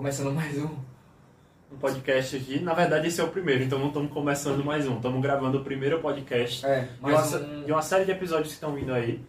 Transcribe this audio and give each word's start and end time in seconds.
começando 0.00 0.32
mais 0.32 0.56
um. 0.56 0.70
um 1.70 1.76
podcast 1.78 2.34
aqui. 2.34 2.58
Na 2.58 2.72
verdade, 2.72 3.08
esse 3.08 3.20
é 3.20 3.22
o 3.22 3.28
primeiro, 3.28 3.62
então 3.62 3.78
não 3.78 3.88
estamos 3.88 4.10
começando 4.10 4.64
mais 4.64 4.88
um. 4.88 4.96
Estamos 4.96 5.20
gravando 5.20 5.58
o 5.58 5.62
primeiro 5.62 6.00
podcast 6.00 6.64
É, 6.64 6.84
de, 6.84 7.10
uma, 7.10 7.20
um 7.20 7.64
de 7.66 7.70
uma 7.70 7.82
série 7.82 8.06
de 8.06 8.10
episódios 8.10 8.48
que 8.48 8.54
estão 8.54 8.72
vindo 8.72 8.94
aí. 8.94 9.22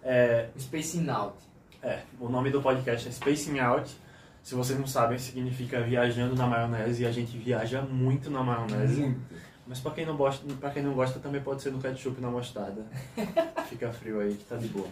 É, 0.00 0.46
Spacing 0.56 1.10
Out. 1.10 1.34
é, 1.82 2.02
o 2.20 2.28
nome 2.28 2.50
do 2.50 2.62
podcast 2.62 3.08
é 3.08 3.10
Spacing 3.10 3.58
Out. 3.58 3.96
Se 4.44 4.54
vocês 4.54 4.78
não 4.78 4.86
sabem, 4.86 5.18
significa 5.18 5.80
viajando 5.80 6.36
na 6.36 6.46
maionese 6.46 7.02
e 7.02 7.06
a 7.06 7.10
gente 7.10 7.36
viaja 7.36 7.82
muito 7.82 8.30
na 8.30 8.44
maionese. 8.44 9.00
Muito. 9.00 9.20
Mas 9.66 9.80
pra 9.80 9.90
quem 9.90 10.06
não 10.06 10.16
gosta, 10.16 10.46
para 10.54 10.70
quem 10.70 10.84
não 10.84 10.92
gosta 10.92 11.18
também 11.18 11.40
pode 11.40 11.62
ser 11.62 11.72
no 11.72 11.80
ketchup 11.80 12.20
na 12.20 12.30
mostarda. 12.30 12.86
Fica 13.68 13.90
frio 13.90 14.20
aí 14.20 14.36
que 14.36 14.44
tá 14.44 14.54
de 14.54 14.68
boa. 14.68 14.86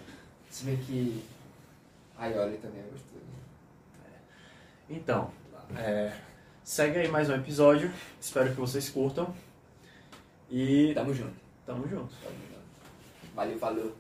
Se 0.51 0.65
bem 0.65 0.77
que. 0.77 1.23
Aioli 2.19 2.56
também 2.56 2.81
é 2.81 2.91
gostoso. 2.91 3.40
Então, 4.93 5.30
é, 5.77 6.11
segue 6.65 6.98
aí 6.98 7.07
mais 7.07 7.31
um 7.31 7.35
episódio. 7.37 7.93
Espero 8.21 8.51
que 8.51 8.57
vocês 8.61 8.89
curtam. 8.89 9.33
E 10.51 10.93
Tamo 10.95 11.15
junto. 11.15 11.33
tamo 11.65 11.89
junto. 11.89 12.12
Tamo 12.25 12.35
junto. 12.51 13.33
Valeu, 13.37 13.57
falou. 13.57 13.97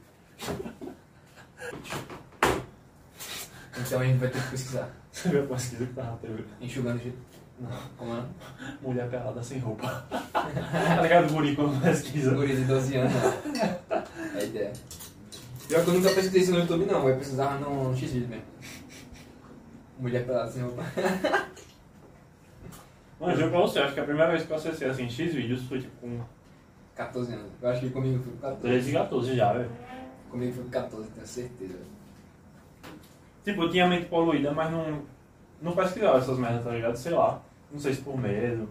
Então 3.78 4.00
a 4.00 4.04
gente 4.04 4.18
vai 4.18 4.28
ter 4.30 4.42
que 4.42 4.50
pesquisar. 4.50 4.90
Você 5.12 5.28
viu 5.28 5.44
a 5.44 5.46
pesquisa 5.46 5.86
que 5.86 5.92
tava 5.92 6.16
teve? 6.16 6.44
Enxugando 6.60 6.98
de. 6.98 7.12
Não. 7.60 7.70
Como 7.96 8.16
é? 8.16 8.24
Mulher 8.82 9.08
pelada 9.08 9.40
sem 9.44 9.60
roupa. 9.60 9.86
tá 10.32 11.02
ligado, 11.02 11.32
guri, 11.32 11.54
quando 11.54 11.80
pesquisa? 11.80 12.34
Guri 12.34 12.56
de 12.56 12.64
12 12.64 12.96
anos. 12.96 13.12
né? 13.12 13.78
É 14.34 14.38
a 14.38 14.42
ideia. 14.42 14.72
Pior 15.68 15.84
que 15.84 15.90
eu 15.90 15.94
nunca 15.94 16.08
pesquisei 16.10 16.42
isso 16.42 16.50
no 16.50 16.58
YouTube, 16.58 16.84
não. 16.86 17.08
Eu 17.08 17.14
precisava 17.16 17.60
no, 17.60 17.90
no 17.90 17.96
X-Video 17.96 18.26
mesmo. 18.26 18.44
Mulher 20.00 20.24
pelada 20.24 20.50
sem 20.50 20.62
roupa. 20.62 20.82
Mano, 23.20 23.36
juro 23.36 23.50
pra 23.50 23.60
você, 23.60 23.80
acho 23.80 23.92
que 23.92 24.00
a 24.00 24.04
primeira 24.04 24.30
vez 24.30 24.44
que 24.44 24.50
eu 24.50 24.56
acessei 24.56 24.88
assim, 24.88 25.10
X 25.10 25.34
vídeos 25.34 25.62
foi 25.64 25.78
tipo 25.78 25.94
com 26.00 26.20
14 26.94 27.34
anos. 27.34 27.52
Eu 27.60 27.68
acho 27.68 27.80
que 27.80 27.90
comigo 27.90 28.22
foi 28.22 28.32
com 28.32 28.38
14. 28.38 28.62
13 28.62 28.90
e 28.90 28.92
14 28.94 29.36
já, 29.36 29.52
velho. 29.52 29.70
Comigo 30.30 30.54
foi 30.54 30.64
com 30.64 30.70
14, 30.70 31.10
tenho 31.10 31.26
certeza. 31.26 31.78
Tipo, 33.44 33.62
eu 33.64 33.70
tinha 33.70 33.86
mente 33.86 34.06
poluída, 34.06 34.52
mas 34.52 34.72
não, 34.72 35.02
não 35.60 35.72
pesquisava 35.72 36.16
essas 36.16 36.38
merdas, 36.38 36.64
tá 36.64 36.70
ligado? 36.70 36.96
Sei 36.96 37.12
lá. 37.12 37.42
Não 37.70 37.78
sei 37.78 37.92
se 37.92 38.00
por 38.00 38.18
medo. 38.18 38.70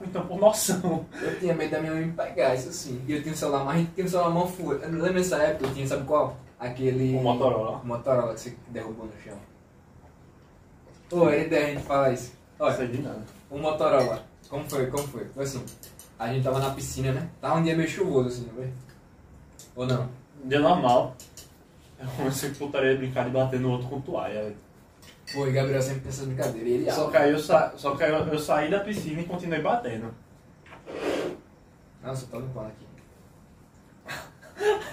Ou 0.00 0.06
então 0.06 0.26
por 0.26 0.40
noção. 0.40 1.06
Eu 1.22 1.38
tinha 1.38 1.54
medo 1.54 1.70
da 1.70 1.80
minha 1.80 1.92
mãe 1.92 2.06
me 2.06 2.12
pegar, 2.12 2.52
isso 2.56 2.72
sim. 2.72 3.00
E 3.06 3.12
eu 3.12 3.22
tinha 3.22 3.32
um 3.32 3.36
celular, 3.36 3.64
mas 3.64 3.76
a 3.76 3.78
gente 3.78 3.92
tinha 3.92 4.06
um 4.06 4.10
celular 4.10 4.30
mão 4.30 4.48
fura. 4.48 4.86
Lembro 4.88 5.12
nessa 5.14 5.36
época, 5.36 5.66
eu 5.66 5.74
tinha, 5.74 5.86
sabe 5.86 6.04
qual? 6.04 6.36
Aquele. 6.58 7.16
O 7.16 7.22
Motorola. 7.22 7.78
O 7.78 7.86
Motorola 7.86 8.34
que 8.34 8.40
você 8.40 8.56
derrubou 8.68 9.06
no 9.06 9.12
chão. 9.22 9.38
Pô, 11.14 11.30
era 11.30 11.44
ideia 11.44 11.66
a 11.66 11.70
gente 11.70 11.84
falar 11.84 12.12
isso. 12.12 12.32
Olha, 12.58 12.74
sei 12.74 12.88
de 12.88 13.00
nada. 13.00 13.22
o 13.48 13.56
Motorola. 13.56 14.24
Como 14.48 14.68
foi? 14.68 14.86
Como 14.88 15.06
foi? 15.06 15.24
Foi 15.26 15.44
assim. 15.44 15.64
A 16.18 16.26
gente 16.32 16.42
tava 16.42 16.58
na 16.58 16.70
piscina, 16.70 17.12
né? 17.12 17.28
Tava 17.40 17.60
um 17.60 17.62
dia 17.62 17.76
meio 17.76 17.88
chuvoso 17.88 18.30
assim, 18.30 18.46
não 18.46 18.54
foi? 18.54 18.72
Ou 19.76 19.86
não? 19.86 20.08
Dia 20.44 20.58
normal. 20.58 21.16
Eu 22.00 22.08
comecei 22.16 22.50
com 22.50 22.56
putaria 22.56 22.94
de 22.94 22.98
brincar 22.98 23.26
de 23.26 23.30
bater 23.30 23.60
no 23.60 23.70
outro 23.70 23.86
com 23.86 24.00
toalha. 24.00 24.56
Pô, 25.32 25.46
e 25.46 25.52
Gabriel 25.52 25.80
sempre 25.80 26.00
tem 26.00 26.08
essa 26.08 26.26
brincadeira. 26.26 26.68
E 26.68 26.72
ele 26.72 26.90
Só 26.90 27.08
que 27.08 27.16
aí 27.16 27.30
eu, 27.30 27.38
sa... 27.38 27.72
Só 27.76 27.94
que 27.94 28.02
aí 28.02 28.10
eu, 28.10 28.18
eu 28.26 28.38
saí 28.40 28.68
da 28.68 28.80
piscina 28.80 29.20
e 29.20 29.24
continuei 29.24 29.62
batendo. 29.62 30.12
Nossa, 32.02 32.26
tô 32.26 32.40
limpando 32.40 32.66
aqui. 32.66 32.86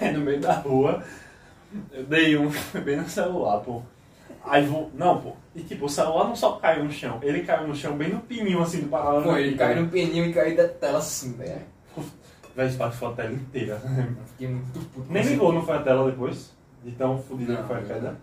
Aí 0.00 0.12
no 0.12 0.20
meio 0.20 0.40
da 0.40 0.54
rua, 0.54 1.04
eu 1.90 2.04
dei 2.04 2.38
um 2.38 2.48
bem 2.82 2.96
no 2.96 3.08
celular, 3.08 3.60
pô. 3.60 3.82
Aí 4.44 4.66
vou. 4.66 4.90
Não, 4.94 5.20
pô. 5.20 5.32
E 5.54 5.62
tipo, 5.62 5.86
o 5.86 5.88
celular 5.88 6.24
não 6.24 6.34
só 6.36 6.52
caiu 6.52 6.84
no 6.84 6.90
chão, 6.90 7.18
ele 7.22 7.42
caiu 7.42 7.68
no 7.68 7.74
chão 7.74 7.96
bem 7.96 8.08
no 8.08 8.20
pininho 8.20 8.62
assim 8.62 8.80
do 8.80 8.88
paralelo. 8.88 9.24
Pô, 9.24 9.36
ele 9.36 9.56
caiu 9.56 9.82
no 9.82 9.88
peninho 9.88 10.26
e 10.26 10.32
caiu 10.32 10.56
da 10.56 10.68
tela 10.68 10.98
assim, 10.98 11.32
velho. 11.34 11.62
Velho, 12.54 12.68
espalhou 12.68 13.10
a 13.10 13.14
tela 13.14 13.32
inteira. 13.32 13.80
Fiquei 14.26 14.48
muito 14.48 14.78
puto. 14.90 15.10
Nem 15.10 15.22
ligou, 15.22 15.54
não 15.54 15.64
foi 15.64 15.74
a 15.74 15.82
tela 15.82 16.10
depois? 16.10 16.52
De 16.84 16.92
tão 16.92 17.18
fodida 17.18 17.54
Não, 17.54 17.62
que 17.62 17.68
foi 17.68 17.76
a 17.78 17.82
queda. 17.82 18.16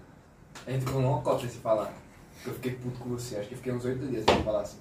A 0.67 0.71
gente 0.71 0.85
ficou 0.85 1.01
numa 1.01 1.19
cota 1.21 1.47
se 1.47 1.57
falar. 1.57 1.91
Porque 2.35 2.49
eu 2.49 2.53
fiquei 2.53 2.71
puto 2.73 2.99
com 2.99 3.09
você. 3.09 3.37
Acho 3.37 3.47
que 3.47 3.55
eu 3.55 3.57
fiquei 3.57 3.73
uns 3.73 3.85
oito 3.85 4.05
dias 4.05 4.23
sem 4.29 4.43
falar 4.43 4.61
assim. 4.61 4.77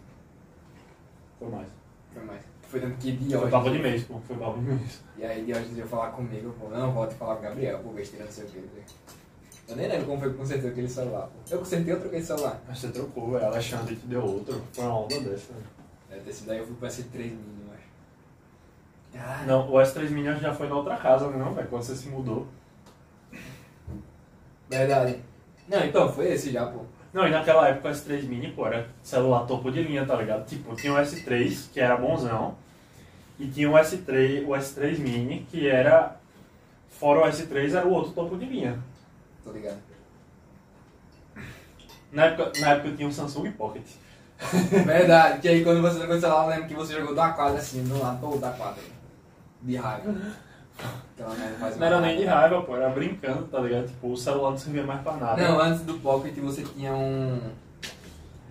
Foi 1.38 1.48
mais. 1.48 1.69
Foi 2.12 2.25
mais. 2.25 2.43
Foi 2.62 2.81
dando 2.81 2.97
que 2.98 3.16
Foi 3.16 3.27
Diógenes. 3.27 3.50
papo 3.50 3.71
de 3.71 3.78
mês, 3.78 4.04
pô. 4.04 4.21
Foi 4.27 4.37
papo 4.37 4.59
de 4.59 4.65
mês. 4.66 5.03
E 5.16 5.25
aí 5.25 5.44
Diógenes 5.47 5.72
veio 5.72 5.87
falar 5.88 6.10
comigo, 6.10 6.54
pô. 6.60 6.69
Não, 6.69 6.93
volta 6.93 7.15
e 7.15 7.16
falar 7.16 7.37
com 7.37 7.41
o 7.41 7.44
Gabriel, 7.44 7.78
pô, 7.78 7.91
besteira, 7.91 8.27
não 8.27 8.32
sei 8.32 8.44
o 8.44 8.48
que. 8.48 8.62
Eu 9.69 9.77
nem 9.77 9.87
lembro 9.89 10.06
como 10.06 10.21
foi 10.21 10.31
que 10.31 10.39
consertei 10.39 10.71
aquele 10.71 10.89
celular, 10.89 11.23
pô. 11.29 11.39
Eu 11.51 11.59
consertei 11.59 11.93
ou 11.95 12.01
troquei 12.01 12.21
de 12.21 12.27
celular? 12.27 12.61
Mas 12.67 12.79
você 12.79 12.89
trocou, 12.89 13.33
velho. 13.33 13.45
Alexandre 13.47 13.97
te 13.97 14.06
deu 14.06 14.25
outro. 14.25 14.62
Foi 14.73 14.84
uma 14.84 15.01
onda 15.01 15.21
dessa. 15.21 15.53
né? 15.53 15.61
Deve 16.11 16.23
ter 16.23 16.33
sido 16.33 16.47
daí 16.47 16.59
eu 16.59 16.67
fui 16.67 16.77
pra 16.77 16.89
esse 16.89 17.03
3 17.05 17.31
mini, 17.33 17.45
eu 17.67 17.75
acho. 17.75 17.83
Ah, 19.31 19.45
Não, 19.47 19.71
o 19.71 19.75
S3 19.75 20.09
Mini 20.11 20.41
já 20.41 20.55
foi 20.55 20.69
na 20.69 20.75
outra 20.77 20.97
casa, 20.97 21.28
né, 21.28 21.37
não, 21.37 21.53
velho? 21.53 21.69
Quando 21.69 21.83
você 21.83 21.95
se 21.95 22.09
mudou. 22.09 22.47
Verdade. 24.69 25.19
Não, 25.69 25.84
então, 25.84 26.11
foi 26.12 26.33
esse 26.33 26.51
já, 26.51 26.67
pô. 26.67 26.81
Não, 27.12 27.27
e 27.27 27.31
naquela 27.31 27.69
época 27.69 27.89
o 27.89 27.93
S3 27.93 28.23
Mini, 28.25 28.53
pô, 28.53 28.67
era 28.67 28.89
celular 29.03 29.47
topo 29.47 29.71
de 29.71 29.83
linha, 29.83 30.05
tá 30.07 30.15
ligado? 30.17 30.47
Tipo, 30.47 30.75
tinha 30.77 30.93
o 30.93 30.97
S3, 30.97 31.69
que 31.73 31.81
era 31.81 31.97
bonzão, 31.97 32.55
e 33.39 33.47
tinha 33.49 33.71
o 33.71 33.75
S3, 33.75 34.45
o 34.47 34.51
S3 34.51 34.99
Mini, 34.99 35.47
que 35.51 35.67
era, 35.69 36.17
fora 36.91 37.21
o 37.21 37.25
S3, 37.31 37.75
era 37.75 37.87
o 37.87 37.93
outro 37.93 38.12
topo 38.12 38.37
de 38.37 38.45
linha. 38.45 38.78
Tô 39.48 39.54
ligado. 39.54 39.78
Na 42.12 42.26
época, 42.26 42.53
na 42.60 42.70
época 42.70 42.88
eu 42.88 42.97
tinha 42.97 43.09
um 43.09 43.12
Samsung 43.12 43.50
Pocket. 43.53 43.86
Verdade, 44.84 45.41
que 45.41 45.48
aí 45.48 45.64
quando 45.64 45.81
você 45.81 45.98
jogou 46.00 46.16
o 46.16 46.20
celular, 46.20 46.44
eu 46.44 46.50
lembro 46.50 46.66
que 46.69 46.75
você 46.75 46.94
jogou 46.94 47.14
da 47.14 47.31
quadra 47.31 47.59
assim, 47.59 47.81
no 47.82 47.98
lado 47.98 48.20
todo 48.20 48.38
da 48.38 48.50
quadra. 48.50 48.82
De 49.62 49.76
raiva. 49.76 50.14
Então, 51.14 51.28
né, 51.31 51.56
faz 51.59 51.76
Não 51.78 51.86
era 51.86 52.00
nem 52.00 52.19
de 52.19 52.25
raiva, 52.25 52.62
pô, 52.62 52.76
era 52.76 52.91
brincando, 52.91 53.44
tá 53.44 53.59
ligado? 53.59 53.86
Tipo, 53.86 54.12
o 54.12 54.16
celular 54.16 54.50
não 54.50 54.59
servia 54.59 54.84
mais 54.84 55.00
pra 55.00 55.14
nada. 55.14 55.42
Não, 55.42 55.59
antes 55.59 55.80
do 55.80 55.94
Pocket 55.94 56.36
você 56.36 56.62
tinha 56.62 56.92
um. 56.92 57.41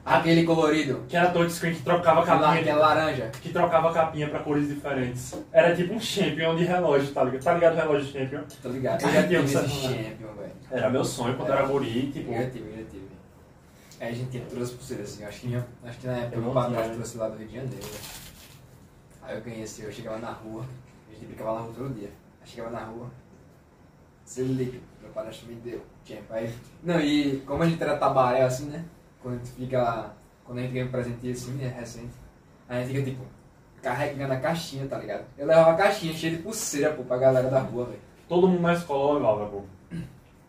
Aquele 0.04 0.46
colorido. 0.46 1.04
Que 1.08 1.16
era 1.18 1.30
touchscreen 1.30 1.76
que 1.76 1.82
trocava 1.84 2.22
a 2.22 2.26
capinha, 2.26 2.62
aquela 2.62 2.88
laranja. 2.88 3.30
que 3.42 3.50
trocava 3.50 3.90
a 3.90 3.94
capinha 3.94 4.30
pra 4.30 4.40
cores 4.40 4.68
diferentes. 4.68 5.38
Era 5.52 5.76
tipo 5.76 5.94
um 5.94 6.00
Champion 6.00 6.56
de 6.56 6.64
relógio, 6.64 7.14
tá 7.14 7.24
ligado? 7.24 7.44
Tá 7.44 7.54
ligado 7.54 7.74
o 7.74 7.76
relógio 7.76 8.12
Champion? 8.12 8.42
Tô 8.64 8.70
ligado. 8.70 9.04
Eu 9.04 9.12
já 9.12 9.28
tinha 9.28 9.42
um 9.42 9.48
champion. 9.48 10.37
Era 10.70 10.90
meu 10.90 11.04
sonho 11.06 11.36
quando 11.38 11.50
Era. 11.52 11.60
era 11.60 11.68
guri, 11.68 12.12
tipo... 12.12 12.32
Eu 12.32 12.52
tive, 12.52 12.80
eu 12.80 12.88
tive. 12.88 13.08
Aí 14.00 14.10
a 14.10 14.14
gente 14.14 14.30
tinha 14.32 14.46
todas 14.46 14.70
as 14.70 14.76
pulseiras 14.76 15.10
assim. 15.14 15.24
Acho 15.24 15.42
que, 15.42 15.48
minha, 15.48 15.68
acho 15.84 15.98
que 16.00 16.08
na 16.08 16.18
época 16.18 16.36
Eu 16.36 16.42
meu 16.42 16.52
padrasto 16.52 16.84
tinha. 16.84 16.96
trouxe 16.96 17.18
lá 17.18 17.30
do 17.30 17.38
Rio 17.38 17.48
de 17.48 17.56
Janeiro. 17.56 17.88
Aí 19.24 19.36
eu 19.36 19.42
ganhei 19.42 19.64
esse, 19.64 19.82
eu 19.82 19.92
chegava 19.92 20.18
na 20.20 20.32
rua. 20.32 20.66
A 21.10 21.14
gente 21.14 21.26
brincava 21.26 21.54
na 21.56 21.60
rua 21.62 21.74
todo 21.76 21.94
dia. 21.96 22.12
Aí 22.42 22.48
chegava 22.48 22.70
na 22.70 22.84
rua. 22.84 23.10
Você 24.24 24.44
liga, 24.44 24.78
meu 25.02 25.10
padrasto 25.12 25.46
me 25.46 25.56
deu. 25.56 25.82
Champion. 26.06 26.36
Aí, 26.36 26.54
não, 26.84 27.00
e 27.00 27.38
como 27.46 27.64
a 27.64 27.68
gente 27.68 27.82
era 27.82 27.98
tabaré 27.98 28.44
assim, 28.44 28.66
né? 28.66 28.86
Quando 29.22 29.36
a 29.36 29.38
gente 29.38 29.52
fica. 29.52 30.12
Quando 30.46 30.60
a 30.60 30.62
gente 30.62 30.74
ganha 30.74 30.86
um 30.86 30.92
presente 30.92 31.32
assim, 31.32 31.64
é 31.64 31.68
recente. 31.68 32.14
Aí 32.70 32.82
a 32.82 32.86
gente 32.86 32.96
fica 32.96 33.10
tipo. 33.10 33.24
Carregando 33.82 34.34
a 34.34 34.38
caixinha, 34.40 34.88
tá 34.88 34.98
ligado? 34.98 35.24
Eu 35.38 35.48
levava 35.48 35.72
a 35.72 35.76
caixinha 35.76 36.14
cheia 36.14 36.36
de 36.36 36.44
pulseira, 36.44 36.94
pô, 36.94 37.04
pra 37.04 37.18
galera 37.18 37.50
da 37.50 37.60
rua, 37.60 37.86
velho. 37.86 38.00
Todo 38.28 38.48
mundo 38.48 38.62
na 38.62 38.74
escola 38.74 39.16
levava, 39.16 39.46
pô. 39.48 39.64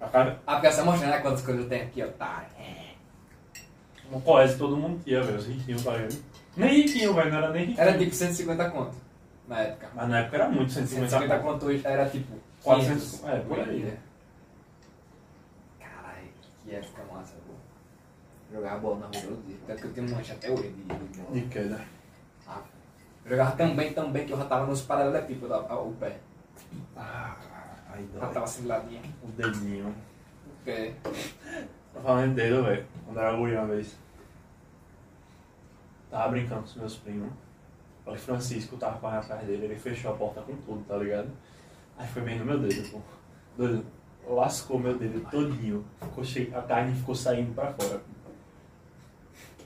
Ah, 0.01 0.55
porque 0.55 0.67
essa 0.69 0.85
mostrando 0.85 1.11
né, 1.11 1.19
quantas 1.19 1.43
coisas 1.43 1.65
eu 1.65 1.69
tenho 1.69 1.85
aqui, 1.85 2.03
ó. 2.03 2.09
Tá. 2.09 2.47
Colégio 4.21 4.59
todo 4.59 4.77
mundo 4.77 5.03
tinha, 5.05 5.23
velho. 5.23 5.39
Os 5.39 5.47
riquinhos, 5.47 5.83
ligado? 5.93 6.25
Nem 6.57 6.83
riquinho, 6.83 7.15
velho. 7.15 7.31
Não 7.31 7.39
era 7.39 7.51
nem 7.51 7.65
riquinho. 7.67 7.81
Era 7.81 7.99
tipo 7.99 8.15
150 8.15 8.71
conto. 8.71 8.97
Na 9.47 9.61
época. 9.61 9.89
Mas 9.95 10.09
na 10.09 10.19
época 10.21 10.37
era 10.37 10.49
muito, 10.49 10.73
150 10.73 11.11
150 11.11 11.43
conto 11.43 11.67
hoje 11.67 11.87
era 11.87 12.09
tipo 12.09 12.33
400, 12.63 13.11
500. 13.21 13.29
é, 13.29 13.41
por 13.41 13.61
aí. 13.61 13.79
né? 13.81 13.97
Caralho, 15.81 16.29
que 16.65 16.75
época 16.75 17.03
massa, 17.13 17.35
pô. 17.47 17.55
Jogava 18.55 18.79
bola 18.79 18.97
na 19.01 19.07
rua 19.07 19.13
todo 19.21 19.47
dia. 19.47 19.57
Tanto 19.67 19.81
que 19.83 19.87
eu 19.89 19.93
tenho 19.93 20.07
um 20.07 20.15
mancha 20.15 20.33
até 20.35 20.51
hoje 20.51 20.69
de, 20.69 20.83
de 20.83 21.19
bola. 21.19 21.33
De 21.33 21.41
queda. 21.43 21.81
Ah, 22.47 22.61
eu 23.25 23.31
jogava 23.31 23.57
tão 23.57 23.77
bem, 23.77 23.93
tão 23.93 24.11
bem 24.11 24.27
que 24.27 24.33
eu 24.33 24.39
já 24.39 24.45
tava 24.45 24.67
nos 24.67 24.83
paralelepípedos 24.83 25.51
o 25.51 25.93
pé. 26.01 26.19
Ah, 26.97 27.37
Já 28.15 28.21
dói. 28.21 28.35
tava 28.35 28.45
assim 28.45 28.67
ladinha. 28.67 29.03
O 29.23 29.27
dedinho. 29.29 29.95
O 30.47 30.65
pé. 30.65 30.95
Tô 31.93 32.01
falando 32.01 32.31
de 32.31 32.43
dedo, 32.43 32.65
velho. 32.65 32.87
Quando 33.05 33.19
era 33.19 33.37
guri 33.37 33.55
uma 33.55 33.67
vez. 33.67 33.99
Tava 36.11 36.29
brincando 36.31 36.63
com 36.63 36.67
os 36.67 36.77
meus 36.77 36.97
primos. 36.97 37.31
O 38.07 38.17
Francisco 38.17 38.77
tava 38.77 38.99
correndo 38.99 39.21
atrás 39.21 39.47
dele, 39.47 39.67
ele 39.67 39.77
fechou 39.77 40.13
a 40.13 40.17
porta 40.17 40.41
com 40.41 40.57
tudo, 40.57 40.83
tá 40.89 40.97
ligado? 40.97 41.29
Aí 41.99 42.09
foi 42.09 42.23
bem 42.23 42.39
no 42.39 42.45
meu 42.45 42.59
dedo, 42.59 42.89
pô. 42.91 43.01
Doido. 43.57 43.85
Lascou 44.27 44.79
meu 44.79 44.97
dedo 44.97 45.21
todinho. 45.31 45.85
Ficou 46.01 46.25
cheio, 46.25 46.57
a 46.57 46.63
carne 46.63 46.95
ficou 46.95 47.15
saindo 47.15 47.55
pra 47.55 47.73
fora. 47.73 48.01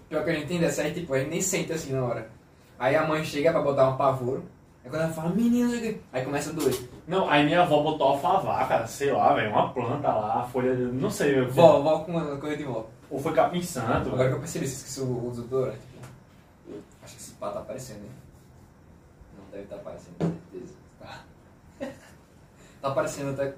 Pior 0.09 0.25
que 0.25 0.31
eu 0.31 0.35
não 0.35 0.41
entendo 0.43 0.65
essa 0.65 0.83
aí, 0.83 0.93
tipo, 0.93 1.15
a 1.15 1.19
gente 1.19 1.31
nem 1.31 1.41
sente 1.41 1.73
assim 1.73 1.93
na 1.93 2.05
hora. 2.05 2.31
Aí 2.79 2.97
a 2.97 3.07
mãe 3.07 3.25
chega 3.25 3.53
pra 3.53 3.63
botar 3.63 3.89
um 3.89 3.97
pavoro. 3.97 4.45
Aí 4.85 4.91
quando 4.91 5.03
ela 5.03 5.13
fala, 5.13 5.31
menino, 5.31 5.65
não 5.71 5.71
sei 5.71 5.79
o 5.79 5.95
quê", 5.95 6.01
aí 6.13 6.25
começa 6.25 6.51
a 6.51 6.53
doer. 6.53 6.89
Não, 7.07 7.29
aí 7.31 7.45
minha 7.45 7.63
avó 7.63 7.83
botou 7.83 8.09
alfavaca, 8.09 8.87
sei 8.87 9.13
lá, 9.13 9.33
velho, 9.35 9.51
uma 9.51 9.73
planta 9.73 10.09
lá, 10.09 10.45
folha, 10.45 10.75
de- 10.75 10.83
não 10.83 11.11
sei. 11.11 11.39
eu- 11.39 11.51
Vó, 11.51 11.81
vó 11.81 12.01
com 12.01 12.11
uma 12.13 12.37
coisa 12.39 12.57
de 12.57 12.65
vó. 12.65 12.87
Ou 13.11 13.21
foi 13.21 13.33
capim 13.33 13.63
santo. 13.63 14.09
Agora 14.09 14.29
que 14.29 14.35
eu 14.35 14.39
percebi, 14.41 14.67
se 14.67 14.77
esqueci 14.77 15.01
o? 15.01 15.31
Tipo, 15.35 15.57
acho 17.03 17.15
que 17.15 17.21
esse 17.21 17.33
pá 17.33 17.51
tá 17.51 17.61
aparecendo, 17.61 18.05
hein? 18.05 18.11
Não 19.39 19.45
deve 19.51 19.65
estar 19.65 19.77
aparecendo, 19.77 20.17
com 20.19 20.33
certeza. 20.51 20.75
Tá. 20.99 21.21
tá 22.81 22.89
aparecendo 22.89 23.31
até. 23.33 23.55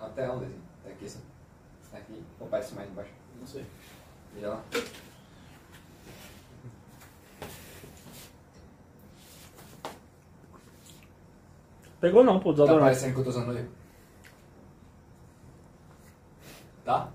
Até 0.00 0.28
onde? 0.30 0.44
assim? 0.46 0.60
Até 0.82 0.92
aqui, 0.92 1.04
assim. 1.06 1.20
Tá 1.90 1.98
aqui. 1.98 2.22
Ou 2.40 2.46
aparece 2.48 2.74
mais 2.74 2.90
embaixo? 2.90 3.10
Não 3.40 3.46
sei. 3.46 3.64
Veja 4.34 4.48
lá. 4.50 4.62
Pegou 12.00 12.22
não, 12.24 12.38
pô, 12.38 12.50
Tá 12.50 12.56
desodorante. 12.62 12.82
aparecendo 12.82 13.12
que 13.14 13.20
eu 13.20 13.24
tô 13.24 13.30
usando 13.30 13.52
ele? 13.58 13.70
Tá? 16.84 17.08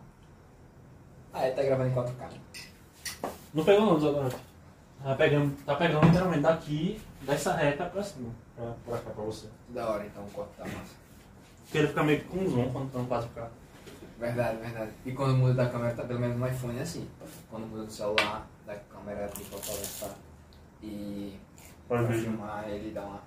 Ah, 1.34 1.46
é, 1.46 1.52
tá 1.52 1.64
gravando 1.64 1.90
em 1.90 1.94
4K. 1.94 2.30
Não 3.54 3.64
pegou 3.64 3.86
não, 3.86 3.96
desodorante. 3.96 4.36
Tá 5.04 5.16
pegando, 5.16 5.56
tá 5.66 5.76
pegando 5.76 6.06
literalmente 6.06 6.42
daqui, 6.42 7.02
dessa 7.22 7.54
reta 7.54 7.86
pra 7.86 8.04
cima. 8.04 8.30
Pra, 8.56 8.74
pra 8.86 8.98
cá, 9.00 9.10
pra 9.12 9.24
você. 9.24 9.48
Da 9.70 9.90
hora, 9.90 10.06
então, 10.06 10.24
o 10.24 10.30
corte 10.32 10.52
tá 10.58 10.64
massa. 10.66 10.96
Porque 11.64 11.78
ele 11.78 11.88
fica 11.88 12.04
meio 12.04 12.20
que 12.20 12.28
com 12.28 12.48
zoom 12.50 12.72
quando 12.72 12.92
tá 12.92 13.00
no 13.00 13.08
4K. 13.08 13.48
Verdade, 14.20 14.58
verdade. 14.58 14.92
E 15.06 15.12
quando 15.14 15.36
muda 15.38 15.54
da 15.54 15.70
câmera, 15.70 15.96
tá 15.96 16.04
pelo 16.04 16.20
menos 16.20 16.38
no 16.38 16.48
iPhone 16.48 16.78
é 16.78 16.82
assim. 16.82 17.08
Quando 17.50 17.66
muda 17.68 17.86
do 17.86 17.92
celular, 17.92 18.48
da 18.68 18.76
câmera 18.76 19.28
de 19.30 19.44
fotografar 19.46 20.16
e 20.84 21.40
Pra 21.88 22.00
pra 22.00 22.08
ver. 22.08 22.22
filmar, 22.22 22.70
ele 22.70 22.92
dá 22.92 23.02
uma. 23.02 23.22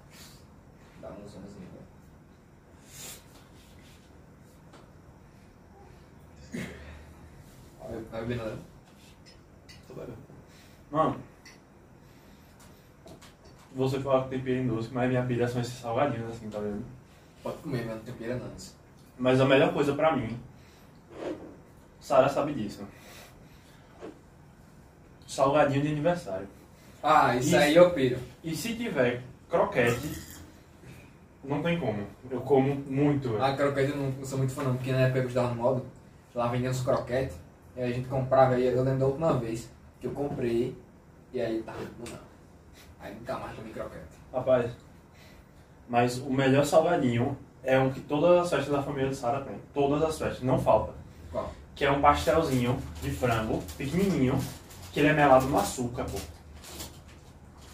Dá 1.04 1.10
um 1.10 1.28
zoomzinho. 1.28 1.68
né? 6.54 6.66
Olha, 7.80 8.02
Tá 8.10 8.20
bebendo 8.20 8.44
nada? 8.44 8.58
Tô 9.88 9.94
bebendo. 9.94 10.18
Mano, 10.90 11.16
você 13.74 14.00
fala 14.00 14.24
que 14.24 14.30
tem 14.30 14.40
pira 14.40 14.60
em 14.60 14.66
doce, 14.66 14.88
mas 14.92 15.08
minha 15.08 15.24
pira 15.24 15.46
são 15.48 15.60
esses 15.60 15.74
salgadinhos 15.74 16.30
assim, 16.30 16.48
tá 16.48 16.58
vendo? 16.60 16.84
Pode 17.42 17.58
comer, 17.58 17.84
mas 17.84 17.96
não 17.96 18.02
tem 18.04 18.14
pira 18.14 18.36
não. 18.36 18.50
Mas 19.18 19.40
a 19.40 19.44
melhor 19.44 19.72
coisa 19.72 19.94
pra 19.94 20.16
mim, 20.16 20.38
Sara 22.00 22.28
sabe 22.28 22.54
disso. 22.54 22.86
Salgadinho 25.26 25.82
de 25.82 25.88
aniversário. 25.88 26.48
Ah, 27.02 27.36
isso, 27.36 27.48
Isso. 27.48 27.56
aí 27.56 27.74
eu 27.74 27.90
piro. 27.92 28.18
E 28.42 28.54
se 28.56 28.74
tiver 28.76 29.22
croquete, 29.50 30.00
não 31.44 31.62
tem 31.62 31.79
como. 31.79 32.06
Eu 32.31 32.41
como 32.41 32.75
muito. 32.75 33.31
velho. 33.31 33.43
Ah, 33.44 33.55
croquete 33.55 33.91
eu 33.93 33.96
não 33.96 34.25
sou 34.25 34.38
muito 34.38 34.52
fã 34.52 34.62
não, 34.62 34.75
porque 34.75 34.93
na 34.93 35.00
época 35.00 35.20
eu 35.20 35.29
estava 35.29 35.49
no 35.49 35.62
modo, 35.62 35.87
lá 36.35 36.49
vendiam 36.49 36.70
uns 36.70 36.82
croquetes, 36.82 37.37
e 37.76 37.82
aí 37.82 37.93
a 37.93 37.94
gente 37.94 38.08
comprava, 38.08 38.58
e 38.58 38.67
eu 38.67 38.82
lembro 38.82 39.00
da 39.00 39.06
última 39.06 39.32
vez 39.35 39.70
que 40.00 40.06
eu 40.06 40.12
comprei, 40.12 40.76
e 41.32 41.41
aí 41.41 41.62
tá, 41.62 41.73
não, 41.73 42.12
não. 42.12 42.19
Aí 43.00 43.14
nunca 43.14 43.38
mais 43.38 43.56
comi 43.56 43.70
croquete. 43.70 44.05
Rapaz, 44.32 44.70
mas 45.88 46.19
o 46.19 46.32
melhor 46.32 46.64
salgadinho 46.64 47.37
é 47.62 47.79
um 47.79 47.90
que 47.90 48.00
todas 48.00 48.44
as 48.44 48.50
festas 48.50 48.75
da 48.75 48.82
família 48.82 49.11
de 49.11 49.17
Sara 49.17 49.40
tem. 49.40 49.56
Todas 49.73 50.02
as 50.02 50.19
festas, 50.19 50.43
não 50.43 50.58
falta. 50.58 50.93
Qual? 51.31 51.50
Que 51.75 51.85
é 51.85 51.90
um 51.90 52.00
pastelzinho 52.00 52.79
de 53.02 53.11
frango, 53.11 53.62
pequenininho, 53.76 54.38
que 54.93 55.00
ele 55.00 55.08
é 55.08 55.12
melado 55.12 55.47
no 55.47 55.58
açúcar, 55.58 56.05
pô. 56.05 56.19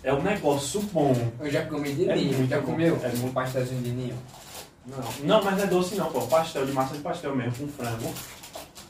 É 0.02 0.12
um 0.12 0.22
negócio 0.22 0.80
bom. 0.92 1.14
Eu 1.38 1.50
já 1.50 1.66
comi 1.66 1.92
de 1.92 2.08
É 2.08 2.16
ninho, 2.16 2.48
já 2.48 2.60
bom. 2.60 2.66
comeu? 2.72 2.98
É 3.02 3.08
um 3.24 3.32
pastelzinho 3.32 3.82
de 3.82 3.90
ninho? 3.90 4.18
Não, 4.86 4.98
não, 5.24 5.44
mas 5.44 5.56
não 5.56 5.64
é 5.64 5.66
doce 5.66 5.94
não, 5.94 6.10
pô. 6.10 6.22
Pastel 6.22 6.66
de 6.66 6.72
massa 6.72 6.94
de 6.94 7.00
pastel 7.00 7.36
mesmo, 7.36 7.52
com 7.52 7.68
frango. 7.68 8.12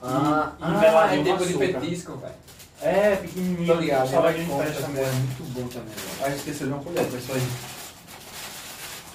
Ah, 0.03 0.53
e 0.59 0.65
ah 0.65 1.15
é 1.15 1.23
tipo 1.23 1.45
de 1.45 1.55
petisco, 1.55 2.17
velho. 2.17 2.35
É, 2.81 3.17
pequenininho. 3.17 3.67
Tô 3.67 3.75
ligado, 3.75 4.09
salgadinho 4.09 4.45
de 4.45 4.51
compra, 4.51 4.67
festa 4.67 4.85
é 4.85 4.89
mesmo. 4.89 5.15
muito 5.15 5.53
bom 5.53 5.69
também, 5.69 5.95
velho. 5.95 6.25
Ah, 6.25 6.29
esqueci 6.31 6.65
de 6.65 6.71
uma 6.71 6.83
colher, 6.83 7.05
foi 7.05 7.19
isso 7.19 7.33
aí. 7.33 7.49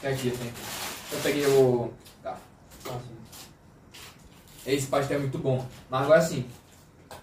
Tem 0.01 0.13
aqui, 0.13 0.37
tem 0.37 0.49
aqui. 0.49 0.61
Eu 1.11 1.19
peguei 1.23 1.47
o... 1.47 1.93
Tá. 2.21 2.37
Esse 4.67 4.87
pastel 4.87 5.17
é 5.17 5.19
muito 5.21 5.37
bom. 5.37 5.65
Mas 5.89 6.01
agora 6.03 6.19
assim, 6.19 6.45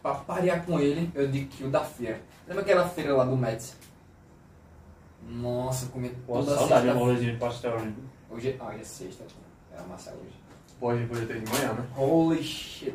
pra 0.02 0.14
parear 0.14 0.64
com 0.64 0.80
ele, 0.80 1.10
eu 1.14 1.28
digo 1.28 1.48
que 1.48 1.62
o 1.62 1.70
da 1.70 1.84
feira. 1.84 2.20
Lembra 2.48 2.62
aquela 2.62 2.88
feira 2.88 3.14
lá 3.14 3.24
do 3.24 3.36
Metz? 3.36 3.76
Nossa, 5.28 5.86
comi 5.86 6.10
Pô, 6.26 6.34
toda 6.34 6.54
saudade 6.56 6.82
de 6.82 6.86
sexta. 6.88 6.98
rolezinho 7.04 7.32
de 7.32 7.38
pastel. 7.38 7.80
né? 7.80 7.94
Hoje, 8.30 8.56
ah, 8.60 8.66
hoje 8.68 8.80
é 8.80 8.84
sexta. 8.84 9.24
Era 9.72 9.82
massa 9.84 10.10
hoje. 10.12 10.34
Pode, 10.78 11.06
podia 11.06 11.26
ter 11.26 11.40
de 11.40 11.50
manhã, 11.52 11.72
né? 11.74 11.86
Holy 11.96 12.42
shit. 12.42 12.94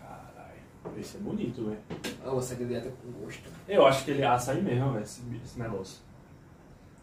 Caralho. 0.00 0.98
Esse 0.98 1.16
é 1.16 1.20
bonito, 1.20 1.64
velho. 1.66 1.78
Vou 2.24 2.42
sair 2.42 2.58
da 2.58 2.64
dieta 2.66 2.92
com 3.02 3.12
gosto. 3.12 3.48
Eu 3.68 3.86
acho 3.86 4.04
que 4.04 4.10
ele 4.12 4.24
assa 4.24 4.52
aí 4.52 4.62
mesmo, 4.62 4.92
velho, 4.92 5.02
esse, 5.04 5.22
esse 5.44 5.58
negócio. 5.58 5.98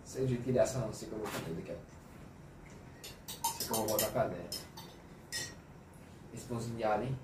Sei 0.04 0.24
do 0.24 0.28
jeito 0.30 0.44
que 0.44 0.50
ele 0.50 0.60
assa 0.60 0.80
não, 0.80 0.92
sei 0.94 1.08
que 1.08 1.14
eu 1.16 1.20
vou 1.20 1.28
comer 1.28 1.56
daqui 1.56 1.72
a 1.72 1.76
pouco. 1.76 3.58
Sei 3.58 3.68
que 3.68 3.74
eu 3.74 3.78
vou 3.78 3.88
botar 3.88 4.08
pra 4.08 4.28
dentro. 4.28 4.60
Esse 6.34 6.46
pãozinho 6.48 6.76
de 6.78 6.84
alho, 6.84 7.04
hein? 7.04 7.18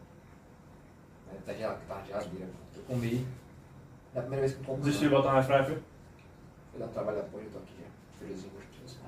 Tá 1.46 1.54
gelado, 1.54 1.80
que 1.80 1.86
tá 1.88 2.02
geladeira. 2.04 2.50
Eu 2.76 2.84
comi. 2.84 3.28
É 4.14 4.20
a 4.20 4.22
primeira 4.22 4.46
vez 4.46 4.54
que 4.58 4.62
eu 4.62 4.66
como. 4.66 4.84
Desistiu 4.84 5.10
de 5.10 5.16
botar 5.16 5.34
na 5.34 5.44
fry, 5.44 5.78
um 6.80 6.88
trabalho 6.88 7.18
depois, 7.18 7.46
eu 7.46 7.52
tô 7.52 7.58
aqui 7.60 7.74
já. 7.80 8.20
Friozinho 8.20 8.52
gostoso. 8.54 9.00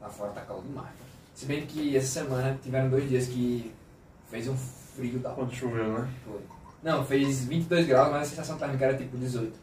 Lá 0.00 0.08
fora 0.08 0.32
tá 0.32 0.40
calor 0.42 0.62
demais. 0.62 0.90
Se 1.34 1.46
bem 1.46 1.66
que 1.66 1.96
essa 1.96 2.20
semana 2.20 2.58
tiveram 2.62 2.90
dois 2.90 3.08
dias 3.08 3.26
que 3.26 3.72
fez 4.28 4.48
um 4.48 4.56
frio 4.56 5.18
da 5.18 5.30
Quando 5.30 5.54
choveu, 5.54 5.98
né? 5.98 6.10
Foi. 6.24 6.40
Não, 6.82 7.04
fez 7.04 7.44
22 7.44 7.86
graus, 7.86 8.10
mas 8.10 8.22
a 8.22 8.30
sensação 8.30 8.58
térmica 8.58 8.86
era 8.86 8.96
tipo 8.96 9.16
18. 9.16 9.58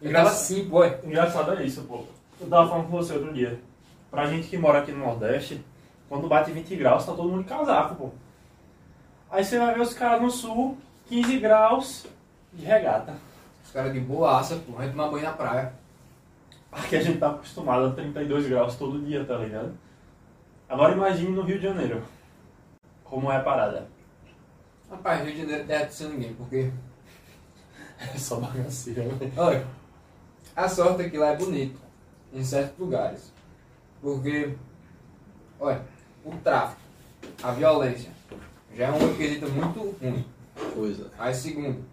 Eu 0.00 0.12
tava 0.12 0.28
assim, 0.28 0.68
pô. 0.68 0.84
Engraçado 0.84 1.52
é 1.54 1.64
isso, 1.64 1.82
pô. 1.82 2.04
Eu 2.40 2.48
tava 2.48 2.68
falando 2.68 2.86
com 2.86 2.96
você 2.96 3.14
outro 3.14 3.32
dia. 3.32 3.60
Pra 4.10 4.26
gente 4.26 4.48
que 4.48 4.56
mora 4.56 4.78
aqui 4.78 4.92
no 4.92 4.98
Nordeste, 4.98 5.62
quando 6.08 6.28
bate 6.28 6.52
20 6.52 6.76
graus, 6.76 7.04
tá 7.04 7.12
todo 7.12 7.28
mundo 7.28 7.42
de 7.42 7.48
casaco, 7.48 7.94
pô. 7.94 8.10
Aí 9.30 9.44
você 9.44 9.58
vai 9.58 9.74
ver 9.74 9.80
os 9.80 9.92
caras 9.92 10.22
no 10.22 10.30
sul, 10.30 10.78
15 11.08 11.38
graus 11.38 12.06
de 12.52 12.64
regata. 12.64 13.14
Os 13.68 13.74
caras 13.74 13.92
de 13.92 14.00
boaça, 14.00 14.56
pô, 14.56 14.72
vai 14.72 14.88
tomar 14.88 15.10
banho 15.10 15.24
na 15.24 15.32
praia. 15.32 15.74
Aqui 16.72 16.96
a 16.96 17.02
gente 17.02 17.18
tá 17.18 17.28
acostumado 17.28 17.88
a 17.88 17.90
32 17.90 18.48
graus 18.48 18.76
todo 18.76 19.04
dia, 19.04 19.26
tá 19.26 19.36
ligado? 19.36 19.76
Agora 20.66 20.94
imagine 20.94 21.32
no 21.32 21.42
Rio 21.42 21.58
de 21.58 21.64
Janeiro. 21.64 22.02
Como 23.04 23.30
é 23.30 23.36
a 23.36 23.42
parada. 23.42 23.86
Rapaz, 24.90 25.22
Rio 25.22 25.34
de 25.34 25.40
Janeiro 25.42 25.66
não 25.66 25.74
é 25.74 25.86
sem 25.86 26.08
ninguém, 26.08 26.34
porque. 26.34 26.70
É 28.00 28.16
só 28.16 28.36
bagaceira, 28.36 29.02
né? 29.02 29.32
Olha, 29.36 29.66
a 30.54 30.68
sorte 30.68 31.02
é 31.02 31.10
que 31.10 31.18
lá 31.18 31.30
é 31.30 31.36
bonito, 31.36 31.80
em 32.32 32.44
certos 32.44 32.78
lugares. 32.78 33.32
Porque, 34.00 34.54
olha, 35.58 35.82
o 36.24 36.30
tráfico, 36.36 36.80
a 37.42 37.50
violência, 37.50 38.12
já 38.72 38.86
é 38.86 38.92
um 38.92 39.16
quesito 39.16 39.50
muito 39.50 39.96
ruim. 40.00 40.24
Coisa. 40.72 41.10
Aí, 41.18 41.34
segundo, 41.34 41.84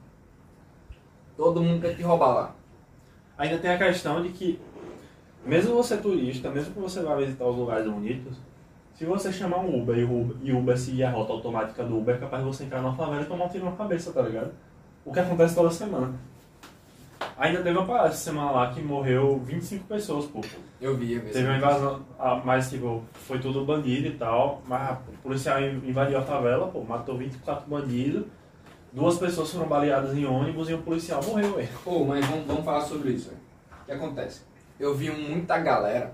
todo 1.35 1.61
mundo 1.61 1.81
quer 1.81 1.95
te 1.95 2.01
roubar 2.01 2.33
lá. 2.33 2.55
Ainda 3.37 3.57
tem 3.57 3.71
a 3.71 3.77
questão 3.77 4.21
de 4.21 4.29
que, 4.29 4.59
mesmo 5.45 5.75
você 5.75 5.97
turista, 5.97 6.49
mesmo 6.49 6.73
que 6.73 6.79
você 6.79 7.01
vá 7.01 7.15
visitar 7.15 7.45
os 7.45 7.57
lugares 7.57 7.85
bonitos, 7.85 8.37
se 8.95 9.03
você 9.05 9.31
chamar 9.31 9.57
um 9.57 9.81
Uber 9.81 9.97
e 9.97 10.05
o 10.05 10.21
Uber, 10.21 10.37
e 10.41 10.51
Uber 10.53 10.77
seguir 10.77 11.03
a 11.03 11.11
rota 11.11 11.33
automática 11.33 11.83
do 11.83 11.97
Uber, 11.97 12.15
é 12.15 12.17
capaz 12.17 12.41
de 12.41 12.47
você 12.47 12.63
entrar 12.63 12.81
na 12.81 12.93
favela 12.93 13.23
e 13.23 13.25
tomar 13.25 13.45
um 13.45 13.49
tiro 13.49 13.65
na 13.65 13.73
cabeça, 13.73 14.13
tá 14.13 14.21
ligado? 14.21 14.51
O 15.03 15.11
que 15.11 15.19
acontece 15.19 15.53
toda 15.53 15.69
semana. 15.69 16.13
Ainda 17.37 17.61
teve 17.61 17.77
uma 17.77 17.85
parada 17.85 18.07
essa 18.07 18.17
semana 18.17 18.51
lá 18.51 18.73
que 18.73 18.81
morreu 18.81 19.41
25 19.43 19.85
pessoas, 19.85 20.25
pô. 20.25 20.39
Eu 20.79 20.95
vi, 20.95 21.13
eu 21.13 21.21
vi. 21.21 21.31
Teve 21.31 21.45
uma 21.45 21.57
invasão, 21.57 22.01
ah, 22.17 22.41
mas 22.45 22.69
tipo, 22.69 23.03
foi 23.11 23.39
tudo 23.39 23.65
bandido 23.65 24.07
e 24.07 24.11
tal, 24.11 24.61
mas 24.65 24.97
o 25.09 25.17
policial 25.21 25.61
invadiu 25.61 26.17
a 26.17 26.21
favela, 26.21 26.67
pô, 26.67 26.81
matou 26.83 27.17
24 27.17 27.69
bandidos, 27.69 28.23
duas 28.95 29.17
pessoas 29.17 29.51
foram 29.51 29.67
baleadas 29.67 30.15
em 30.15 30.25
ônibus 30.25 30.69
e 30.69 30.73
um 30.73 30.81
policial 30.81 31.21
morreu, 31.21 31.55
velho. 31.55 31.69
Pô, 31.83 32.05
mas 32.05 32.25
vamos, 32.25 32.47
vamos 32.47 32.63
falar 32.63 32.81
sobre 32.81 33.11
isso. 33.11 33.29
O 33.81 33.85
que 33.85 33.91
acontece? 33.91 34.41
Eu 34.79 34.95
vi 34.95 35.11
muita 35.11 35.59
galera 35.59 36.13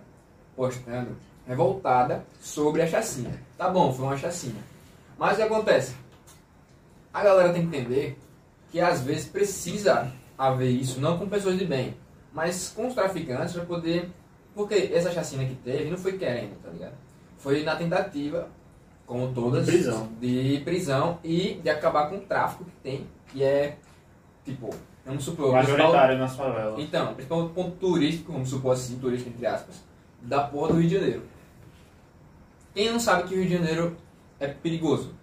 postando 0.56 1.16
revoltada 1.48 2.26
sobre 2.42 2.82
a 2.82 2.88
chacina. 2.88 3.40
Tá 3.56 3.70
bom, 3.70 3.94
foi 3.94 4.06
uma 4.06 4.18
chacina. 4.18 4.60
Mas 5.18 5.34
o 5.34 5.36
que 5.38 5.42
acontece? 5.44 5.96
A 7.14 7.24
galera 7.24 7.54
tem 7.54 7.68
que 7.68 7.78
entender 7.78 8.18
que 8.72 8.80
às 8.80 9.02
vezes 9.02 9.28
precisa 9.28 10.12
haver 10.38 10.70
isso, 10.70 11.00
não 11.00 11.20
com 11.20 11.30
pessoas 11.30 11.60
de 11.60 11.66
bem, 11.66 11.96
mas 12.34 12.70
com 12.76 12.88
os 12.88 12.96
traficantes 12.96 13.54
para 13.54 13.66
poder. 13.66 14.10
Porque 14.56 14.92
essa 14.94 15.12
chacina 15.12 15.46
que 15.46 15.56
teve 15.56 15.90
não 15.90 15.98
foi 15.98 16.18
querendo, 16.18 16.62
tá 16.62 16.70
ligado? 16.72 16.96
Foi 17.38 17.64
na 17.64 17.76
tentativa, 17.76 18.50
como 19.12 19.34
todas, 19.34 19.66
De 19.66 19.74
prisão. 19.74 20.10
de 20.22 20.62
prisão 20.64 21.20
e 21.22 21.60
de 21.62 21.70
acabar 21.70 22.10
com 22.10 22.16
o 22.16 22.22
tráfico 22.22 22.64
que 22.64 22.72
tem, 22.82 23.08
que 23.28 23.44
é 23.44 23.78
tipo, 24.46 24.70
vamos 25.06 25.26
supor, 25.26 25.52
Majoritário 25.52 26.18
nas 26.18 26.34
favelas. 26.34 26.80
então, 26.80 27.14
principalmente 27.14 27.52
ponto 27.54 27.76
turístico, 27.76 28.32
vamos 28.32 28.50
supor 28.50 28.72
assim, 28.72 28.98
turístico 29.00 29.32
entre 29.32 29.46
aspas, 29.46 29.84
da 30.22 30.46
porra 30.46 30.70
do 30.70 30.80
Rio 30.80 30.88
de 30.88 30.96
Janeiro. 30.96 31.24
Quem 32.74 32.90
não 32.90 33.02
sabe 33.02 33.24
que 33.28 33.34
o 33.34 33.38
Rio 33.38 33.48
de 33.48 33.54
Janeiro 33.58 33.98
é 34.40 34.48
perigoso? 34.48 35.14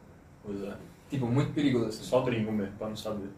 Pois 0.45 0.63
é. 0.65 0.75
Tipo, 1.09 1.25
muito 1.27 1.55
perigoso 1.55 1.87
assim. 1.87 2.03
Só 2.03 2.21
gringo 2.21 2.53
mesmo, 2.53 2.77
pra 2.77 2.91
não 2.91 2.97
saber. 2.97 3.31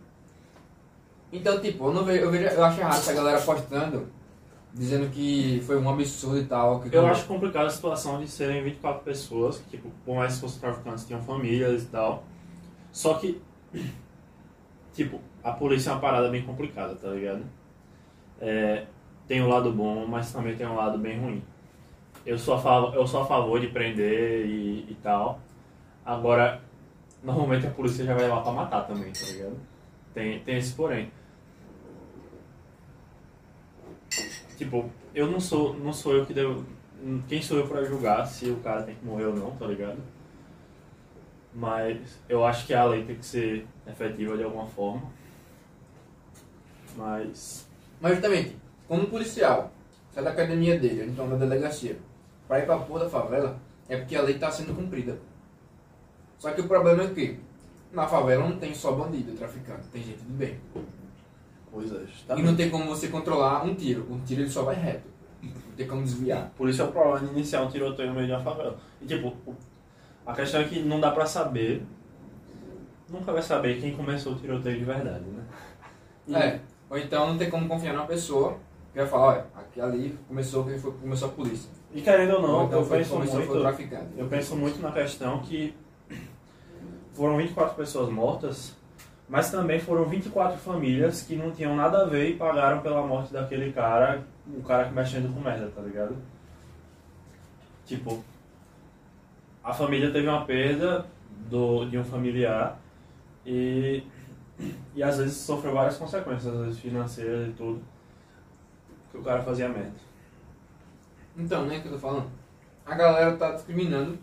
Então, 1.33 1.61
tipo, 1.61 1.85
eu, 1.85 1.95
não 1.95 2.05
vejo, 2.05 2.25
eu, 2.25 2.31
vejo, 2.33 2.47
eu 2.47 2.65
acho 2.65 2.81
errado 2.81 2.99
essa 2.99 3.13
galera 3.13 3.41
postando, 3.41 4.09
dizendo 4.73 5.11
que 5.11 5.63
foi 5.67 5.79
um 5.79 5.89
absurdo 5.89 6.39
e 6.39 6.45
tal. 6.45 6.81
Que 6.81 6.95
Eu 6.95 7.07
acho 7.07 7.27
complicada 7.27 7.67
a 7.67 7.71
situação 7.71 8.21
de 8.21 8.29
serem 8.29 8.63
24 8.63 9.03
pessoas, 9.03 9.59
que, 9.59 9.71
tipo, 9.71 9.91
por 10.05 10.17
mais 10.17 10.35
que 10.35 10.41
fossem 10.41 10.61
traficantes, 10.61 11.07
tinham 11.07 11.23
famílias 11.23 11.85
e 11.85 11.87
tal. 11.87 12.25
Só 12.93 13.15
que, 13.15 13.41
tipo, 14.95 15.21
a 15.43 15.53
polícia 15.53 15.91
é 15.91 15.93
uma 15.93 16.01
parada 16.01 16.29
bem 16.29 16.43
complicada, 16.43 16.95
tá 16.95 17.09
ligado? 17.09 17.45
É, 18.41 18.87
tem 19.27 19.43
um 19.43 19.49
lado 19.49 19.73
bom, 19.73 20.07
mas 20.07 20.33
também 20.33 20.57
tem 20.57 20.67
um 20.67 20.77
lado 20.77 20.99
bem 20.99 21.19
ruim. 21.19 21.43
Eu 22.25 22.39
sou 22.39 22.55
a 22.55 22.59
favor, 22.59 22.95
eu 22.95 23.07
sou 23.07 23.23
a 23.23 23.27
favor 23.27 23.61
de 23.61 23.69
prender 23.69 24.47
e, 24.47 24.87
e 24.91 24.97
tal. 25.03 25.41
Agora, 26.05 26.61
normalmente 27.23 27.67
a 27.67 27.71
polícia 27.71 28.05
já 28.05 28.15
vai 28.15 28.29
lá 28.29 28.41
pra 28.41 28.53
matar 28.53 28.87
também, 28.87 29.13
tá 29.13 29.27
ligado? 29.27 29.57
Tem, 30.13 30.41
tem 30.41 30.57
esse 30.57 30.75
porém. 30.75 31.11
Tipo, 34.61 34.91
eu 35.15 35.27
não 35.27 35.41
sou, 35.41 35.73
não 35.73 35.91
sou 35.91 36.15
eu 36.15 36.27
que 36.27 36.35
devo. 36.35 36.67
Quem 37.27 37.41
sou 37.41 37.57
eu 37.57 37.67
pra 37.67 37.83
julgar 37.83 38.27
se 38.27 38.51
o 38.51 38.57
cara 38.57 38.83
tem 38.83 38.95
que 38.95 39.03
morrer 39.03 39.25
ou 39.25 39.35
não, 39.35 39.53
tá 39.53 39.67
ligado? 39.67 39.97
Mas 41.55 42.21
eu 42.29 42.45
acho 42.45 42.67
que 42.67 42.75
a 42.75 42.85
lei 42.85 43.03
tem 43.03 43.17
que 43.17 43.25
ser 43.25 43.67
efetiva 43.87 44.37
de 44.37 44.45
alguma 44.45 44.67
forma. 44.67 45.11
Mas. 46.95 47.67
Mas 48.03 48.13
justamente, 48.13 48.55
um 48.91 49.07
policial 49.07 49.73
sai 50.11 50.25
da 50.25 50.31
academia 50.31 50.79
dele, 50.79 51.11
então 51.11 51.27
da 51.27 51.37
delegacia, 51.37 51.97
pra 52.47 52.59
ir 52.59 52.67
pra 52.67 52.81
porra 52.81 53.05
da 53.05 53.09
favela, 53.09 53.59
é 53.89 53.97
porque 53.97 54.15
a 54.15 54.21
lei 54.21 54.39
tá 54.39 54.51
sendo 54.51 54.77
cumprida. 54.77 55.19
Só 56.39 56.51
que 56.51 56.61
o 56.61 56.69
problema 56.69 57.05
é 57.05 57.15
que 57.15 57.41
na 57.93 58.07
favela 58.07 58.47
não 58.47 58.59
tem 58.59 58.75
só 58.75 58.93
bandido, 58.93 59.33
traficante, 59.33 59.89
tem 59.89 60.03
gente 60.03 60.23
do 60.23 60.35
bem. 60.35 60.61
Pois 61.73 61.93
é, 61.93 62.05
E 62.37 62.43
não 62.43 62.57
tem 62.57 62.69
como 62.71 62.85
você 62.87 63.09
controlar 63.09 63.65
um 63.65 63.75
tiro. 63.75 64.07
Um 64.11 64.21
tiro 64.21 64.43
ele 64.43 64.51
só 64.51 64.63
vai 64.65 64.75
reto. 64.75 65.09
Não 65.43 65.53
tem 65.77 65.87
como 65.87 66.03
desviar. 66.03 66.51
Por 66.57 66.69
isso 66.69 66.83
é 66.83 66.85
o 66.85 66.89
problema 66.93 67.21
de 67.21 67.27
iniciar 67.33 67.63
um 67.63 67.69
tiroteio 67.69 68.09
no 68.09 68.15
meio 68.15 68.27
de 68.27 68.33
uma 68.33 68.41
favela. 68.41 68.77
E 69.01 69.07
tipo, 69.07 69.35
a 70.27 70.35
questão 70.35 70.61
é 70.61 70.65
que 70.65 70.81
não 70.81 71.01
dá 71.01 71.11
pra 71.13 71.25
saber. 71.27 71.83
Nunca 73.09 73.33
vai 73.33 73.43
saber 73.43 73.81
quem 73.81 73.95
começou 73.97 74.33
o 74.33 74.37
tiroteio 74.37 74.79
de 74.79 74.85
verdade, 74.85 75.25
né? 75.25 75.45
E- 76.29 76.35
É. 76.35 76.61
Ou 76.91 76.99
então 76.99 77.29
não 77.29 77.39
tem 77.39 77.49
como 77.49 77.69
confiar 77.69 77.93
numa 77.95 78.07
pessoa 78.07 78.59
que 78.93 78.99
vai 78.99 79.07
falar, 79.09 79.27
olha, 79.27 79.47
aqui 79.55 79.81
ali 79.81 80.19
começou 80.27 80.65
quem 80.65 80.79
foi 80.79 80.93
começou 80.93 81.29
a 81.29 81.33
polícia. 81.33 81.71
E 81.95 82.03
querendo 82.03 82.35
ou 82.35 82.43
Ou 82.43 82.47
não, 82.49 82.65
então 82.67 82.81
eu 82.81 82.87
penso 82.87 83.17
muito. 83.17 83.55
Eu 84.17 84.27
penso 84.29 84.57
muito 84.57 84.81
na 84.83 84.93
questão 84.93 85.39
que 85.41 85.75
foram 87.13 87.37
24 87.37 87.75
pessoas 87.77 88.09
mortas, 88.11 88.77
mas 89.31 89.49
também 89.49 89.79
foram 89.79 90.07
24 90.07 90.59
famílias 90.59 91.23
que 91.23 91.37
não 91.37 91.53
tinham 91.53 91.77
nada 91.77 92.03
a 92.03 92.05
ver 92.05 92.31
e 92.31 92.37
pagaram 92.37 92.81
pela 92.81 93.07
morte 93.07 93.33
daquele 93.33 93.73
cara, 93.73 94.25
o 94.49 94.61
cara 94.61 94.89
que 94.89 94.93
mexendo 94.93 95.33
com 95.33 95.41
merda, 95.41 95.71
tá 95.71 95.81
ligado? 95.81 96.17
Tipo, 97.87 98.25
a 99.63 99.73
família 99.73 100.11
teve 100.11 100.27
uma 100.27 100.45
perda 100.45 101.07
do, 101.49 101.85
de 101.85 101.97
um 101.97 102.03
familiar 102.03 102.81
e, 103.47 104.03
e 104.97 105.03
às 105.03 105.19
vezes 105.19 105.37
sofreu 105.37 105.75
várias 105.75 105.97
consequências, 105.97 106.53
às 106.53 106.61
vezes 106.65 106.81
financeiras 106.81 107.51
e 107.51 107.53
tudo, 107.53 107.81
que 109.13 109.17
o 109.17 109.23
cara 109.23 109.45
fazia 109.45 109.69
merda. 109.69 109.95
Então, 111.37 111.67
né, 111.67 111.79
que 111.79 111.87
eu 111.87 111.93
tô 111.93 111.99
falando? 112.01 112.29
A 112.85 112.97
galera 112.97 113.37
tá 113.37 113.53
discriminando, 113.53 114.19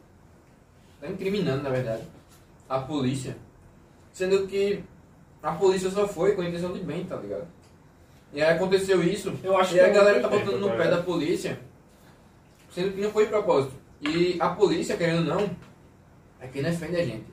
tá 1.00 1.08
incriminando, 1.08 1.64
na 1.64 1.70
verdade, 1.70 2.04
a 2.68 2.80
polícia. 2.80 3.38
Sendo 4.12 4.46
que 4.48 4.84
a 5.48 5.54
polícia 5.54 5.90
só 5.90 6.08
foi 6.08 6.34
com 6.36 6.42
a 6.42 6.46
intenção 6.46 6.74
de 6.74 6.80
bem, 6.80 7.06
tá 7.06 7.16
ligado? 7.16 7.46
E 8.34 8.42
aí 8.42 8.56
aconteceu 8.56 9.02
isso, 9.04 9.34
Eu 9.44 9.58
acho 9.58 9.72
e 9.76 9.80
que 9.80 9.80
a 9.84 9.88
não 9.88 9.94
galera 9.94 10.20
tá 10.20 10.28
botando 10.28 10.60
no 10.60 10.70
pé 10.72 10.84
ligado? 10.84 10.98
da 10.98 11.04
polícia, 11.04 11.60
sendo 12.72 12.94
que 12.94 13.02
não 13.02 13.12
foi 13.12 13.24
de 13.26 13.30
propósito. 13.32 13.74
E 14.02 14.38
a 14.40 14.50
polícia, 14.50 14.98
querendo 14.98 15.20
ou 15.30 15.36
não, 15.40 15.50
é 16.40 16.48
quem 16.48 16.62
defende 16.62 16.98
a 16.98 17.06
gente. 17.06 17.26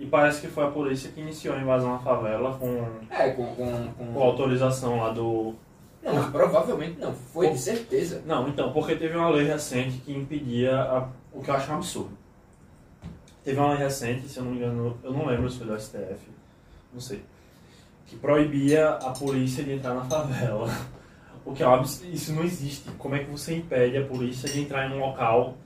E 0.00 0.06
parece 0.06 0.40
que 0.40 0.46
foi 0.48 0.64
a 0.64 0.70
polícia 0.70 1.10
que 1.10 1.20
iniciou 1.20 1.54
a 1.54 1.60
invasão 1.60 1.92
na 1.92 1.98
favela 1.98 2.56
com, 2.58 2.86
É, 3.10 3.30
com... 3.30 3.46
com, 3.54 3.92
com... 3.92 4.12
com 4.14 4.22
autorização 4.22 4.98
lá 4.98 5.10
do. 5.10 5.54
Não, 6.02 6.14
mas 6.14 6.30
provavelmente 6.30 6.98
não, 7.00 7.12
foi 7.12 7.50
de 7.50 7.58
certeza. 7.58 8.22
Não, 8.24 8.48
então, 8.48 8.72
porque 8.72 8.94
teve 8.96 9.16
uma 9.16 9.28
lei 9.28 9.44
recente 9.46 9.98
que 9.98 10.12
impedia 10.12 10.74
a- 10.80 11.08
o 11.32 11.42
que 11.42 11.50
eu 11.50 11.54
acho 11.54 11.70
um 11.70 11.74
absurdo. 11.74 12.16
Teve 13.44 13.58
uma 13.58 13.70
lei 13.70 13.78
recente, 13.78 14.28
se 14.28 14.38
eu 14.38 14.44
não 14.44 14.52
me 14.52 14.56
engano, 14.58 14.96
eu 15.02 15.12
não 15.12 15.26
lembro 15.26 15.50
se 15.50 15.58
foi 15.58 15.66
do 15.66 15.74
STF, 15.78 16.20
não 16.92 17.00
sei, 17.00 17.22
que 18.08 18.16
proibia 18.16 18.88
a 18.88 19.10
polícia 19.10 19.62
de 19.62 19.72
entrar 19.72 19.94
na 19.94 20.04
favela. 20.04 20.68
O 21.44 21.54
que 21.54 21.62
é 21.62 21.66
absurdo, 21.66 22.12
isso 22.12 22.34
não 22.34 22.44
existe. 22.44 22.90
Como 22.98 23.14
é 23.14 23.20
que 23.20 23.30
você 23.30 23.56
impede 23.56 23.96
a 23.96 24.04
polícia 24.04 24.46
de 24.50 24.60
entrar 24.60 24.86
em 24.86 24.92
um 24.92 25.00
local 25.00 25.56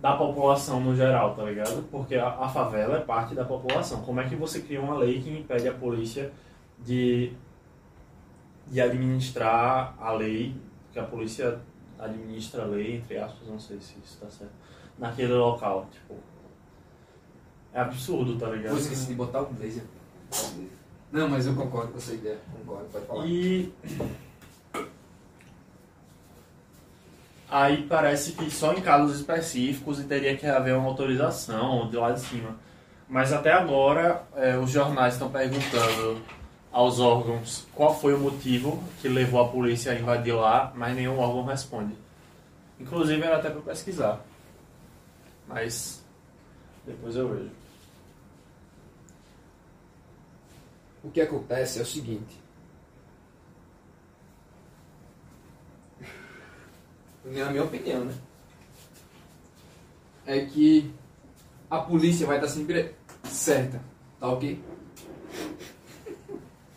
da 0.00 0.16
população 0.16 0.80
no 0.80 0.96
geral, 0.96 1.34
tá 1.34 1.42
ligado? 1.42 1.82
Porque 1.90 2.14
a, 2.14 2.28
a 2.28 2.48
favela 2.48 2.96
é 2.96 3.00
parte 3.00 3.34
da 3.34 3.44
população. 3.44 4.00
Como 4.00 4.22
é 4.22 4.26
que 4.26 4.34
você 4.34 4.62
cria 4.62 4.80
uma 4.80 4.96
lei 4.96 5.20
que 5.20 5.28
impede 5.28 5.68
a 5.68 5.74
polícia 5.74 6.32
de, 6.78 7.34
de 8.68 8.80
administrar 8.80 9.94
a 10.00 10.12
lei, 10.12 10.54
que 10.94 10.98
a 10.98 11.04
polícia 11.04 11.60
administra 11.98 12.62
a 12.62 12.66
lei, 12.66 12.96
entre 12.96 13.18
aspas, 13.18 13.46
não 13.46 13.60
sei 13.60 13.78
se 13.80 13.98
isso 14.02 14.18
tá 14.18 14.30
certo, 14.30 14.54
naquele 14.98 15.34
local, 15.34 15.86
tipo... 15.92 16.14
É 17.74 17.80
absurdo, 17.80 18.38
tá 18.38 18.48
ligado? 18.48 18.72
Eu 18.72 18.78
esqueci 18.78 19.08
de 19.08 19.14
botar 19.14 19.42
o 19.42 19.46
blazer. 19.46 19.84
Não, 21.12 21.28
mas 21.28 21.46
eu 21.46 21.54
concordo 21.54 21.92
com 21.92 21.98
essa 21.98 22.14
ideia. 22.14 22.38
Concordo, 22.58 22.88
pode 22.90 23.06
falar. 23.06 23.26
E 23.26 23.72
aí 27.48 27.84
parece 27.88 28.32
que 28.32 28.48
só 28.50 28.72
em 28.72 28.80
casos 28.80 29.16
específicos 29.16 29.98
teria 30.04 30.36
que 30.36 30.46
haver 30.46 30.74
uma 30.76 30.88
autorização 30.88 31.88
de 31.88 31.96
lá 31.96 32.12
de 32.12 32.20
cima. 32.20 32.56
Mas 33.08 33.32
até 33.32 33.52
agora 33.52 34.22
é, 34.36 34.56
os 34.56 34.70
jornais 34.70 35.14
estão 35.14 35.28
perguntando 35.28 36.22
aos 36.70 37.00
órgãos 37.00 37.66
qual 37.74 37.98
foi 37.98 38.14
o 38.14 38.18
motivo 38.18 38.80
que 39.00 39.08
levou 39.08 39.40
a 39.40 39.48
polícia 39.48 39.90
a 39.90 39.96
invadir 39.96 40.32
lá, 40.32 40.72
mas 40.76 40.94
nenhum 40.94 41.18
órgão 41.18 41.44
responde. 41.44 41.94
Inclusive 42.78 43.20
era 43.20 43.36
até 43.36 43.50
para 43.50 43.60
pesquisar. 43.62 44.20
Mas 45.48 46.04
depois 46.86 47.16
eu 47.16 47.28
vejo. 47.28 47.59
O 51.02 51.10
que 51.10 51.20
acontece 51.20 51.78
é 51.78 51.82
o 51.82 51.86
seguinte. 51.86 52.40
Na 57.24 57.50
minha 57.50 57.64
opinião, 57.64 58.04
né? 58.04 58.14
É 60.26 60.44
que 60.44 60.92
a 61.70 61.78
polícia 61.78 62.26
vai 62.26 62.36
estar 62.36 62.48
sempre 62.48 62.94
certa, 63.24 63.80
tá 64.18 64.28
ok? 64.28 64.62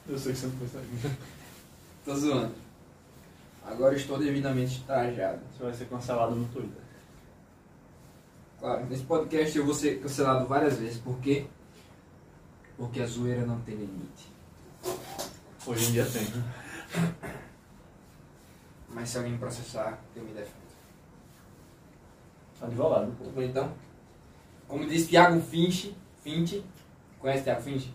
Eu 0.07 0.17
sei 0.17 0.33
que 0.33 0.39
você 0.39 0.47
não 0.47 0.55
consegue. 0.57 0.87
Tô 2.05 2.15
zoando. 2.15 2.53
Agora 3.65 3.95
estou 3.95 4.19
devidamente 4.19 4.83
trajado. 4.83 5.41
Você 5.51 5.63
vai 5.63 5.73
ser 5.73 5.85
cancelado 5.85 6.35
no 6.35 6.47
Twitter. 6.49 6.83
Claro, 8.59 8.85
nesse 8.85 9.03
podcast 9.03 9.57
eu 9.57 9.65
vou 9.65 9.73
ser 9.73 10.01
cancelado 10.01 10.45
várias 10.45 10.77
vezes. 10.77 10.97
Por 10.97 11.17
quê? 11.19 11.47
Porque 12.77 13.01
a 13.01 13.05
zoeira 13.05 13.45
não 13.45 13.59
tem 13.61 13.75
limite. 13.75 14.31
Hoje 15.65 15.89
em 15.89 15.91
dia 15.93 16.05
tem. 16.05 16.27
Mas 18.89 19.09
se 19.09 19.17
alguém 19.17 19.33
me 19.33 19.37
processar, 19.37 19.99
eu 20.15 20.23
me 20.23 20.33
defendo. 20.33 20.63
Advogado. 22.61 23.11
Tá 23.11 23.29
bom, 23.35 23.41
então? 23.41 23.73
Como 24.67 24.87
diz 24.87 25.07
Thiago 25.07 25.41
Finch, 25.41 25.95
Finch, 26.21 26.63
conhece 27.19 27.43
Thiago 27.43 27.61
Finch? 27.61 27.93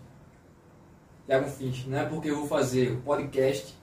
Thiago 1.25 1.49
Finch, 1.49 1.87
não 1.87 1.97
é 1.97 2.05
porque 2.05 2.29
eu 2.29 2.37
vou 2.37 2.47
fazer 2.47 2.91
o 2.91 3.01
podcast 3.01 3.75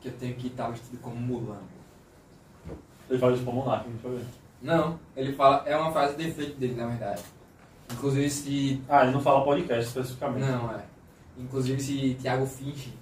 que 0.00 0.08
eu 0.08 0.12
tenho 0.12 0.34
que 0.36 0.48
estar 0.48 0.68
vestido 0.70 0.98
como 0.98 1.16
Mulan. 1.16 1.60
Ele 3.08 3.18
faz 3.18 3.34
isso 3.34 3.44
pra 3.44 3.52
Monark, 3.52 3.88
não 3.88 3.98
foi 3.98 4.16
ver. 4.16 4.26
Não, 4.60 4.98
ele 5.16 5.32
fala, 5.32 5.62
é 5.66 5.76
uma 5.76 5.92
frase 5.92 6.16
de 6.16 6.28
efeito 6.28 6.58
dele, 6.58 6.74
na 6.74 6.86
verdade. 6.86 7.22
Inclusive 7.92 8.30
se. 8.30 8.82
Ah, 8.88 9.02
ele 9.02 9.12
não 9.12 9.20
fala 9.20 9.44
podcast 9.44 9.86
especificamente. 9.86 10.44
Não, 10.44 10.70
é. 10.72 10.84
Inclusive 11.38 11.80
se 11.80 12.14
Thiago 12.20 12.46
Finch 12.46 12.92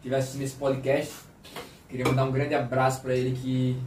tivesse 0.00 0.28
assistindo 0.28 0.42
esse 0.44 0.56
podcast, 0.56 1.14
queria 1.88 2.04
mandar 2.06 2.24
um 2.24 2.32
grande 2.32 2.54
abraço 2.54 3.02
pra 3.02 3.14
ele 3.14 3.36
que 3.36 3.80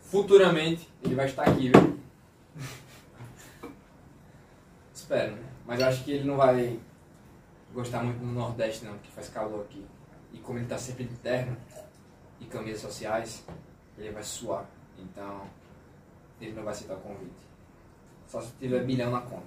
futuramente 0.00 0.88
ele 1.02 1.14
vai 1.14 1.26
estar 1.26 1.44
aqui, 1.44 1.70
viu? 1.70 1.98
Espero, 4.94 5.36
né? 5.36 5.42
Mas 5.66 5.80
eu 5.80 5.86
acho 5.86 6.04
que 6.04 6.12
ele 6.12 6.24
não 6.24 6.36
vai 6.36 6.78
gostar 7.72 8.02
muito 8.02 8.18
do 8.18 8.26
Nordeste 8.26 8.84
não, 8.84 8.92
porque 8.92 9.10
faz 9.10 9.28
calor 9.28 9.62
aqui. 9.62 9.84
E 10.32 10.38
como 10.38 10.58
ele 10.58 10.66
tá 10.66 10.78
sempre 10.78 11.04
de 11.04 11.14
terno 11.16 11.56
e 12.40 12.46
camisas 12.46 12.80
sociais, 12.80 13.44
ele 13.96 14.10
vai 14.10 14.22
suar. 14.22 14.66
Então, 14.98 15.42
ele 16.40 16.52
não 16.52 16.62
vai 16.62 16.72
aceitar 16.72 16.94
o 16.94 17.00
convite. 17.00 17.51
Só 18.32 18.40
se 18.40 18.50
tiver 18.58 18.82
bilhão 18.84 19.10
na 19.10 19.20
conta. 19.20 19.42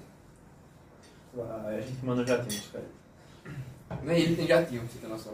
Aí 1.65 1.79
a 1.79 1.81
gente 1.81 2.05
manda 2.05 2.21
o 2.21 2.27
jatinho, 2.27 2.61
cara. 2.71 2.85
Nem 4.03 4.19
ele 4.19 4.35
tem 4.35 4.45
jatinho, 4.45 4.81
pra 4.81 4.91
você 4.91 4.99
ter 4.99 5.07
noção. 5.07 5.33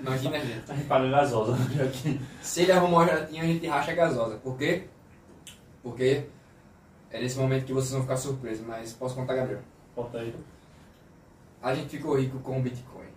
Imagina 0.00 0.36
a 0.36 0.38
gente. 0.38 0.70
A 0.70 0.74
gente 0.76 0.86
paga 0.86 1.10
gasosa 1.10 1.56
no 1.58 1.74
jatinho. 1.74 2.24
Se 2.40 2.62
ele 2.62 2.70
arrumar 2.70 2.98
o 2.98 3.06
jatinho, 3.06 3.42
a 3.42 3.46
gente 3.46 3.66
racha 3.66 3.90
a 3.90 3.94
gasosa. 3.96 4.36
Por 4.36 4.56
quê? 4.56 4.84
Porque 5.82 6.26
é 7.10 7.20
nesse 7.20 7.36
momento 7.36 7.66
que 7.66 7.72
vocês 7.72 7.90
vão 7.90 8.02
ficar 8.02 8.16
surpresos, 8.16 8.64
mas 8.64 8.92
posso 8.92 9.16
contar, 9.16 9.34
Gabriel? 9.34 9.62
Bota 9.96 10.18
aí. 10.18 10.32
A 11.60 11.74
gente 11.74 11.96
ficou 11.96 12.16
rico 12.16 12.38
com 12.38 12.60
o 12.60 12.62
Bitcoin. 12.62 13.08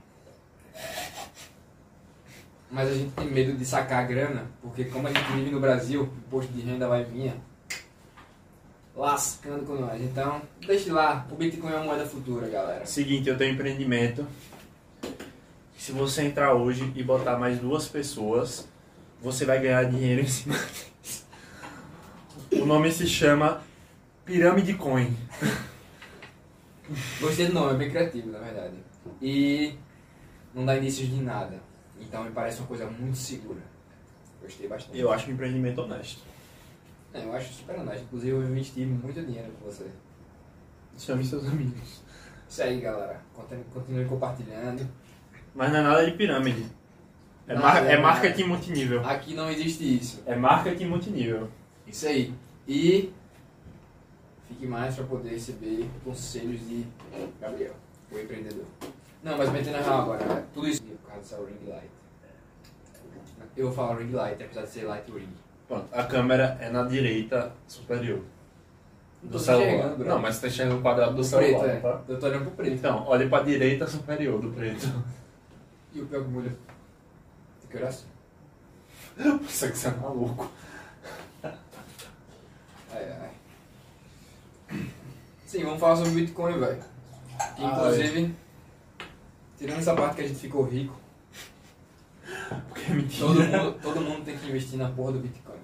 Mas 2.71 2.89
a 2.89 2.93
gente 2.95 3.11
tem 3.11 3.29
medo 3.29 3.55
de 3.55 3.63
sacar 3.63 4.03
a 4.03 4.07
grana, 4.07 4.49
porque 4.59 4.85
como 4.85 5.07
a 5.07 5.13
gente 5.13 5.31
vive 5.33 5.51
no 5.51 5.59
Brasil, 5.59 6.01
o 6.01 6.05
imposto 6.05 6.51
de 6.51 6.61
renda 6.61 6.87
vai 6.87 7.03
vir 7.03 7.35
lascando 8.97 9.63
com 9.63 9.75
nós. 9.75 10.01
Então, 10.01 10.41
deixe 10.65 10.91
lá, 10.91 11.25
o 11.31 11.35
Bitcoin 11.35 11.71
é 11.71 11.75
uma 11.75 11.85
moeda 11.85 12.05
futura, 12.05 12.49
galera. 12.49 12.85
Seguinte, 12.85 13.29
eu 13.29 13.37
tenho 13.37 13.51
um 13.51 13.53
empreendimento. 13.53 14.25
Se 15.77 15.91
você 15.91 16.23
entrar 16.23 16.55
hoje 16.55 16.91
e 16.95 17.03
botar 17.03 17.37
mais 17.37 17.59
duas 17.59 17.87
pessoas, 17.87 18.67
você 19.21 19.45
vai 19.45 19.61
ganhar 19.61 19.83
dinheiro 19.83 20.21
em 20.21 20.27
cima 20.27 20.55
disso. 20.57 21.25
O 22.51 22.65
nome 22.65 22.91
se 22.91 23.07
chama 23.07 23.61
Pirâmide 24.25 24.73
Coin. 24.73 25.15
Gostei 27.19 27.47
do 27.47 27.53
nome, 27.53 27.75
é 27.75 27.77
bem 27.77 27.89
criativo, 27.91 28.31
na 28.31 28.39
verdade. 28.39 28.75
E 29.21 29.75
não 30.55 30.65
dá 30.65 30.75
indícios 30.77 31.07
de 31.07 31.21
nada. 31.21 31.61
Então 31.99 32.23
me 32.23 32.31
parece 32.31 32.59
uma 32.59 32.67
coisa 32.67 32.87
muito 32.87 33.17
segura. 33.17 33.61
Gostei 34.41 34.67
bastante. 34.67 34.97
Eu 34.97 35.11
acho 35.11 35.29
um 35.29 35.33
empreendimento 35.33 35.81
honesto. 35.81 36.21
É, 37.17 37.25
eu 37.25 37.33
acho 37.33 37.53
super 37.53 37.75
honesto. 37.79 38.03
Inclusive 38.03 38.31
eu 38.31 38.43
investi 38.43 38.85
muito 38.85 39.21
dinheiro 39.25 39.51
com 39.59 39.65
você. 39.69 39.85
Chame 40.97 41.23
seus 41.25 41.45
amigos. 41.47 42.01
Isso 42.49 42.61
aí, 42.63 42.79
galera. 42.81 43.21
Continue, 43.73 44.05
compartilhando. 44.05 44.87
Mas 45.53 45.71
não 45.71 45.79
é 45.79 45.83
nada 45.83 46.05
de 46.05 46.11
pirâmide. 46.17 46.65
É, 47.47 47.53
Nada, 47.53 47.65
mar- 47.67 47.85
é 47.85 47.93
é 47.93 47.97
marketing 47.97 48.43
multinível. 48.43 49.05
Aqui 49.05 49.33
não 49.33 49.49
existe 49.49 49.97
isso. 49.97 50.21
É 50.25 50.35
marketing 50.35 50.85
multinível. 50.85 51.49
Isso 51.85 52.07
aí. 52.07 52.33
E 52.67 53.13
fique 54.47 54.67
mais 54.67 54.95
para 54.95 55.05
poder 55.05 55.29
receber 55.29 55.89
conselhos 56.03 56.59
de 56.67 56.85
Gabriel, 57.39 57.73
o 58.11 58.17
empreendedor. 58.19 58.65
Não, 59.23 59.37
mas 59.37 59.49
metendo 59.51 59.77
na 59.77 59.83
real 59.83 60.01
agora, 60.01 60.45
tudo 60.53 60.67
isso 60.67 60.81
por 60.83 61.09
causa 61.11 61.21
dessa 61.21 61.37
ring 61.37 61.69
light. 61.69 61.89
Eu 63.55 63.67
vou 63.67 63.73
falar 63.75 63.97
ring 63.99 64.11
light, 64.11 64.41
apesar 64.43 64.61
de 64.63 64.69
ser 64.69 64.83
light 64.83 65.09
ring. 65.11 65.29
Pronto, 65.67 65.87
a 65.91 66.03
câmera 66.03 66.57
é 66.61 66.69
na 66.69 66.83
direita 66.83 67.51
superior. 67.67 68.23
Não 69.21 69.31
Do 69.31 69.39
celular. 69.39 69.65
enxergando, 69.67 69.95
bro. 69.97 70.07
Não, 70.07 70.19
mas 70.21 70.35
você 70.35 70.41
tá 70.41 70.47
enxergando 70.47 70.79
o 70.79 70.81
quadrado 70.81 71.11
do 71.11 71.17
Do 71.17 71.23
celular, 71.23 71.59
preto, 71.63 71.75
é. 71.75 71.79
tá? 71.79 72.01
Eu 72.07 72.19
tô 72.19 72.25
olhando 72.27 72.41
pro 72.43 72.51
preto. 72.51 72.73
Então, 72.75 73.05
olhe 73.07 73.27
pra 73.27 73.41
direita 73.43 73.87
superior 73.87 74.39
do 74.41 74.49
preto. 74.51 74.87
E 75.93 76.01
o 76.01 76.05
pior 76.05 76.23
que 76.23 76.29
mulher. 76.29 76.53
Tem 77.61 77.69
que 77.71 77.77
olhar 77.77 77.87
assim. 77.89 78.05
Isso 79.47 79.71
que 79.71 79.77
você 79.77 79.87
é 79.87 79.91
maluco. 79.91 80.49
Ai, 81.43 81.55
ai. 82.93 83.31
Sim, 85.45 85.63
vamos 85.63 85.79
falar 85.79 85.95
sobre 85.95 86.11
Bitcoin, 86.11 86.59
velho. 86.59 86.79
Inclusive, 87.57 88.35
tirando 89.57 89.79
essa 89.79 89.95
parte 89.95 90.15
que 90.17 90.21
a 90.21 90.27
gente 90.27 90.39
ficou 90.39 90.63
rico, 90.63 90.95
Porque 92.69 92.91
é 92.91 92.93
mentira. 92.95 93.27
todo 93.27 93.43
mundo, 93.43 93.79
todo 93.81 94.01
mundo 94.01 94.25
tem 94.25 94.37
que 94.37 94.47
investir 94.47 94.77
na 94.77 94.89
porra 94.89 95.13
do 95.13 95.19
Bitcoin. 95.19 95.56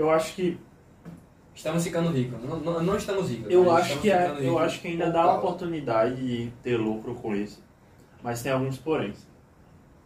Eu 0.00 0.10
acho 0.10 0.34
que 0.34 0.58
Estamos 1.54 1.84
ficando 1.84 2.10
ricos. 2.10 2.42
Não, 2.42 2.58
não, 2.58 2.82
não 2.82 2.96
estamos 2.96 3.28
ricos. 3.28 3.50
eu 3.50 3.70
acho 3.70 4.00
que 4.00 4.10
é, 4.10 4.34
eu 4.40 4.58
acho 4.58 4.80
que 4.80 4.88
ainda 4.88 5.10
dá 5.10 5.24
a 5.24 5.34
oportunidade 5.34 6.16
de 6.16 6.50
ter 6.62 6.78
lucro 6.78 7.14
com 7.16 7.34
isso. 7.34 7.62
Mas 8.22 8.42
tem 8.42 8.50
alguns 8.50 8.78
poréns. 8.78 9.26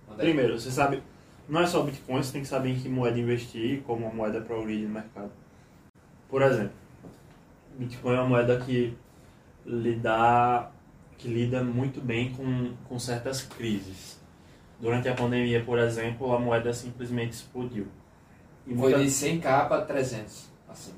Manda 0.09 0.21
aí. 0.21 0.29
Primeiro, 0.31 0.59
você 0.59 0.69
sabe, 0.73 1.01
não 1.49 1.61
é 1.61 1.67
só 1.67 1.81
o 1.81 1.85
Bitcoin, 1.85 2.21
você 2.21 2.33
tem 2.33 2.43
que 2.43 2.49
saber 2.49 2.71
em 2.71 2.79
que 2.81 2.89
moeda 2.89 3.17
investir 3.21 3.75
e 3.75 3.81
como 3.83 4.05
a 4.09 4.11
moeda 4.13 4.41
para 4.41 4.57
origem 4.57 4.87
no 4.87 4.95
mercado. 4.95 5.31
Por 6.29 6.43
exemplo, 6.43 6.75
Bitcoin 7.79 8.15
é 8.15 8.19
uma 8.19 8.29
moeda 8.31 8.59
que 8.59 8.97
lida, 9.65 10.71
que 11.17 11.29
lida 11.29 11.63
muito 11.63 12.01
bem 12.01 12.33
com, 12.33 12.73
com 12.89 12.99
certas 12.99 13.43
crises. 13.43 14.21
Durante 14.81 15.09
a 15.09 15.15
pandemia, 15.15 15.63
por 15.63 15.79
exemplo, 15.79 16.35
a 16.35 16.39
moeda 16.41 16.73
simplesmente 16.73 17.35
explodiu. 17.35 17.87
E 18.67 18.71
Foi 18.75 18.77
muita- 18.91 18.99
de 19.01 19.11
100k 19.11 19.69
para 19.69 19.83
300. 19.83 20.49
Assim. 20.69 20.93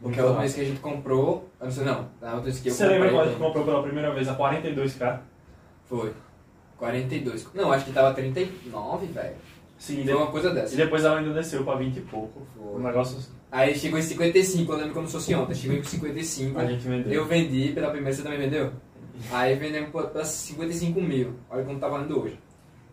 Porque 0.00 0.20
Muito 0.20 0.20
a 0.20 0.22
rápido. 0.24 0.40
vez 0.40 0.54
que 0.54 0.60
a 0.60 0.64
gente 0.64 0.80
comprou. 0.80 1.48
Eu 1.58 1.66
não 1.66 1.72
sei, 1.72 1.84
não. 1.84 2.08
Na 2.20 2.28
outra 2.34 2.40
vez 2.42 2.60
que 2.60 2.68
eu 2.68 2.72
Você 2.74 2.82
comprei. 2.84 2.98
lembra 3.00 3.14
quando 3.16 3.26
a 3.26 3.30
gente 3.30 3.40
comprou 3.42 3.64
pela 3.64 3.82
primeira 3.82 4.14
vez 4.14 4.28
a 4.28 4.34
42k? 4.34 5.20
Foi. 5.86 6.12
42. 6.78 7.46
Não, 7.54 7.72
acho 7.72 7.84
que 7.86 7.92
tava 7.92 8.12
39, 8.14 9.06
velho. 9.06 9.34
Sim, 9.78 10.04
Foi 10.04 10.14
uma 10.14 10.26
coisa 10.28 10.50
dessa. 10.54 10.74
e 10.74 10.76
depois 10.76 11.04
ela 11.04 11.18
ainda 11.18 11.32
desceu 11.34 11.64
pra 11.64 11.74
20 11.74 11.96
e 11.96 12.00
pouco. 12.00 12.46
Foi. 12.54 12.80
Um 12.80 12.82
negócio 12.82 13.18
assim. 13.18 13.30
Aí 13.50 13.74
chegou 13.78 13.98
em 13.98 14.02
55, 14.02 14.72
eu 14.72 14.76
lembro 14.78 14.94
como 14.94 15.06
se 15.06 15.12
fosse 15.14 15.34
ontem. 15.34 15.54
Chegou 15.54 15.76
em 15.76 15.82
55. 15.82 16.58
A 16.58 16.64
gente 16.66 16.86
vendeu. 16.86 17.12
Eu 17.12 17.24
vendi 17.26 17.72
pela 17.72 17.90
primeira, 17.90 18.14
você 18.14 18.22
também 18.22 18.38
vendeu? 18.38 18.72
Aí 19.30 19.54
vendemos 19.54 19.90
por 19.90 20.10
55 20.24 21.00
mil. 21.00 21.34
Olha 21.48 21.64
quanto 21.64 21.80
tá 21.80 21.88
valendo 21.88 22.20
hoje. 22.22 22.38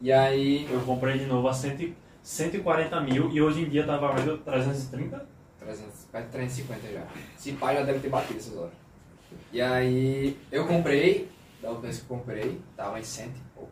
E 0.02 0.12
aí. 0.12 0.68
Eu 0.72 0.80
comprei 0.82 1.18
de 1.18 1.26
novo 1.26 1.48
a 1.48 1.54
100, 1.54 1.94
140 2.24 3.02
mil 3.02 3.30
e 3.32 3.42
hoje 3.42 3.64
em 3.64 3.70
dia 3.70 3.86
tá 3.86 3.98
valendo 3.98 4.38
330. 4.40 5.26
300, 5.60 6.08
quase 6.12 6.28
350 6.28 6.88
já. 6.94 7.06
Esse 7.38 7.52
pai 7.54 7.76
já 7.76 7.84
deve 7.84 8.00
ter 8.00 8.10
batido 8.10 8.40
essas 8.40 8.58
horas. 8.58 8.74
E 9.52 9.62
aí, 9.62 10.40
eu 10.52 10.66
comprei, 10.68 11.30
da 11.62 11.70
última 11.70 11.84
vez 11.84 12.00
que 12.02 12.10
eu 12.10 12.18
comprei, 12.18 12.62
tava 12.76 13.00
em 13.00 13.04
cento 13.04 13.36
e 13.38 13.42
pouco. 13.56 13.72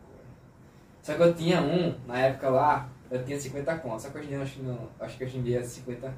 Só 1.02 1.14
que 1.14 1.22
eu 1.22 1.34
tinha 1.34 1.60
um, 1.60 1.94
na 2.06 2.18
época 2.18 2.48
lá, 2.50 2.88
eu 3.10 3.24
tinha 3.24 3.38
50 3.40 3.78
contas. 3.78 4.02
Só 4.02 4.10
que 4.10 4.18
hoje 4.18 4.26
em 4.26 4.30
dia, 4.30 4.38
eu 4.38 4.42
acho 4.42 4.54
que, 4.54 4.62
não, 4.62 4.88
acho 5.00 5.16
que 5.18 5.24
hoje 5.24 5.38
em 5.38 5.42
dia 5.42 5.60
é 5.60 5.62
50. 5.62 6.06
Eu 6.06 6.12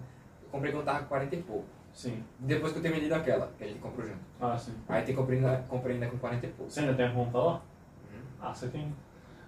comprei 0.51 0.73
quando 0.73 0.85
tava 0.85 1.01
com 1.01 1.07
40 1.07 1.35
e 1.37 1.43
pouco. 1.43 1.65
Sim. 1.93 2.23
Depois 2.41 2.73
que 2.73 2.79
eu 2.79 2.83
tenho 2.83 2.95
vendido 2.95 3.15
aquela, 3.15 3.51
que 3.57 3.65
a 3.65 3.67
gente 3.69 3.79
comprou 3.79 4.07
junto. 4.07 4.19
Ah, 4.41 4.59
sim. 4.59 4.75
Aí 4.89 5.03
tem 5.05 5.15
comprei, 5.15 5.39
ainda- 5.39 5.65
comprei 5.69 5.95
ainda 5.95 6.07
com 6.09 6.19
40 6.19 6.47
e 6.47 6.51
pouco. 6.51 6.71
Você 6.71 6.81
ainda 6.81 6.95
tem 6.95 7.07
a 7.07 7.13
conta 7.13 7.39
lá? 7.39 7.53
Uhum. 7.55 8.21
Ah, 8.41 8.53
você 8.55 8.69
tem. 8.69 8.95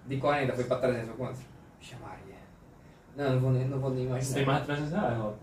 De 0.05 0.17
40 0.17 0.53
foi 0.53 0.63
pra 0.63 0.77
300, 0.77 1.07
foi 1.09 1.17
quanto? 1.17 1.39
Chamaria. 1.79 2.26
Não, 3.17 3.33
não 3.33 3.39
vou 3.39 3.51
nem, 3.51 3.65
não 3.67 3.79
vou 3.79 3.89
nem 3.89 4.05
Você 4.05 4.09
imaginar. 4.11 4.35
tem 4.35 4.45
mais 4.45 4.59
de 4.61 4.65
300 4.67 4.91
reais 4.93 5.17
lá. 5.19 5.33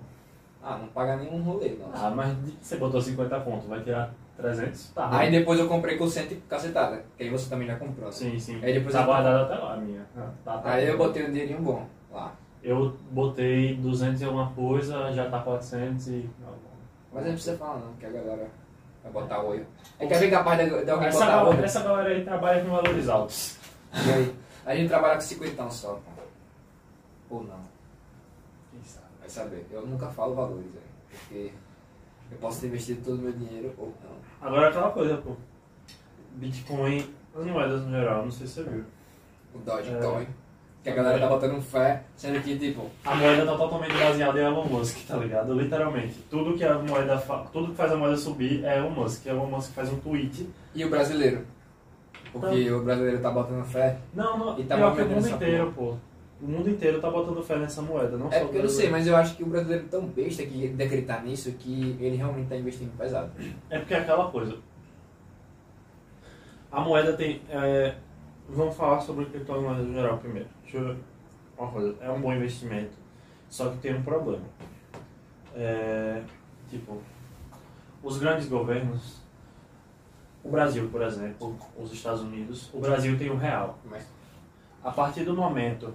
Ah, 0.63 0.79
não 0.79 0.89
paga 0.89 1.17
nenhum 1.17 1.43
rolê, 1.43 1.77
não. 1.79 1.91
Ah, 1.93 2.11
mas 2.11 2.35
você 2.63 2.77
botou 2.77 3.01
50 3.01 3.39
pontos, 3.41 3.69
vai 3.69 3.81
tirar 3.83 4.15
300? 4.39 4.93
Tá. 4.95 5.09
Aí 5.19 5.31
depois 5.31 5.59
eu 5.61 5.69
comprei 5.69 5.99
com 5.99 6.09
100 6.09 6.25
e 6.33 6.37
cacetada, 6.49 7.05
que 7.19 7.25
aí 7.25 7.29
você 7.31 7.51
também 7.51 7.67
já 7.67 7.77
comprou. 7.77 8.07
né? 8.07 8.13
Sim, 8.13 8.39
sim. 8.39 8.59
Aí 8.63 8.73
depois 8.73 8.95
tá 8.95 9.01
eu- 9.03 9.07
guardado 9.07 9.45
até 9.53 9.63
lá, 9.63 9.75
a 9.75 9.77
minha. 9.77 10.07
Ah, 10.17 10.29
tá, 10.45 10.59
tá. 10.59 10.71
Aí 10.73 10.87
eu 10.89 10.97
botei 10.97 11.25
um 11.27 11.33
dinheirinho 11.33 11.61
bom 11.61 11.85
lá. 12.11 12.33
Eu 12.63 12.97
botei 13.11 13.75
200 13.77 14.23
e 14.23 14.25
alguma 14.25 14.51
coisa, 14.53 15.13
já 15.13 15.29
tá 15.29 15.41
400 15.41 16.07
e. 16.09 16.31
Mas 17.13 17.25
não 17.27 17.33
precisa 17.33 17.59
falar 17.59 17.81
não, 17.81 17.93
que 17.95 18.07
a 18.07 18.11
galera 18.11 18.49
vai 19.03 19.13
botar 19.13 19.43
olho. 19.43 19.67
É 19.99 20.07
que 20.07 20.15
é 20.15 20.19
bem 20.19 20.31
capaz 20.31 20.59
de, 20.59 20.85
de 20.85 20.91
alguém 20.91 21.09
Essa 21.09 21.19
botar 21.19 21.31
galera, 21.33 21.49
olho. 21.57 21.65
essa 21.65 21.83
galera 21.83 22.09
aí 22.09 22.25
trabalha 22.25 22.65
com 22.65 22.71
valores 22.71 23.09
altos. 23.09 23.59
E 23.93 24.11
aí? 24.13 24.35
A 24.65 24.75
gente 24.75 24.89
trabalha 24.89 25.15
com 25.17 25.21
50 25.21 25.69
só, 25.71 25.89
pô. 25.95 26.23
Ou 27.31 27.43
não, 27.43 27.61
Quem 28.71 28.83
sabe? 28.83 29.07
vai 29.21 29.29
saber. 29.29 29.67
Eu 29.71 29.87
nunca 29.87 30.09
falo 30.09 30.35
valores, 30.35 30.67
velho. 30.67 30.85
Porque 31.11 31.53
eu 32.31 32.39
posso 32.39 32.61
ter 32.61 32.67
investido 32.69 33.03
todo 33.05 33.19
o 33.19 33.23
meu 33.23 33.33
dinheiro 33.33 33.73
ou 33.79 33.93
não. 34.03 34.47
Agora 34.47 34.69
aquela 34.69 34.91
coisa, 34.91 35.17
pô. 35.19 35.33
Bitcoin, 36.37 37.09
as 37.37 37.47
moedas 37.47 37.83
no 37.85 37.91
geral, 37.91 38.25
não 38.25 38.31
sei 38.31 38.47
se 38.47 38.55
você 38.55 38.63
viu. 38.65 38.85
O 39.55 39.59
Dogecoin. 39.59 40.23
É. 40.23 40.27
Que 40.83 40.91
a 40.91 40.95
galera 40.97 41.19
tá 41.19 41.29
botando 41.29 41.63
fé, 41.63 42.03
sendo 42.15 42.43
que, 42.43 42.59
tipo, 42.59 42.91
A 43.07 43.15
moeda 43.15 43.47
tá 43.47 43.57
totalmente 43.57 43.95
baseada 43.97 44.39
em 44.39 44.45
Elon 44.45 44.67
Musk, 44.67 45.07
tá 45.07 45.17
ligado? 45.17 45.55
Literalmente. 45.55 46.15
Tudo 46.29 46.59
que 46.59 46.63
a 46.63 46.79
moeda 46.79 47.17
fa... 47.17 47.39
tudo 47.51 47.69
que 47.71 47.75
faz 47.75 47.91
a 47.91 47.97
moeda 47.97 48.17
subir 48.19 48.63
é 48.67 48.77
Elon 48.77 48.91
Musk. 48.91 49.25
Elon 49.25 49.47
Musk 49.47 49.73
faz 49.73 49.91
um 49.91 49.99
tweet. 49.99 50.47
e 50.75 50.85
o 50.85 50.91
brasileiro? 50.91 51.47
Porque 52.31 52.71
o 52.71 52.83
brasileiro 52.83 53.23
tá 53.23 53.31
botando 53.31 53.65
fé. 53.65 53.97
Não, 54.13 54.37
não, 54.37 54.59
E 54.59 54.65
tá 54.65 54.77
pior 54.77 54.95
que 54.95 55.03
o 55.03 55.09
mundo 55.09 55.29
inteiro, 55.29 55.73
pô. 55.75 55.97
O 56.45 56.47
mundo 56.47 56.69
inteiro 56.69 57.01
tá 57.01 57.11
botando 57.11 57.43
fé 57.43 57.57
nessa 57.57 57.81
moeda, 57.81 58.19
não 58.19 58.29
É 58.29 58.33
só 58.33 58.41
o 58.41 58.43
porque 58.43 58.59
eu 58.59 58.65
não 58.65 58.69
sei, 58.69 58.91
mas 58.91 59.07
eu 59.07 59.17
acho 59.17 59.35
que 59.35 59.43
o 59.43 59.47
brasileiro 59.47 59.87
é 59.87 59.89
tão 59.89 60.05
besta 60.05 60.45
que 60.45 60.69
de 60.69 60.83
acreditar 60.83 61.25
nisso 61.25 61.51
que 61.53 61.97
ele 61.99 62.17
realmente 62.17 62.51
tá 62.51 62.57
investindo 62.57 62.95
pesado. 62.99 63.33
É 63.71 63.79
porque 63.79 63.95
é 63.95 64.01
aquela 64.01 64.31
coisa. 64.31 64.59
A 66.71 66.83
moeda 66.83 67.15
tem. 67.15 67.41
é, 67.49 67.95
Vamos 68.47 68.77
falar 68.77 69.01
sobre 69.01 69.25
criptomoedas 69.25 69.87
no 69.87 69.95
geral 69.95 70.19
primeiro. 70.19 70.49
Deixa 70.63 70.77
eu. 70.77 70.97
Uma 71.57 71.71
coisa, 71.71 71.97
é 72.03 72.11
um 72.11 72.21
bom 72.21 72.35
investimento. 72.35 72.93
Só 73.49 73.71
que 73.71 73.79
tem 73.79 73.95
um 73.95 74.03
problema. 74.03 74.45
É, 75.55 76.23
tipo, 76.69 77.01
os 78.03 78.19
grandes 78.19 78.49
governos. 78.49 79.23
O 80.43 80.51
Brasil, 80.51 80.91
por 80.91 81.01
exemplo, 81.01 81.57
os 81.79 81.91
Estados 81.91 82.21
Unidos. 82.21 82.69
O 82.75 82.81
Brasil 82.81 83.17
tem 83.17 83.31
o 83.31 83.37
real. 83.37 83.79
Mas 83.87 84.07
A 84.83 84.91
partir 84.91 85.25
do 85.25 85.35
momento 85.35 85.95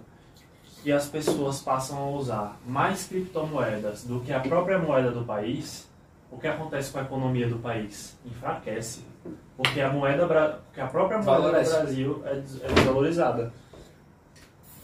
que 0.84 0.92
as 0.92 1.08
pessoas 1.08 1.62
passam 1.62 1.98
a 1.98 2.10
usar 2.10 2.58
mais 2.66 3.06
criptomoedas 3.08 4.04
do 4.04 4.20
que 4.22 4.32
a 4.32 4.40
própria 4.40 4.78
moeda 4.78 5.12
do 5.12 5.24
país, 5.24 5.88
o 6.32 6.38
que 6.38 6.48
acontece 6.48 6.92
com 6.92 7.00
a 7.00 7.02
economia 7.02 7.48
do 7.48 7.58
país? 7.58 8.18
Enfraquece. 8.26 9.02
Porque 9.58 9.82
a 9.82 9.92
moeda, 9.92 10.26
porque 10.66 10.80
a 10.80 10.88
própria 10.88 11.18
moeda 11.18 11.42
Valoriza. 11.42 11.72
do 11.72 11.82
Brasil 11.82 12.24
é, 12.26 12.32
é 12.32 12.74
desvalorizada. 12.74 13.54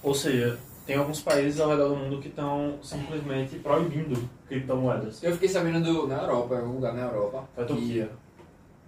Ou 0.03 0.13
seja, 0.13 0.59
tem 0.85 0.97
alguns 0.97 1.21
países 1.21 1.59
ao 1.59 1.69
redor 1.69 1.89
do 1.89 1.95
mundo 1.95 2.19
que 2.19 2.27
estão 2.27 2.77
simplesmente 2.83 3.57
proibindo 3.59 4.29
criptomoedas. 4.47 5.23
Eu 5.23 5.33
fiquei 5.33 5.47
sabendo 5.49 5.81
do, 5.81 6.07
na 6.07 6.17
Europa, 6.17 6.55
em 6.55 6.59
algum 6.59 6.73
lugar 6.73 6.93
na 6.93 7.03
Europa. 7.03 7.45
Foi 7.55 7.63
a 7.63 7.67
Turquia. 7.67 8.09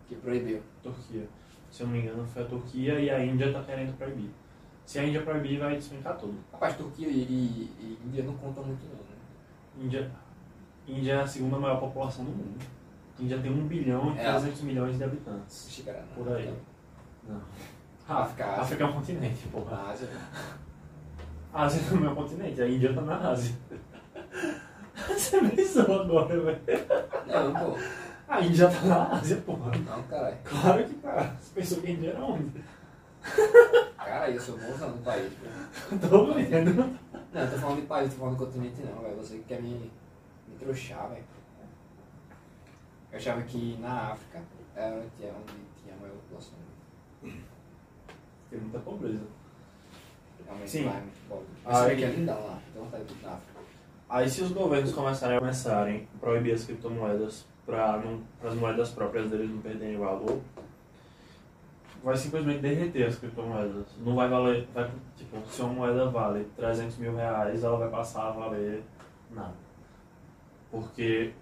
Que, 0.08 0.16
que 0.16 0.22
proibiu. 0.22 0.62
Turquia. 0.84 1.24
Se 1.72 1.84
eu 1.84 1.88
não 1.88 1.94
me 1.94 2.02
engano, 2.02 2.28
foi 2.34 2.44
a 2.44 2.46
Turquia 2.46 3.00
e 3.00 3.10
a 3.10 3.24
Índia 3.24 3.46
está 3.46 3.62
querendo 3.64 3.98
proibir. 3.98 4.30
Se 4.88 5.00
a 5.00 5.04
Índia 5.04 5.22
proibir, 5.22 5.60
vai 5.60 5.76
despencar 5.76 6.16
tudo. 6.18 6.40
Rapaz, 6.50 6.78
Turquia 6.78 7.10
e, 7.10 7.12
e, 7.12 7.72
e 7.78 8.00
Índia 8.08 8.24
não 8.24 8.34
contam 8.38 8.64
muito 8.64 8.86
não, 8.86 8.94
né? 8.94 9.86
Índia, 9.86 10.10
Índia 10.88 11.12
é 11.12 11.22
a 11.22 11.28
segunda 11.28 11.60
maior 11.60 11.78
população 11.78 12.24
do 12.24 12.32
mundo. 12.32 12.58
Índia 13.20 13.38
tem 13.38 13.52
1 13.52 13.68
bilhão 13.68 14.16
e 14.16 14.20
É. 14.20 14.32
300 14.32 14.62
milhões 14.62 14.98
de 14.98 15.04
habitantes. 15.04 15.66
Não 15.66 15.72
chegará 15.72 16.00
não. 16.00 16.24
Por 16.24 16.34
aí. 16.34 16.54
Não. 17.28 17.42
África, 18.08 18.46
Ásia. 18.46 18.62
África 18.62 18.84
é 18.86 18.88
um 18.88 18.94
continente, 18.94 19.48
porra. 19.50 19.76
Na 19.76 19.90
Ásia. 19.90 20.08
A 21.54 21.64
Ásia 21.64 21.82
também 21.90 22.08
é 22.08 22.12
um 22.12 22.16
continente, 22.16 22.62
a 22.62 22.68
Índia 22.70 22.94
tá 22.94 23.02
na 23.02 23.30
Ásia. 23.30 23.56
Você 25.10 25.42
pensou 25.50 26.02
agora, 26.02 26.40
velho. 26.40 26.62
Não, 27.28 27.54
pô. 27.54 27.78
A 28.26 28.40
Índia 28.40 28.70
tá 28.70 28.82
na 28.86 29.18
Ásia, 29.18 29.36
porra. 29.46 29.70
Não, 29.86 30.04
caralho. 30.04 30.38
Claro 30.46 30.84
que 30.86 30.94
tá. 30.94 31.36
Você 31.42 31.52
pensou 31.54 31.82
que 31.82 31.88
a 31.88 31.90
Índia 31.92 32.10
era 32.12 32.24
onde? 32.24 32.64
Cara, 34.08 34.32
eu 34.32 34.40
sou 34.40 34.58
bonzão 34.58 34.92
do 34.92 35.04
país, 35.04 35.34
pô. 35.34 35.98
Tô 36.08 36.34
vendo. 36.34 36.74
Não, 37.34 37.42
eu 37.42 37.52
tô 37.52 37.58
falando 37.58 37.82
de 37.82 37.88
país, 37.88 38.14
tô 38.14 38.20
falando 38.20 38.38
de 38.38 38.46
continente 38.46 38.82
não, 38.84 39.02
velho. 39.02 39.18
Você 39.18 39.36
que 39.38 39.44
quer 39.44 39.62
me, 39.62 39.92
me 40.48 40.56
trouxar, 40.58 41.10
velho. 41.10 41.24
Eu 43.12 43.18
achava 43.18 43.42
que 43.42 43.78
na 43.82 44.12
África 44.12 44.42
era 44.76 44.96
onde 44.96 45.10
tinha, 45.18 45.34
onde 45.34 45.54
tinha 45.82 45.94
a 45.94 45.98
maior 46.00 46.16
população. 46.16 46.54
Tem 48.50 48.60
muita 48.60 48.80
pobreza. 48.80 49.24
Realmente 50.46 50.70
Sim. 50.72 50.86
lá 50.86 50.94
é 50.94 51.02
muito 51.02 51.28
pobre. 51.28 51.46
Mas 51.66 51.78
você 51.78 51.94
e- 51.94 51.96
que 51.98 52.04
é 52.06 52.10
lindão 52.10 52.48
lá, 52.48 52.60
vontade 52.76 53.04
de 53.04 53.14
ir 53.14 53.24
na 53.24 53.32
África. 53.34 53.60
Aí 54.10 54.30
se 54.30 54.42
os 54.42 54.52
governos 54.54 54.94
começarem 54.94 55.36
a 55.36 55.40
começarem 55.40 56.08
a 56.16 56.20
proibir 56.20 56.54
as 56.54 56.64
criptomoedas 56.64 57.46
para 57.66 58.02
as 58.42 58.54
moedas 58.56 58.90
próprias 58.92 59.30
deles 59.30 59.50
não 59.50 59.62
perderem 59.62 59.98
valor, 59.98 60.40
vai 62.08 62.16
simplesmente 62.16 62.60
derreter 62.60 63.06
as 63.06 63.18
criptomoedas. 63.18 63.86
Não 64.00 64.16
vai 64.16 64.30
valer, 64.30 64.66
vai, 64.74 64.90
tipo, 65.18 65.46
se 65.46 65.62
uma 65.62 65.74
moeda 65.74 66.10
vale 66.10 66.48
300 66.56 66.96
mil 67.00 67.14
reais, 67.14 67.66
ela 67.66 67.78
vai 67.78 67.90
passar 67.90 68.30
a 68.30 68.32
valer 68.32 68.82
nada. 69.30 69.54
Porque 70.72 71.34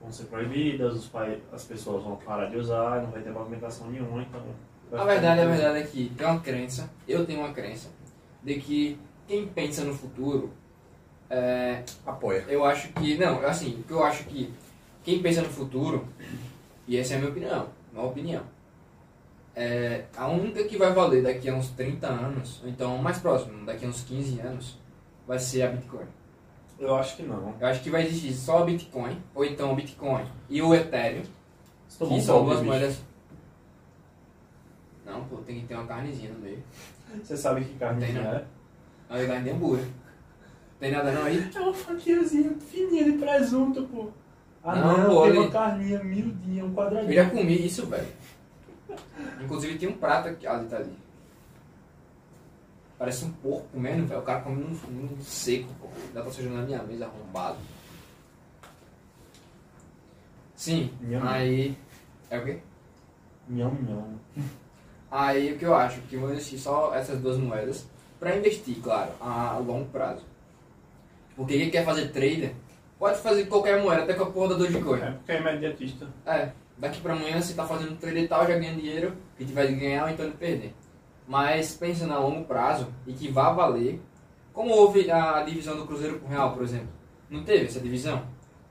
vão 0.00 0.10
ser 0.10 0.24
proibidas, 0.24 0.96
os 0.96 1.06
pai, 1.06 1.40
as 1.52 1.64
pessoas 1.64 2.02
vão 2.02 2.16
parar 2.16 2.46
de 2.46 2.56
usar, 2.56 3.00
não 3.00 3.12
vai 3.12 3.22
ter 3.22 3.30
movimentação 3.30 3.88
nenhuma, 3.92 4.22
então... 4.22 4.42
A 4.90 5.04
verdade, 5.04 5.40
a 5.40 5.46
verdade 5.46 5.78
é 5.78 5.82
que 5.84 6.12
tem 6.18 6.26
uma 6.26 6.40
crença, 6.40 6.90
eu 7.06 7.24
tenho 7.24 7.38
uma 7.38 7.52
crença, 7.52 7.88
de 8.42 8.56
que 8.56 8.98
quem 9.28 9.46
pensa 9.46 9.84
no 9.84 9.94
futuro, 9.94 10.50
é, 11.30 11.84
Apoia. 12.04 12.44
eu 12.48 12.64
acho 12.64 12.88
que, 12.88 13.16
não, 13.16 13.38
assim, 13.46 13.84
eu 13.88 14.02
acho 14.02 14.24
que 14.24 14.52
quem 15.04 15.22
pensa 15.22 15.42
no 15.42 15.48
futuro, 15.48 16.08
e 16.88 16.96
essa 16.96 17.14
é 17.14 17.16
a 17.18 17.20
minha 17.20 17.30
opinião, 17.30 17.68
uma 17.92 18.06
opinião, 18.06 18.42
é, 19.54 20.04
a 20.16 20.26
única 20.28 20.64
que 20.64 20.76
vai 20.76 20.92
valer 20.92 21.22
daqui 21.22 21.48
a 21.48 21.54
uns 21.54 21.68
30 21.70 22.06
anos, 22.06 22.60
ou 22.62 22.68
então 22.68 22.96
mais 22.98 23.18
próximo, 23.18 23.64
daqui 23.66 23.84
a 23.84 23.88
uns 23.88 24.02
15 24.02 24.40
anos, 24.40 24.78
vai 25.26 25.38
ser 25.38 25.62
a 25.62 25.68
Bitcoin. 25.68 26.06
Eu 26.78 26.94
acho 26.96 27.16
que 27.16 27.22
não. 27.22 27.54
Eu 27.60 27.66
acho 27.66 27.80
que 27.82 27.90
vai 27.90 28.02
existir 28.04 28.32
só 28.32 28.62
a 28.62 28.64
Bitcoin, 28.64 29.20
ou 29.34 29.44
então 29.44 29.72
o 29.72 29.76
Bitcoin 29.76 30.24
e 30.50 30.60
o 30.62 30.74
Ethereum, 30.74 31.22
tomou 31.98 32.18
que 32.18 32.24
são 32.24 32.44
duas 32.44 32.62
moedas... 32.62 33.00
Não, 35.04 35.24
pô, 35.24 35.36
tem 35.38 35.60
que 35.60 35.66
ter 35.66 35.74
uma 35.74 35.86
carnezinha 35.86 36.32
no 36.32 36.38
meio. 36.38 36.62
Você 37.22 37.36
sabe 37.36 37.64
que 37.64 37.74
carne 37.74 38.04
Tem, 38.06 38.14
não. 38.14 38.22
é? 38.22 38.44
Aí 39.10 39.26
carne 39.26 39.44
de 39.44 39.50
hambúrguer. 39.50 39.86
Tem 40.80 40.90
nada 40.90 41.12
não 41.12 41.24
aí? 41.24 41.50
É 41.54 41.60
uma 41.60 41.74
fatiazinha 41.74 42.50
fininha 42.58 43.04
de 43.04 43.12
presunto, 43.18 43.82
pô. 43.84 44.08
Ah 44.64 44.76
Não, 44.76 44.98
não, 44.98 45.10
pô, 45.10 45.22
tem 45.22 45.30
ali- 45.30 45.38
uma 45.40 45.50
carninha 45.50 46.02
miudinha, 46.02 46.64
um 46.64 46.68
Eu 46.68 46.74
quadradinho. 46.74 47.12
já 47.14 47.28
comi 47.30 47.66
isso, 47.66 47.86
velho. 47.86 48.06
Inclusive 49.42 49.78
tem 49.78 49.88
um 49.88 49.96
prato 49.96 50.28
aqui, 50.28 50.46
ali 50.46 50.68
tá 50.68 50.76
ali. 50.76 50.96
Parece 52.98 53.24
um 53.24 53.32
porco 53.32 53.66
comendo, 53.72 54.06
velho. 54.06 54.20
O 54.20 54.24
cara 54.24 54.40
come 54.42 54.62
num, 54.62 54.78
num 54.90 55.20
seco, 55.20 55.68
pô. 55.80 55.88
Dá 56.14 56.22
pra 56.22 56.30
sujar 56.30 56.52
na 56.52 56.62
minha 56.62 56.82
mesa 56.84 57.06
arrombado. 57.06 57.58
Sim, 60.54 60.92
Nham. 61.00 61.28
aí. 61.28 61.76
É 62.30 62.38
o 62.38 62.44
quê? 62.44 62.58
Nham, 63.48 63.72
nham. 63.82 64.20
Aí 65.10 65.52
o 65.52 65.58
que 65.58 65.64
eu 65.64 65.74
acho? 65.74 66.00
Que 66.02 66.16
vão 66.16 66.30
existir 66.30 66.58
só 66.58 66.94
essas 66.94 67.20
duas 67.20 67.36
moedas 67.36 67.86
pra 68.20 68.36
investir, 68.36 68.76
claro, 68.80 69.10
a 69.20 69.58
longo 69.58 69.86
prazo. 69.90 70.22
Porque 71.34 71.58
quem 71.58 71.70
quer 71.70 71.84
fazer 71.84 72.12
trader 72.12 72.54
pode 72.98 73.18
fazer 73.18 73.46
qualquer 73.46 73.82
moeda, 73.82 74.04
até 74.04 74.14
com 74.14 74.22
a 74.22 74.30
porra 74.30 74.50
da 74.50 74.54
Dogecoin. 74.54 75.00
É 75.00 75.10
porque 75.10 75.32
é 75.32 75.40
imediatista. 75.40 76.06
É, 76.24 76.52
daqui 76.78 77.00
pra 77.00 77.14
amanhã 77.14 77.40
você 77.40 77.54
tá 77.54 77.64
fazendo 77.64 77.98
trade 77.98 78.18
e 78.18 78.28
tal, 78.28 78.46
já 78.46 78.58
ganha 78.58 78.74
dinheiro, 78.74 79.14
que 79.36 79.44
tiver 79.44 79.66
de 79.66 79.74
ganhar 79.74 80.04
ou 80.04 80.10
então 80.10 80.26
de 80.28 80.36
perder. 80.36 80.74
Mas 81.26 81.74
pensando 81.74 82.12
a 82.12 82.18
longo 82.18 82.44
prazo 82.44 82.88
e 83.06 83.12
que 83.12 83.28
vá 83.28 83.52
valer, 83.52 84.00
como 84.52 84.72
houve 84.72 85.10
a 85.10 85.42
divisão 85.42 85.76
do 85.76 85.86
Cruzeiro 85.86 86.18
com 86.18 86.26
o 86.26 86.28
Real, 86.28 86.52
por 86.52 86.62
exemplo. 86.62 86.88
Não 87.30 87.42
teve 87.44 87.66
essa 87.66 87.80
divisão? 87.80 88.22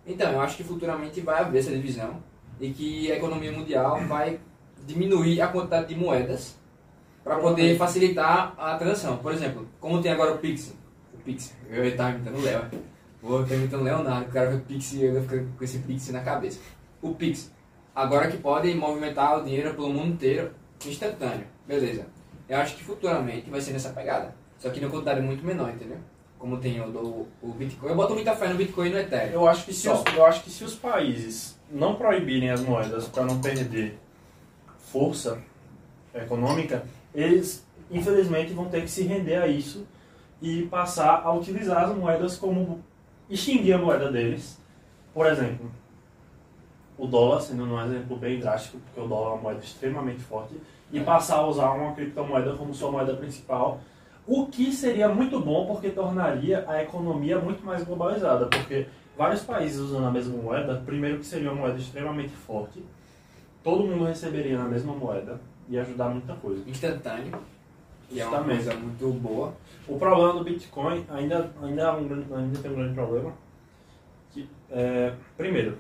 Então, 0.06 0.32
eu 0.32 0.42
acho 0.42 0.58
que 0.58 0.64
futuramente 0.64 1.22
vai 1.22 1.42
haver 1.42 1.60
essa 1.60 1.72
divisão 1.72 2.22
e 2.60 2.70
que 2.72 3.12
a 3.12 3.16
economia 3.16 3.52
mundial 3.52 4.00
vai 4.08 4.40
diminuir 4.86 5.42
a 5.42 5.48
quantidade 5.48 5.88
de 5.88 5.96
moedas 5.96 6.56
para 7.24 7.38
poder 7.38 7.78
facilitar 7.78 8.54
a 8.58 8.78
transação. 8.78 9.18
Por 9.18 9.32
exemplo, 9.32 9.68
como 9.80 10.02
tem 10.02 10.12
agora 10.12 10.34
o 10.34 10.38
Pix. 10.38 10.74
O 11.14 11.18
Pix, 11.18 11.56
eu 11.70 11.86
estava 11.86 12.12
imitando 12.12 12.38
o 12.38 12.42
Léo. 12.42 12.66
Vou 13.22 13.44
estar 13.44 13.56
imitando 13.56 13.82
o 13.82 13.84
Leonardo, 13.84 14.30
o 14.30 14.32
cara 14.32 14.50
vê 14.50 14.58
Pix 14.58 14.94
e 14.94 15.04
eu 15.04 15.22
fico 15.22 15.46
com 15.58 15.64
esse 15.64 15.80
Pix 15.80 16.10
na 16.10 16.22
cabeça. 16.22 16.60
O 17.02 17.14
Pix, 17.14 17.52
agora 17.96 18.30
que 18.30 18.38
pode 18.38 18.74
movimentar 18.74 19.40
o 19.40 19.44
dinheiro 19.44 19.74
pelo 19.74 19.90
mundo 19.90 20.14
inteiro, 20.14 20.52
instantâneo. 20.86 21.46
Beleza. 21.68 22.06
Eu 22.48 22.58
acho 22.58 22.76
que 22.76 22.84
futuramente 22.84 23.50
vai 23.50 23.62
ser 23.62 23.72
nessa 23.72 23.90
pegada. 23.90 24.36
Só 24.58 24.70
que 24.70 24.80
numa 24.80 24.92
quantidade 24.92 25.22
muito 25.22 25.46
menor, 25.46 25.70
entendeu? 25.70 25.98
Como 26.38 26.58
tem 26.58 26.82
o 26.82 26.92
do 26.92 27.28
o 27.42 27.54
Bitcoin. 27.54 27.90
Eu 27.90 27.96
boto 27.96 28.14
muita 28.14 28.36
fé 28.36 28.48
no 28.48 28.56
Bitcoin 28.56 28.90
e 28.90 28.92
no 28.92 29.00
Ethereum. 29.00 29.34
Eu 29.34 29.48
acho 29.48 29.66
que 29.66 29.74
se 29.74 29.84
Só. 29.84 29.94
os, 29.94 30.14
eu 30.14 30.26
acho 30.26 30.44
que 30.44 30.50
se 30.50 30.64
os 30.64 30.76
países 30.76 31.60
não 31.70 31.96
proibirem 31.96 32.50
as 32.50 32.62
moedas 32.62 33.08
para 33.08 33.24
não 33.24 33.40
perder 33.40 33.98
força 34.92 35.42
econômica, 36.14 36.84
eles 37.14 37.66
infelizmente 37.90 38.54
vão 38.54 38.66
ter 38.66 38.82
que 38.82 38.92
se 38.92 39.04
render 39.04 39.38
a 39.38 39.48
isso 39.48 39.86
e 40.42 40.64
passar 40.64 41.22
a 41.24 41.32
utilizar 41.32 41.86
as 41.86 41.96
moedas 41.96 42.38
como 42.38 42.84
extinguir 43.30 43.74
a 43.74 43.78
moeda 43.78 44.12
deles. 44.12 44.60
Por 45.14 45.26
exemplo, 45.28 45.72
o 47.02 47.08
dólar 47.08 47.42
sendo 47.42 47.64
um 47.64 47.84
exemplo 47.84 48.16
bem 48.16 48.40
drástico, 48.40 48.78
porque 48.78 49.02
o 49.02 49.08
dólar 49.08 49.32
é 49.32 49.34
uma 49.34 49.42
moeda 49.42 49.60
extremamente 49.60 50.20
forte, 50.20 50.54
e 50.94 51.00
passar 51.00 51.38
a 51.38 51.48
usar 51.48 51.72
uma 51.72 51.96
criptomoeda 51.96 52.54
como 52.54 52.76
sua 52.76 52.92
moeda 52.92 53.16
principal, 53.16 53.80
o 54.28 54.46
que 54.46 54.72
seria 54.72 55.10
muito 55.10 55.40
bom 55.40 55.66
porque 55.66 55.90
tornaria 55.90 56.64
a 56.68 56.84
economia 56.84 57.40
muito 57.40 57.66
mais 57.66 57.84
globalizada, 57.84 58.46
porque 58.46 58.86
vários 59.18 59.42
países 59.42 59.80
usando 59.80 60.06
a 60.06 60.12
mesma 60.12 60.38
moeda, 60.38 60.80
primeiro 60.86 61.18
que 61.18 61.26
seria 61.26 61.52
uma 61.52 61.62
moeda 61.62 61.80
extremamente 61.80 62.34
forte, 62.34 62.86
todo 63.64 63.84
mundo 63.84 64.06
receberia 64.06 64.60
na 64.60 64.66
mesma 64.66 64.94
moeda 64.94 65.42
e 65.68 65.80
ajudar 65.80 66.10
muita 66.10 66.36
coisa. 66.36 66.70
Instantâneo. 66.70 67.34
E 68.12 68.20
é 68.20 68.28
uma 68.28 68.44
coisa 68.44 68.76
muito 68.76 69.12
boa. 69.14 69.56
O 69.88 69.98
problema 69.98 70.34
do 70.34 70.44
Bitcoin 70.44 71.04
ainda, 71.10 71.50
ainda, 71.64 71.82
é 71.82 72.36
ainda 72.36 72.60
tem 72.62 72.72
um 72.72 72.76
grande 72.76 72.94
problema. 72.94 73.34
Que, 74.32 74.48
é, 74.70 75.14
primeiro, 75.38 75.78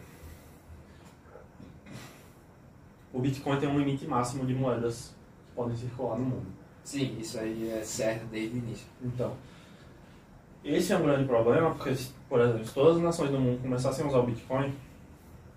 o 3.13 3.19
Bitcoin 3.19 3.59
tem 3.59 3.69
um 3.69 3.77
limite 3.79 4.05
máximo 4.07 4.45
de 4.45 4.53
moedas 4.53 5.15
que 5.49 5.55
podem 5.55 5.75
circular 5.75 6.17
no 6.17 6.25
mundo. 6.25 6.47
Sim, 6.83 7.17
isso 7.19 7.39
aí 7.39 7.69
é 7.69 7.83
certo 7.83 8.25
desde 8.25 8.55
o 8.55 8.59
início. 8.59 8.87
Então, 9.03 9.33
esse 10.63 10.93
é 10.93 10.97
um 10.97 11.03
grande 11.03 11.25
problema, 11.25 11.73
porque, 11.73 11.95
por 12.29 12.39
exemplo, 12.39 12.65
se 12.65 12.73
todas 12.73 12.97
as 12.97 13.03
nações 13.03 13.31
do 13.31 13.39
mundo 13.39 13.61
começassem 13.61 14.05
a 14.05 14.07
usar 14.07 14.19
o 14.19 14.23
Bitcoin 14.23 14.73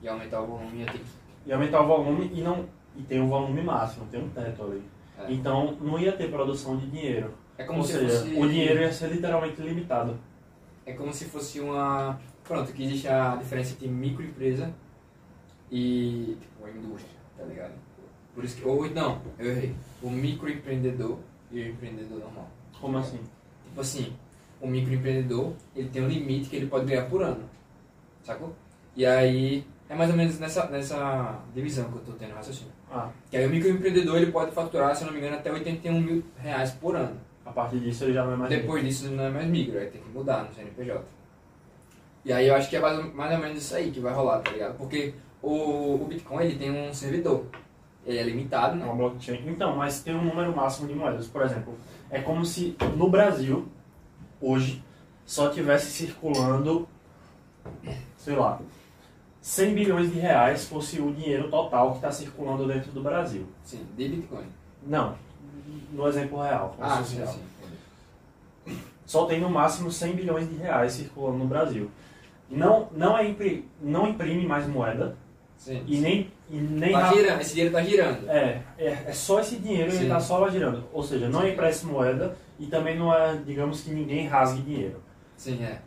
E 0.02 0.08
aumentar 0.08 0.40
o 0.42 0.46
volume 0.46 0.78
ia 0.80 0.86
ter 0.86 0.98
que. 0.98 1.04
e 1.46 1.52
aumentar 1.52 1.80
o 1.82 1.86
volume 1.86 2.30
e 2.34 2.40
não 2.42 2.66
e 2.96 3.02
tem 3.02 3.20
um 3.20 3.28
volume 3.28 3.60
máximo, 3.62 4.06
tem 4.10 4.22
um 4.22 4.28
teto 4.30 4.62
ali. 4.62 4.82
É, 5.18 5.32
Então, 5.32 5.76
não 5.80 5.98
ia 5.98 6.12
ter 6.12 6.30
produção 6.30 6.76
de 6.76 6.86
dinheiro. 6.88 7.32
é 7.58 7.64
como 7.64 7.80
Ou 7.80 7.84
se 7.84 7.92
seja, 7.94 8.20
fosse. 8.20 8.34
o 8.38 8.48
dinheiro 8.48 8.80
ia 8.80 8.92
ser 8.92 9.08
literalmente 9.10 9.60
limitado. 9.60 10.18
É 10.86 10.92
como 10.92 11.12
se 11.12 11.24
fosse 11.26 11.58
uma. 11.60 12.18
Pronto, 12.44 12.72
que 12.72 12.84
existe 12.84 13.08
a 13.08 13.36
diferença 13.36 13.72
entre 13.72 13.88
microempresa 13.88 14.72
e 15.70 16.36
tipo, 16.40 16.66
a 16.66 16.70
indústria, 16.70 17.16
tá 17.36 17.44
ligado? 17.44 17.72
Por 18.34 18.44
isso 18.44 18.56
que. 18.56 18.66
Ou 18.66 18.88
não, 18.90 19.20
eu 19.38 19.50
errei. 19.50 19.74
O 20.02 20.10
microempreendedor 20.10 21.18
e 21.50 21.62
o 21.62 21.68
empreendedor 21.68 22.18
normal. 22.18 22.48
Como 22.80 22.98
assim? 22.98 23.20
Tipo 23.64 23.80
assim, 23.80 24.12
o 24.60 24.66
microempreendedor, 24.66 25.52
ele 25.74 25.88
tem 25.88 26.02
um 26.02 26.08
limite 26.08 26.50
que 26.50 26.56
ele 26.56 26.66
pode 26.66 26.86
ganhar 26.86 27.06
por 27.06 27.22
ano. 27.22 27.44
Sacou? 28.24 28.54
E 28.96 29.04
aí, 29.06 29.64
é 29.88 29.94
mais 29.94 30.10
ou 30.10 30.16
menos 30.16 30.38
nessa, 30.38 30.66
nessa 30.66 31.38
divisão 31.54 31.90
que 31.90 31.98
eu 31.98 32.02
tô 32.02 32.12
tendo 32.12 32.34
raciocínio. 32.34 32.72
Ah, 32.90 33.10
Que 33.30 33.36
aí 33.36 33.46
o 33.46 33.50
microempreendedor, 33.50 34.16
ele 34.16 34.32
pode 34.32 34.52
faturar, 34.52 34.94
se 34.94 35.02
eu 35.02 35.06
não 35.06 35.12
me 35.12 35.18
engano, 35.20 35.36
até 35.36 35.52
81 35.52 36.00
mil 36.00 36.24
reais 36.38 36.72
por 36.72 36.96
ano. 36.96 37.16
a 37.44 37.50
partir 37.52 37.78
disso 37.80 38.04
ele 38.04 38.14
já 38.14 38.24
não 38.24 38.32
é 38.32 38.36
mais. 38.36 38.50
Depois 38.50 38.84
disso 38.84 39.08
não 39.10 39.24
é 39.24 39.30
mais 39.30 39.46
micro, 39.46 39.78
aí 39.78 39.88
tem 39.88 40.00
que 40.00 40.08
mudar 40.10 40.44
no 40.44 40.54
CNPJ. 40.54 41.04
E 42.24 42.32
aí 42.32 42.48
eu 42.48 42.54
acho 42.54 42.70
que 42.70 42.76
é 42.76 42.80
mais, 42.80 43.14
mais 43.14 43.32
ou 43.34 43.38
menos 43.38 43.58
isso 43.58 43.74
aí 43.74 43.90
que 43.90 44.00
vai 44.00 44.14
rolar, 44.14 44.38
tá 44.40 44.50
ligado? 44.50 44.76
Porque 44.78 45.12
o, 45.44 46.02
o 46.02 46.06
Bitcoin 46.06 46.44
ele 46.44 46.58
tem 46.58 46.70
um 46.70 46.92
servidor. 46.92 47.44
Ele 48.06 48.18
é 48.18 48.22
limitado, 48.22 48.74
É 48.74 48.78
né? 48.78 48.84
uma 48.84 48.94
blockchain. 48.94 49.48
Então, 49.48 49.76
mas 49.76 50.02
tem 50.02 50.14
um 50.14 50.24
número 50.24 50.54
máximo 50.54 50.88
de 50.88 50.94
moedas. 50.94 51.26
Por 51.26 51.42
exemplo, 51.42 51.74
é 52.10 52.20
como 52.20 52.44
se 52.44 52.76
no 52.96 53.08
Brasil, 53.08 53.68
hoje, 54.40 54.82
só 55.24 55.48
tivesse 55.48 55.90
circulando, 55.90 56.86
sei 58.18 58.36
lá, 58.36 58.60
100 59.40 59.74
bilhões 59.74 60.12
de 60.12 60.18
reais 60.18 60.66
fosse 60.66 61.00
o 61.00 61.12
dinheiro 61.12 61.50
total 61.50 61.90
que 61.90 61.96
está 61.96 62.10
circulando 62.10 62.66
dentro 62.66 62.92
do 62.92 63.02
Brasil. 63.02 63.46
Sim, 63.62 63.86
de 63.96 64.08
Bitcoin. 64.08 64.46
Não, 64.86 65.16
no 65.92 66.06
exemplo 66.06 66.42
real. 66.42 66.76
Ah, 66.78 67.02
sim, 67.02 67.24
sim. 67.26 68.76
Só 69.06 69.26
tem 69.26 69.40
no 69.40 69.50
máximo 69.50 69.90
100 69.90 70.14
bilhões 70.14 70.48
de 70.48 70.56
reais 70.56 70.92
circulando 70.92 71.38
no 71.38 71.46
Brasil. 71.46 71.90
Não, 72.50 72.88
não, 72.92 73.16
é 73.16 73.26
impri, 73.26 73.68
não 73.80 74.08
imprime 74.08 74.46
mais 74.46 74.66
moeda 74.66 75.16
Sim. 75.64 75.82
e 75.86 75.96
nem, 75.98 76.30
e 76.50 76.56
nem 76.58 76.92
Tá 76.92 76.98
ra- 77.08 77.14
girando, 77.14 77.40
esse 77.40 77.54
dinheiro 77.54 77.72
tá 77.74 77.82
girando. 77.82 78.28
É, 78.30 78.60
é, 78.78 78.88
é 79.06 79.12
só 79.12 79.40
esse 79.40 79.56
dinheiro 79.56 79.90
e 79.90 79.94
ele 79.96 80.04
está 80.04 80.20
só 80.20 80.36
lá 80.38 80.50
girando. 80.50 80.84
Ou 80.92 81.02
seja, 81.02 81.26
não 81.28 81.40
é 81.42 81.50
impresso 81.52 81.86
moeda 81.86 82.36
e 82.60 82.66
também 82.66 82.98
não 82.98 83.14
é, 83.14 83.34
digamos 83.46 83.80
que 83.80 83.90
ninguém 83.90 84.26
rasgue 84.28 84.60
dinheiro. 84.60 85.00
Sim, 85.38 85.64
é. 85.64 85.78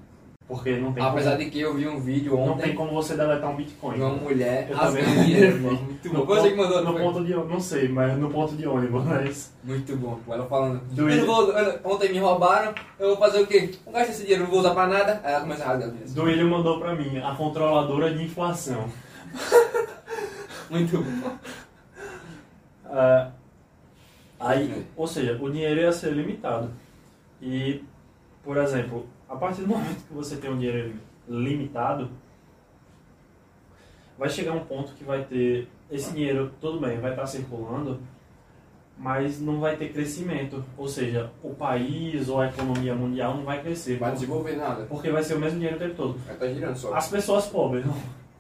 Porque 0.48 0.78
não 0.78 0.94
tem, 0.94 1.04
Apesar 1.04 1.32
como, 1.34 1.44
de 1.44 1.52
que 1.52 1.60
eu 1.60 1.76
vi 1.76 1.88
um 1.90 2.00
vídeo 2.00 2.32
não 2.32 2.54
ontem 2.54 2.64
tem 2.68 2.76
como 2.76 2.92
você 2.94 3.16
deletar 3.16 3.52
um 3.52 3.56
Bitcoin. 3.58 3.96
de 3.96 4.02
uma 4.02 4.12
mulher 4.16 4.68
Eu 4.70 4.78
rasgando 4.78 5.24
dinheiro. 5.26 5.60
mano. 5.62 5.78
Muito 5.84 6.10
bom. 6.10 6.26
Você 6.26 6.50
que 6.52 6.56
mandou, 6.56 6.78
não 6.84 6.92
no 6.94 6.94
foi? 6.94 7.02
ponto 7.04 7.26
de 7.26 7.34
não 7.36 7.60
sei, 7.60 7.88
mas 7.90 8.18
no 8.18 8.30
ponto 8.32 8.56
de 8.56 8.66
ônibus, 8.66 9.04
mas... 9.06 9.54
Muito 9.64 9.96
bom. 9.98 10.18
Ela 10.28 10.46
falando, 10.46 10.80
Do 10.86 11.08
eu 11.10 11.18
não 11.18 11.26
vou, 11.28 11.54
ontem 11.84 12.14
me 12.14 12.20
roubaram, 12.20 12.74
eu 12.98 13.10
vou 13.10 13.18
fazer 13.18 13.42
o 13.42 13.46
quê? 13.46 13.72
Não 13.86 13.92
gasto 13.94 14.10
esse 14.10 14.22
dinheiro, 14.22 14.44
não 14.46 14.50
vou 14.50 14.60
usar 14.62 14.72
pra 14.74 14.88
nada. 14.88 15.20
Aí 15.24 15.34
ela 15.34 15.42
começa 15.42 15.64
a 15.66 15.68
rasgar 15.68 15.90
dinheiro. 15.90 16.12
Duílio 16.14 16.50
mandou 16.50 16.80
pra 16.80 16.96
mim, 16.96 17.18
a 17.20 17.36
controladora 17.36 18.14
de 18.14 18.24
inflação. 18.24 18.86
Muito 20.70 20.98
bom. 20.98 21.38
Ah, 22.86 23.32
aí, 24.40 24.86
ou 24.96 25.08
seja, 25.08 25.38
o 25.42 25.50
dinheiro 25.50 25.80
ia 25.80 25.92
ser 25.92 26.14
limitado. 26.14 26.72
E, 27.42 27.84
por 28.44 28.58
exemplo, 28.58 29.08
a 29.30 29.36
partir 29.36 29.62
do 29.62 29.68
momento 29.68 30.06
que 30.08 30.14
você 30.14 30.38
tem 30.38 30.50
um 30.50 30.58
dinheiro 30.58 30.96
limitado, 31.28 32.10
vai 34.18 34.30
chegar 34.30 34.54
um 34.54 34.66
ponto 34.66 34.94
que 34.94 35.04
vai 35.04 35.24
ter 35.24 35.68
esse 35.92 36.12
dinheiro, 36.12 36.52
tudo 36.60 36.80
bem, 36.80 37.00
vai 37.00 37.12
estar 37.12 37.28
circulando, 37.28 38.00
mas 38.98 39.40
não 39.40 39.60
vai 39.60 39.78
ter 39.78 39.94
crescimento. 39.94 40.64
Ou 40.78 40.88
seja, 40.88 41.32
o 41.44 41.54
país 41.54 42.28
ou 42.28 42.42
a 42.42 42.48
economia 42.48 42.96
mundial 42.96 43.36
não 43.36 43.44
vai 43.44 43.62
crescer. 43.62 44.00
Vai 44.00 44.14
desenvolver 44.14 44.56
nada. 44.56 44.86
Porque 44.86 45.10
vai 45.12 45.24
ser 45.24 45.36
o 45.36 45.40
mesmo 45.40 45.60
dinheiro 45.60 45.76
o 45.76 45.80
tempo 45.80 45.96
todo. 45.96 46.18
Vai 46.26 46.34
estar 46.34 46.48
girando 46.48 46.76
só. 46.76 46.94
As 46.94 47.10
pessoas 47.10 47.46
pobres, 47.46 47.86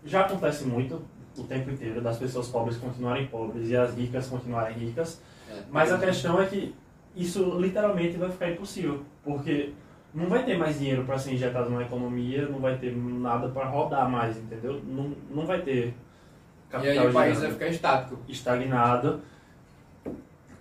já 0.06 0.22
acontece 0.22 0.66
muito 0.66 1.02
o 1.38 1.44
tempo 1.44 1.70
inteiro 1.70 2.02
das 2.02 2.18
pessoas 2.18 2.48
pobres 2.48 2.78
continuarem 2.78 3.28
pobres 3.28 3.70
e 3.70 3.76
as 3.78 3.94
ricas 3.96 4.28
continuarem 4.28 4.76
ricas. 4.78 5.22
É. 5.50 5.62
Mas 5.72 5.92
a 5.94 5.98
questão 6.00 6.42
é 6.42 6.46
que 6.48 6.74
isso 7.16 7.60
literalmente 7.60 8.18
vai 8.18 8.30
ficar 8.32 8.50
impossível, 8.52 9.04
porque 9.24 9.74
não 10.14 10.28
vai 10.28 10.44
ter 10.46 10.58
mais 10.58 10.80
dinheiro 10.80 11.04
para 11.04 11.18
ser 11.18 11.34
injetado 11.34 11.70
na 11.70 11.82
economia, 11.84 12.48
não 12.48 12.60
vai 12.60 12.78
ter 12.78 12.96
nada 12.96 13.50
para 13.50 13.66
rodar 13.68 14.10
mais, 14.10 14.38
entendeu? 14.38 14.82
Não, 14.86 15.14
não 15.30 15.46
vai 15.46 15.62
ter 15.62 15.88
E 15.88 16.72
capital 16.72 17.04
aí 17.04 17.10
o 17.10 17.14
país 17.14 17.40
vai 17.40 17.52
ficar 17.52 17.68
estático. 17.68 18.20
estagnado 18.28 19.22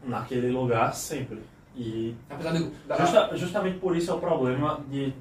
naquele 0.05 0.51
lugar 0.51 0.95
sempre. 0.95 1.41
E 1.75 2.15
Apesar 2.31 2.53
de. 2.53 2.71
Justa- 2.99 3.37
justamente 3.37 3.79
por 3.79 3.97
isso 3.97 4.11
é 4.11 4.15
o 4.15 4.19
problema 4.19 4.81
de 4.91 5.13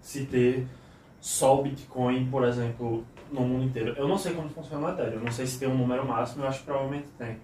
se 0.00 0.26
ter 0.26 0.66
só 1.20 1.58
o 1.58 1.62
Bitcoin, 1.62 2.26
por 2.30 2.44
exemplo, 2.44 3.04
no 3.34 3.40
mundo 3.40 3.64
inteiro. 3.64 3.94
Eu 3.96 4.06
não 4.06 4.16
sei 4.16 4.32
como 4.32 4.48
funciona 4.48 4.86
o 4.86 4.90
Ethereum, 4.90 5.18
eu 5.18 5.24
não 5.24 5.32
sei 5.32 5.46
se 5.46 5.58
tem 5.58 5.68
um 5.68 5.76
número 5.76 6.06
máximo, 6.06 6.44
eu 6.44 6.48
acho 6.48 6.60
que 6.60 6.66
provavelmente 6.66 7.08
tem. 7.18 7.36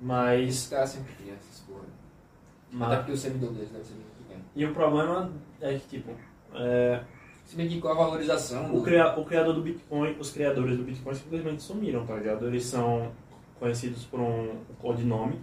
Mas, 0.00 0.48
Esses 0.48 0.68
caras 0.68 0.90
sempre 0.90 1.12
criam 1.14 1.36
essas 1.36 1.60
porra. 1.60 2.86
Até 2.86 2.96
porque 2.96 3.12
o 3.12 3.16
servidor 3.16 3.52
deles 3.52 3.70
deve 3.70 3.84
ser 3.84 3.94
muito 3.94 4.18
pequeno. 4.18 4.42
e 4.54 4.64
o 4.64 4.72
problema 4.74 5.30
é 5.60 5.74
que 5.74 5.86
tipo 5.98 6.10
é, 6.54 7.00
Se 7.44 7.56
bem 7.56 7.68
que 7.68 7.80
com 7.80 7.88
a 7.88 7.94
valorização. 7.94 8.74
o, 8.74 8.82
cria, 8.82 9.18
o 9.18 9.24
criador 9.24 9.54
do 9.54 9.62
Bitcoin, 9.62 10.16
os 10.18 10.30
criadores 10.30 10.76
do 10.76 10.84
Bitcoin 10.84 11.14
simplesmente 11.14 11.62
sumiram, 11.62 12.04
tá 12.06 12.14
ligado? 12.14 12.46
Eles 12.46 12.64
são 12.64 13.12
conhecidos 13.58 14.04
por 14.04 14.20
um 14.20 14.56
codinome 14.80 15.40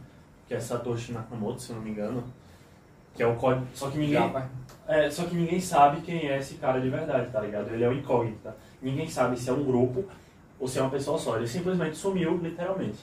que 0.47 0.53
é 0.53 0.59
Satoshi 0.59 1.13
Nakamoto, 1.13 1.61
se 1.61 1.69
eu 1.69 1.77
não 1.77 1.83
me 1.83 1.91
engano, 1.91 2.23
que 3.13 3.23
é 3.23 3.27
o 3.27 3.35
código. 3.35 3.65
Só 3.73 3.89
que 3.89 3.97
ninguém. 3.97 4.33
É, 4.87 5.09
só 5.09 5.23
que 5.23 5.35
ninguém 5.35 5.61
sabe 5.61 6.01
quem 6.01 6.27
é 6.27 6.37
esse 6.37 6.55
cara 6.55 6.81
de 6.81 6.89
verdade, 6.89 7.31
tá 7.31 7.39
ligado? 7.39 7.69
Ele 7.69 7.83
é 7.83 7.89
um 7.89 7.93
incógnita. 7.93 8.53
Ninguém 8.81 9.07
sabe 9.07 9.37
se 9.37 9.49
é 9.49 9.53
um 9.53 9.63
grupo 9.63 10.05
ou 10.59 10.67
se 10.67 10.79
é 10.79 10.81
uma 10.81 10.89
pessoa 10.89 11.17
só. 11.17 11.37
Ele 11.37 11.47
simplesmente 11.47 11.95
sumiu, 11.95 12.37
literalmente. 12.37 12.99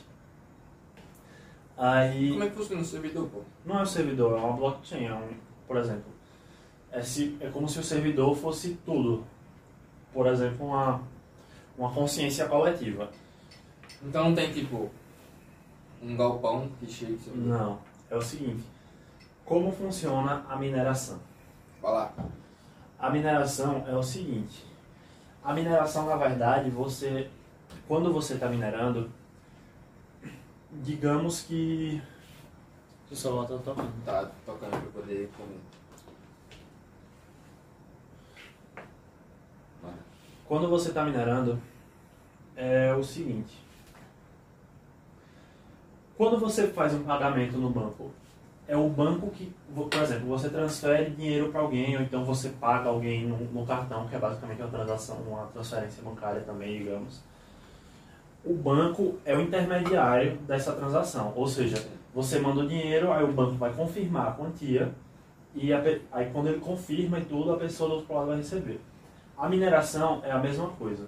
Aí. 1.76 2.30
Como 2.30 2.42
é 2.42 2.48
que 2.48 2.56
funciona 2.56 2.82
o 2.82 2.84
servidor, 2.84 3.28
pô? 3.28 3.42
Não 3.64 3.78
é 3.78 3.82
um 3.82 3.86
servidor, 3.86 4.36
é 4.36 4.42
uma 4.42 4.56
blockchain. 4.56 5.06
É 5.06 5.14
um, 5.14 5.28
por 5.66 5.76
exemplo, 5.76 6.12
é, 6.90 7.00
se, 7.00 7.36
é 7.40 7.48
como 7.48 7.68
se 7.68 7.78
o 7.78 7.84
servidor 7.84 8.34
fosse 8.36 8.78
tudo. 8.84 9.24
Por 10.12 10.26
exemplo, 10.26 10.66
uma, 10.66 11.02
uma 11.76 11.92
consciência 11.92 12.48
coletiva. 12.48 13.10
Então 14.02 14.24
não 14.24 14.34
tem 14.34 14.52
tipo. 14.52 14.90
Um 16.00 16.16
galpão 16.16 16.68
que 16.78 16.86
chega 16.86 17.16
servidor. 17.18 17.36
Não. 17.36 17.78
É 18.10 18.16
o 18.16 18.22
seguinte: 18.22 18.64
como 19.44 19.70
funciona 19.72 20.44
a 20.48 20.56
mineração? 20.56 21.18
Vai 21.80 21.92
lá. 21.92 22.12
A 22.98 23.10
mineração 23.10 23.84
é 23.86 23.96
o 23.96 24.02
seguinte. 24.02 24.67
A 25.42 25.54
mineração, 25.54 26.06
na 26.06 26.16
verdade, 26.16 26.68
você, 26.70 27.30
quando 27.86 28.12
você 28.12 28.34
está 28.34 28.48
minerando, 28.48 29.10
digamos 30.70 31.42
que 31.42 32.02
O 33.10 33.16
celular 33.16 33.46
tá 33.46 33.56
tocando. 33.56 34.04
Tá 34.04 34.30
tocando 34.44 34.70
pra 34.70 34.80
eu 34.80 34.92
poder 34.92 35.30
comer. 35.36 35.60
Quando 40.46 40.68
você 40.68 40.88
está 40.90 41.04
minerando 41.04 41.60
é 42.54 42.92
o 42.92 43.02
seguinte. 43.02 43.56
Quando 46.16 46.38
você 46.38 46.68
faz 46.68 46.92
um 46.92 47.04
pagamento 47.04 47.56
no 47.56 47.70
banco, 47.70 48.10
é 48.68 48.76
o 48.76 48.86
banco 48.86 49.30
que, 49.30 49.50
por 49.74 49.88
exemplo, 49.94 50.28
você 50.28 50.50
transfere 50.50 51.10
dinheiro 51.10 51.50
para 51.50 51.62
alguém 51.62 51.96
ou 51.96 52.02
então 52.02 52.22
você 52.22 52.50
paga 52.50 52.90
alguém 52.90 53.26
no, 53.26 53.38
no 53.46 53.66
cartão, 53.66 54.06
que 54.06 54.14
é 54.14 54.18
basicamente 54.18 54.60
uma 54.60 54.68
transação, 54.68 55.16
uma 55.26 55.46
transferência 55.46 56.02
bancária 56.02 56.42
também, 56.42 56.78
digamos. 56.78 57.22
O 58.44 58.52
banco 58.54 59.18
é 59.24 59.34
o 59.34 59.40
intermediário 59.40 60.36
dessa 60.46 60.72
transação, 60.72 61.32
ou 61.34 61.48
seja, 61.48 61.76
Você 62.14 62.40
manda 62.40 62.60
o 62.60 62.68
dinheiro, 62.68 63.12
aí 63.12 63.22
o 63.22 63.32
banco 63.32 63.52
vai 63.52 63.72
confirmar 63.72 64.28
a 64.28 64.32
quantia, 64.32 64.92
e 65.54 65.72
a 65.72 65.80
aí 66.12 66.30
quando 66.32 66.48
ele 66.48 66.58
confirma 66.58 67.18
e 67.18 67.24
tudo, 67.24 67.52
a 67.52 67.56
pessoa 67.56 67.88
do 67.88 67.96
outro 67.96 68.14
lado 68.14 68.28
vai 68.28 68.38
receber. 68.38 68.80
A 69.36 69.48
mineração 69.48 70.20
é 70.24 70.30
a 70.30 70.38
mesma 70.38 70.68
coisa. 70.70 71.06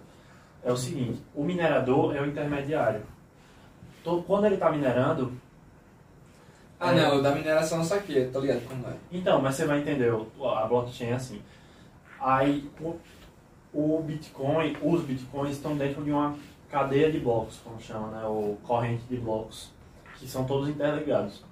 É 0.63 0.71
o 0.71 0.77
seguinte, 0.77 1.21
o 1.35 1.43
minerador 1.43 2.15
é 2.15 2.21
o 2.21 2.27
intermediário. 2.27 3.03
Então, 4.01 4.23
quando 4.23 4.45
ele 4.45 4.55
está 4.55 4.71
minerando, 4.71 5.33
Ah, 6.81 6.93
É. 6.93 6.97
não, 6.97 7.19
o 7.19 7.23
da 7.23 7.33
mineração 7.33 7.79
eu 7.79 7.85
saquei, 7.85 8.29
tô 8.31 8.41
ligado 8.41 8.67
como 8.67 8.87
é. 8.89 8.95
então, 9.13 9.41
mas 9.43 9.55
você 9.55 9.67
vai 9.67 9.81
entender, 9.81 10.11
a 10.11 10.65
blockchain 10.67 11.11
é 11.11 11.15
assim. 11.15 11.43
Aí 12.19 12.71
o, 12.81 12.97
o 13.73 14.03
Bitcoin, 14.03 14.77
os 14.83 15.03
Bitcoins 15.03 15.57
estão 15.57 15.77
dentro 15.77 16.03
de 16.03 16.11
uma 16.11 16.35
cadeia 16.71 17.13
de 17.13 17.19
blocos, 17.21 17.59
como 17.63 17.81
chama, 17.81 18.09
né? 18.09 18.25
Ou 18.25 18.57
corrente 18.65 19.03
de 19.05 19.17
blocos, 19.19 19.71
que 20.17 20.27
são 20.27 20.45
todos 20.45 20.69
interligados. 20.71 21.45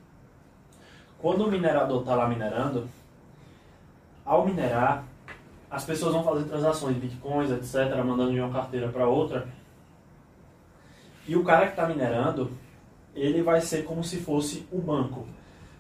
Quando 1.19 1.45
o 1.47 1.51
minerador 1.51 2.01
está 2.01 2.15
lá 2.15 2.27
minerando, 2.29 2.89
ao 4.25 4.47
minerar, 4.47 5.05
as 5.71 5.85
pessoas 5.85 6.15
vão 6.15 6.25
fazer 6.25 6.45
transações 6.45 6.95
de 6.95 7.01
Bitcoins, 7.01 7.51
etc., 7.51 7.95
mandando 8.05 8.33
de 8.33 8.41
uma 8.41 8.53
carteira 8.53 8.89
para 8.89 9.07
outra. 9.07 9.47
E 11.27 11.37
o 11.37 11.45
cara 11.45 11.67
que 11.67 11.73
está 11.73 11.87
minerando, 11.87 12.51
ele 13.21 13.43
vai 13.43 13.61
ser 13.61 13.85
como 13.85 14.03
se 14.05 14.19
fosse 14.19 14.67
o 14.71 14.79
banco. 14.79 15.27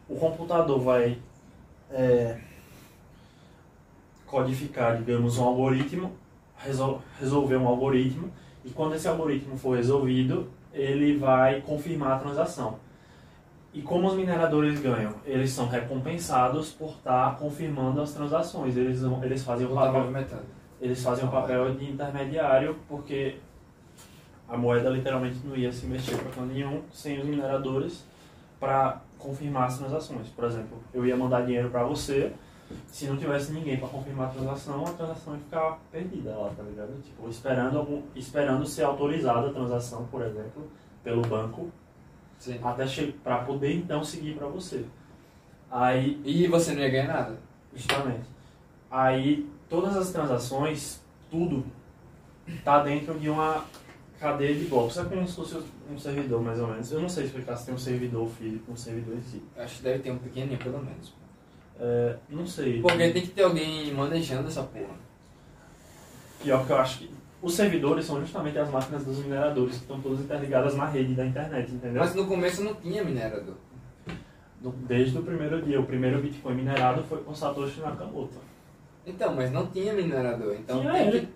O 0.08 0.16
computador 0.16 0.80
vai 0.80 1.18
é, 1.90 2.38
codificar, 4.26 4.96
digamos, 4.96 5.38
um 5.38 5.44
algoritmo, 5.44 6.12
resol- 6.56 7.02
resolver 7.18 7.56
um 7.56 7.66
algoritmo, 7.66 8.30
e 8.64 8.70
quando 8.70 8.94
esse 8.94 9.08
algoritmo 9.08 9.56
for 9.56 9.76
resolvido, 9.76 10.48
ele 10.72 11.16
vai 11.16 11.60
confirmar 11.60 12.12
a 12.12 12.18
transação. 12.18 12.78
E 13.72 13.82
como 13.82 14.08
os 14.08 14.14
mineradores 14.14 14.80
ganham? 14.80 15.14
Eles 15.24 15.50
são 15.50 15.68
recompensados 15.68 16.70
por 16.72 16.90
estar 16.90 17.36
confirmando 17.38 18.00
as 18.00 18.12
transações. 18.12 18.76
Eles, 18.76 19.00
eles 19.22 19.44
fazem 19.44 19.66
o 19.66 19.74
papel 19.74 20.10
eles 20.80 21.02
fazem 21.02 21.24
o 21.24 21.28
papel 21.28 21.74
de 21.74 21.90
intermediário 21.90 22.76
porque 22.88 23.36
a 24.48 24.56
moeda 24.56 24.88
literalmente 24.88 25.38
não 25.44 25.54
ia 25.54 25.70
se 25.70 25.86
mexer 25.86 26.16
para 26.16 26.30
canto 26.30 26.52
nenhum 26.52 26.82
sem 26.90 27.18
os 27.18 27.26
mineradores 27.26 28.04
para 28.58 29.02
confirmar 29.18 29.68
as 29.68 29.78
transações. 29.78 30.28
Por 30.28 30.44
exemplo, 30.44 30.78
eu 30.92 31.06
ia 31.06 31.16
mandar 31.16 31.44
dinheiro 31.44 31.70
para 31.70 31.84
você, 31.84 32.32
se 32.86 33.06
não 33.06 33.16
tivesse 33.16 33.52
ninguém 33.52 33.76
para 33.76 33.88
confirmar 33.88 34.28
a 34.28 34.30
transação, 34.30 34.84
a 34.86 34.92
transação 34.92 35.34
ia 35.34 35.40
ficar 35.40 35.78
perdida 35.92 36.30
lá, 36.30 36.50
tá 36.56 36.62
ligado? 36.62 37.00
Tipo, 37.02 37.28
esperando, 37.28 37.78
algum, 37.78 38.02
esperando 38.14 38.66
ser 38.66 38.84
autorizada 38.84 39.48
a 39.48 39.52
transação, 39.52 40.06
por 40.10 40.22
exemplo, 40.22 40.66
pelo 41.04 41.22
banco, 41.22 41.70
Sim. 42.38 42.58
até 42.62 42.84
para 43.22 43.38
poder 43.38 43.74
então 43.74 44.02
seguir 44.02 44.34
para 44.34 44.46
você. 44.46 44.84
Aí 45.70 46.20
E 46.24 46.46
você 46.46 46.72
não 46.72 46.80
ia 46.80 46.88
ganhar 46.88 47.08
nada. 47.08 47.38
Justamente. 47.74 48.26
Aí 48.90 49.48
todas 49.68 49.96
as 49.96 50.10
transações, 50.10 51.02
tudo, 51.30 51.64
tá 52.64 52.82
dentro 52.82 53.18
de 53.18 53.28
uma 53.28 53.64
cadeia 54.18 54.54
de 54.54 54.64
blocos. 54.66 54.98
É 54.98 55.04
como 55.04 55.26
se 55.26 55.34
fosse 55.34 55.58
um 55.90 55.98
servidor, 55.98 56.42
mais 56.42 56.58
ou 56.60 56.68
menos. 56.68 56.90
Eu 56.92 57.00
não 57.00 57.08
sei 57.08 57.24
explicar 57.24 57.56
se 57.56 57.66
tem 57.66 57.74
um 57.74 57.78
servidor 57.78 58.28
físico, 58.28 58.72
um 58.72 58.76
servidor 58.76 59.16
em 59.16 59.22
si. 59.22 59.42
Acho 59.56 59.76
que 59.76 59.82
deve 59.82 59.98
ter 60.00 60.10
um 60.10 60.18
pequenininho, 60.18 60.58
pelo 60.58 60.78
menos. 60.78 61.14
É, 61.80 62.16
não 62.28 62.46
sei. 62.46 62.80
Porque 62.80 63.10
tem 63.10 63.22
que 63.22 63.28
ter 63.28 63.42
alguém 63.42 63.92
manejando 63.92 64.48
essa 64.48 64.62
porra. 64.62 64.96
Pior 66.42 66.66
que 66.66 66.72
eu 66.72 66.78
acho 66.78 66.98
que 66.98 67.10
os 67.40 67.54
servidores 67.54 68.04
são 68.04 68.20
justamente 68.20 68.58
as 68.58 68.68
máquinas 68.68 69.04
dos 69.04 69.18
mineradores 69.18 69.76
que 69.76 69.82
estão 69.82 70.00
todas 70.00 70.20
interligadas 70.20 70.74
na 70.74 70.86
rede 70.86 71.14
da 71.14 71.24
internet, 71.24 71.72
entendeu? 71.72 72.00
Mas 72.00 72.14
no 72.14 72.26
começo 72.26 72.62
não 72.64 72.74
tinha 72.74 73.04
minerador. 73.04 73.54
Desde 74.88 75.16
o 75.16 75.22
primeiro 75.22 75.62
dia. 75.62 75.80
O 75.80 75.86
primeiro 75.86 76.20
Bitcoin 76.20 76.56
minerado 76.56 77.04
foi 77.04 77.18
com 77.22 77.32
Satoshi 77.32 77.80
Nakamoto. 77.80 78.38
Então, 79.06 79.34
mas 79.34 79.52
não 79.52 79.68
tinha 79.68 79.92
minerador. 79.92 80.54
Então 80.54 80.80
Tinha 80.80 80.92
tem 80.92 81.08
ele. 81.08 81.20
que... 81.20 81.28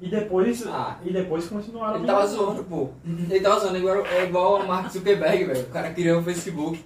E 0.00 0.08
depois, 0.08 0.66
Ah. 0.66 0.96
e 1.04 1.12
depois 1.12 1.46
continuaram 1.46 1.98
Ele 1.98 2.06
tava 2.06 2.26
zoando, 2.26 2.64
pô. 2.64 2.88
Ele 3.04 3.40
tava 3.40 3.60
zoando 3.60 3.76
igual, 3.78 4.06
é 4.06 4.24
igual 4.24 4.60
o 4.60 4.66
Mark 4.66 4.90
Zuckerberg, 4.90 5.44
velho. 5.44 5.60
O 5.62 5.70
cara 5.70 5.90
criou 5.90 6.20
o 6.20 6.22
Facebook. 6.22 6.82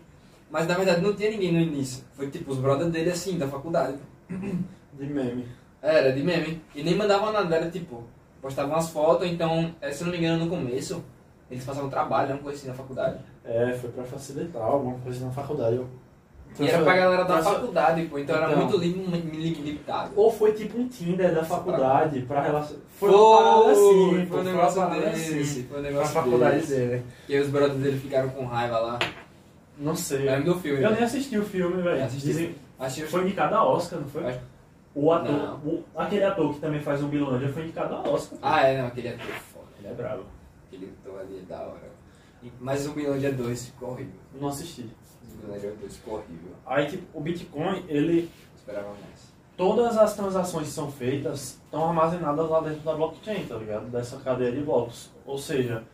Mas 0.51 0.67
na 0.67 0.75
verdade 0.75 1.01
não 1.01 1.15
tinha 1.15 1.31
ninguém 1.31 1.53
no 1.53 1.61
início. 1.61 2.05
Foi 2.15 2.29
tipo 2.31 2.51
os 2.53 2.59
brothers 2.59 2.91
dele 2.91 3.11
assim, 3.11 3.39
da 3.39 3.47
faculdade. 3.49 3.99
De 4.29 5.07
meme. 5.07 5.47
Era 5.83 6.13
de 6.13 6.23
meme. 6.23 6.61
E 6.75 6.83
nem 6.83 6.97
mandava 6.97 7.31
nada, 7.33 7.55
era 7.57 7.71
tipo, 7.71 8.05
postavam 8.41 8.73
umas 8.73 8.89
fotos, 8.89 9.27
então, 9.29 9.75
eh, 9.81 9.91
se 9.91 10.03
eu 10.03 10.07
não 10.07 10.13
me 10.13 10.19
engano, 10.19 10.45
no 10.45 10.51
começo, 10.51 11.03
eles 11.51 11.65
passavam 11.65 11.91
trabalho, 11.91 12.35
uma 12.35 12.39
coisa 12.43 12.59
assim 12.59 12.69
na 12.69 12.75
faculdade. 12.75 13.19
É, 13.45 13.73
foi 13.75 13.91
pra 13.91 14.05
facilitar 14.05 14.63
alguma 14.63 14.99
coisa 15.01 15.25
na 15.27 15.31
faculdade. 15.33 15.77
Eu- 15.77 15.89
E 16.59 16.69
era 16.69 16.85
pra 16.85 16.97
galera 16.97 17.25
da 17.25 17.43
faculdade, 17.43 18.05
pô, 18.07 18.19
então, 18.19 18.37
era 18.37 18.47
Então. 18.47 18.59
muito 18.59 18.77
lim- 18.77 19.07
lim- 19.07 19.41
limitado. 19.63 20.13
Ou 20.15 20.31
foi 20.33 20.53
tipo 20.53 20.79
um 20.79 20.87
Tinder 20.89 21.35
da 21.35 21.45
faculdade 21.45 22.21
pra 22.23 22.43
relação. 22.43 22.77
Foi, 22.99 23.11
uma 23.11 23.37
parada 23.39 23.73
assim, 23.73 24.27
foi 24.27 24.41
um 24.41 24.43
negócio 24.45 24.81
parada 24.83 25.01
desse, 25.11 25.39
assim. 25.39 25.63
foi 25.65 25.79
um 25.79 25.83
Pra 25.83 25.91
negócio 25.91 26.15
faculdade 26.15 26.57
desse. 26.61 26.75
dele. 26.77 27.03
E 27.29 27.39
os 27.41 27.49
brothers 27.49 27.81
dele 27.81 27.99
ficaram 27.99 28.29
com 28.31 28.45
raiva 28.45 28.79
lá. 28.79 28.99
Não 29.77 29.97
sei. 29.97 30.19
Lembro 30.27 30.55
do 30.55 30.61
filme. 30.61 30.83
Eu 30.83 30.91
né? 30.91 30.97
nem 30.97 31.05
assisti 31.05 31.37
o 31.37 31.45
filme, 31.45 31.83
velho. 31.83 32.05
Assisti. 32.05 32.27
Dizem- 32.29 32.55
Achei 32.79 33.05
Foi 33.07 33.23
indicado 33.23 33.55
a 33.57 33.65
Oscar, 33.65 33.99
não 34.01 34.09
foi? 34.09 34.25
Acho- 34.27 34.41
O 34.95 35.13
ator, 35.13 35.33
Não. 35.33 35.57
o- 35.57 35.85
aquele 35.97 36.23
ator 36.25 36.55
que 36.55 36.61
também 36.61 36.81
faz 36.81 37.03
o 37.03 37.07
Bilândia 37.09 37.49
foi 37.49 37.65
indicado 37.65 37.95
a 37.97 38.01
Oscar. 38.09 38.39
Ah, 38.41 38.61
é, 38.67 38.79
não, 38.81 38.87
aquele 38.87 39.09
ator 39.09 39.27
foda. 39.53 39.67
Ele 39.81 39.89
é 39.89 39.93
bravo. 39.93 40.23
Aquele 40.69 40.93
ator 41.05 41.21
ali 41.21 41.39
é 41.43 41.53
da 41.53 41.61
hora. 41.63 41.91
E- 42.45 42.53
Mas 42.61 42.87
o 42.87 42.93
Bilândia 42.93 43.33
2 43.33 43.67
ficou 43.67 43.91
horrível. 43.91 44.13
Não 44.41 44.49
assisti. 44.49 44.87
O 45.45 45.47
Bilândia 45.47 45.75
2 45.79 45.97
ficou 45.97 46.15
horrível. 46.15 46.53
Aí, 46.65 46.87
tipo, 46.87 47.19
o 47.19 47.21
Bitcoin, 47.21 47.85
ele. 47.87 48.31
Esperava 48.57 48.89
mais. 48.89 49.35
Todas 49.57 49.97
as 49.97 50.17
transações 50.17 50.69
que 50.69 50.73
são 50.73 50.91
feitas 50.91 51.61
estão 51.65 51.89
armazenadas 51.89 52.49
lá 52.49 52.61
dentro 52.61 52.81
da 52.81 52.95
blockchain, 52.95 53.47
tá 53.47 53.57
ligado? 53.57 53.87
Dessa 53.91 54.17
cadeia 54.19 54.51
de 54.51 54.63
blocos. 54.63 55.11
Ou 55.25 55.39
seja, 55.39 55.85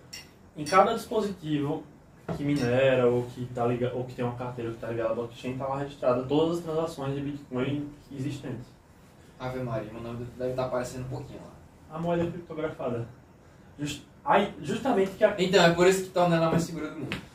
em 0.57 0.65
cada 0.65 0.95
dispositivo 0.95 1.83
que 2.37 2.45
minera 2.45 3.09
ou 3.09 3.25
que, 3.25 3.45
tá 3.47 3.67
liga, 3.67 3.93
ou 3.95 4.05
que 4.05 4.15
tem 4.15 4.25
uma 4.25 4.37
carteira 4.37 4.71
que 4.71 4.77
está 4.77 4.89
ligada 4.89 5.11
à 5.11 5.15
blockchain, 5.15 5.53
está 5.53 5.67
lá 5.67 5.79
registrada 5.79 6.23
todas 6.23 6.59
as 6.59 6.65
transações 6.65 7.15
de 7.15 7.21
Bitcoin 7.21 7.91
existentes. 8.11 8.67
Ave 9.39 9.61
Maria, 9.63 9.93
meu 9.93 10.03
nome 10.03 10.27
deve 10.39 10.51
estar 10.51 10.67
aparecendo 10.67 11.07
um 11.07 11.09
pouquinho 11.09 11.41
lá. 11.41 11.97
A 11.97 11.99
moeda 11.99 12.31
criptografada. 12.31 13.09
Just, 13.79 14.03
aí, 14.25 14.55
justamente 14.63 15.13
que 15.13 15.25
a 15.25 15.35
Então, 15.39 15.65
é 15.65 15.75
por 15.75 15.87
isso 15.87 16.05
que 16.05 16.11
torna 16.11 16.37
ela 16.37 16.51
mais 16.51 16.63
segura 16.63 16.91
do 16.91 17.01
mundo. 17.01 17.30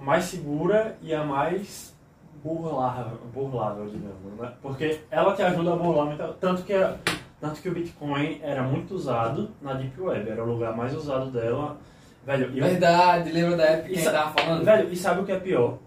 Mais 0.00 0.24
segura 0.24 0.96
e 1.02 1.14
a 1.14 1.24
mais 1.24 1.94
burlável, 2.42 3.18
burlável 3.34 3.86
digamos, 3.86 4.38
né? 4.40 4.52
Porque 4.62 5.00
ela 5.10 5.34
te 5.34 5.42
ajuda 5.42 5.72
a 5.72 5.76
burlar 5.76 6.06
muito, 6.06 6.22
tanto 6.40 6.62
que, 6.62 6.72
a- 6.72 6.96
tanto 7.40 7.60
que 7.60 7.68
o 7.68 7.72
Bitcoin 7.72 8.40
era 8.42 8.62
muito 8.62 8.94
usado 8.94 9.50
na 9.60 9.74
Deep 9.74 10.00
Web, 10.00 10.28
era 10.30 10.42
o 10.42 10.46
lugar 10.46 10.74
mais 10.76 10.94
usado 10.94 11.30
dela. 11.30 11.76
Velho, 12.24 12.46
eu- 12.46 12.64
Verdade, 12.64 13.32
lembra 13.32 13.56
da 13.56 13.64
época 13.64 13.88
que 13.94 14.06
a 14.06 14.12
tava 14.12 14.30
falando? 14.32 14.64
velho, 14.64 14.92
e 14.92 14.96
sabe 14.96 15.20
o 15.20 15.24
que 15.24 15.32
é 15.32 15.40
pior? 15.40 15.78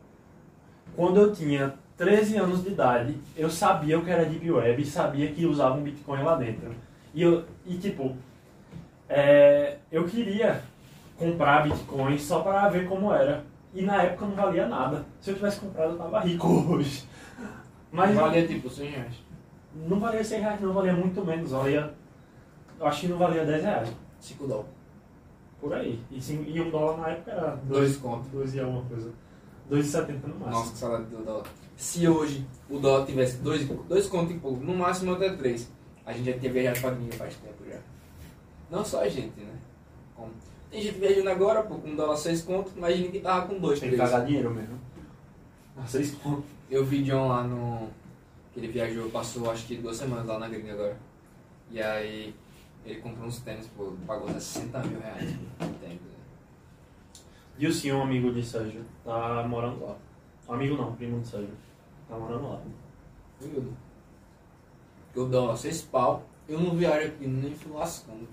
Quando 0.95 1.19
eu 1.21 1.33
tinha 1.33 1.73
13 1.97 2.35
anos 2.37 2.63
de 2.63 2.69
idade, 2.69 3.15
eu 3.37 3.49
sabia 3.49 3.97
o 3.97 4.03
que 4.03 4.09
era 4.11 4.25
Deep 4.25 4.49
Web 4.51 4.81
e 4.81 4.85
sabia 4.85 5.31
que 5.31 5.45
usava 5.45 5.77
um 5.77 5.83
Bitcoin 5.83 6.23
lá 6.23 6.35
dentro. 6.35 6.71
E, 7.13 7.21
eu, 7.21 7.45
e 7.65 7.75
tipo, 7.77 8.15
é, 9.07 9.77
eu 9.91 10.05
queria 10.05 10.61
comprar 11.17 11.63
Bitcoin 11.63 12.17
só 12.17 12.39
para 12.41 12.67
ver 12.69 12.87
como 12.87 13.13
era. 13.13 13.43
E 13.73 13.81
na 13.83 14.03
época 14.03 14.25
não 14.25 14.35
valia 14.35 14.67
nada. 14.67 15.05
Se 15.21 15.31
eu 15.31 15.35
tivesse 15.35 15.59
comprado, 15.59 15.91
eu 15.93 15.97
tava 15.97 16.19
rico 16.19 16.47
hoje. 16.69 17.03
Mas 17.91 18.15
Valia 18.15 18.47
tipo 18.47 18.69
100 18.69 18.89
reais. 18.89 19.15
não 19.87 19.99
valia 19.99 20.23
100 20.23 20.39
reais, 20.41 20.61
não 20.61 20.73
valia 20.73 20.93
muito 20.93 21.23
menos. 21.25 21.51
Valia, 21.51 21.93
eu 22.79 22.85
acho 22.87 23.01
que 23.01 23.07
não 23.07 23.17
valia 23.17 23.45
10 23.45 23.63
reais. 23.63 23.89
5 24.19 24.47
dólares. 24.47 24.71
Por 25.59 25.73
aí. 25.73 26.01
E, 26.09 26.21
sim, 26.21 26.43
e 26.47 26.59
um 26.59 26.69
dólar 26.69 26.97
na 26.97 27.09
época 27.09 27.31
era 27.31 27.55
Dois 27.65 27.97
contos. 27.97 28.27
2 28.29 28.55
e 28.55 28.59
alguma 28.59 28.83
coisa. 28.85 29.11
2,70 29.69 30.27
no 30.27 30.35
máximo. 30.35 30.49
Nossa, 30.49 30.71
que 30.71 30.77
saudade 30.77 31.03
do 31.05 31.23
dólar. 31.23 31.43
Se 31.77 32.07
hoje 32.07 32.45
o 32.69 32.77
dólar 32.79 33.05
tivesse 33.05 33.37
dois, 33.37 33.65
dois 33.67 34.07
contos 34.07 34.35
e 34.35 34.39
pouco, 34.39 34.61
no 34.63 34.75
máximo 34.75 35.13
até 35.13 35.29
três, 35.33 35.71
a 36.05 36.11
gente 36.13 36.25
já 36.31 36.37
tinha 36.37 36.51
viajado 36.51 36.79
pra 36.81 36.89
gringa 36.91 37.13
faz 37.15 37.35
tempo 37.35 37.63
já. 37.69 37.79
Não 38.69 38.83
só 38.83 39.01
a 39.01 39.07
gente, 39.07 39.39
né? 39.39 39.53
Como- 40.15 40.31
Tem 40.71 40.81
gente 40.81 40.99
viajando 40.99 41.29
agora, 41.29 41.63
pô, 41.63 41.75
com 41.75 41.89
um 41.89 41.95
dólar 41.95 42.15
seis 42.15 42.41
contos, 42.41 42.73
imagina 42.77 43.11
que 43.11 43.19
tava 43.19 43.45
com 43.47 43.59
dois, 43.59 43.79
Tem 43.79 43.89
que 43.89 43.97
pagar 43.97 44.25
dinheiro 44.25 44.49
mesmo. 44.49 44.79
Ah, 45.77 45.85
vocês 45.85 46.11
contam. 46.15 46.43
Eu 46.69 46.85
vi 46.85 47.03
John 47.03 47.27
lá 47.27 47.43
no. 47.43 47.89
que 48.53 48.59
ele 48.61 48.69
viajou, 48.69 49.09
passou 49.09 49.51
acho 49.51 49.67
que 49.67 49.75
duas 49.75 49.97
semanas 49.97 50.25
lá 50.25 50.39
na 50.39 50.47
gringa 50.47 50.71
agora. 50.71 50.97
E 51.69 51.81
aí 51.81 52.33
ele 52.85 53.01
comprou 53.01 53.27
uns 53.27 53.39
tênis, 53.39 53.67
pô, 53.75 53.91
pagou 54.07 54.29
60 54.29 54.79
mil 54.83 54.99
reais 55.01 55.35
por 55.57 55.67
tênis. 55.67 56.01
né? 56.01 56.09
E 57.59 57.67
o 57.67 57.73
senhor, 57.73 57.99
um 57.99 58.03
amigo 58.03 58.31
de 58.33 58.43
Sérgio, 58.43 58.85
tá 59.03 59.45
morando 59.47 59.85
lá. 59.85 59.97
Amigo 60.47 60.75
não, 60.77 60.95
primo 60.95 61.19
de 61.19 61.27
Sérgio. 61.27 61.53
Tá 62.07 62.17
morando 62.17 62.47
lá. 62.47 62.61
Viu? 63.39 63.73
Eu 65.13 65.27
dou 65.27 65.55
seis 65.57 65.81
pau, 65.81 66.23
eu 66.47 66.59
não 66.59 66.75
viajo 66.75 67.07
aqui 67.07 67.27
nem 67.27 67.53
fui 67.53 67.73
lascando. 67.73 68.27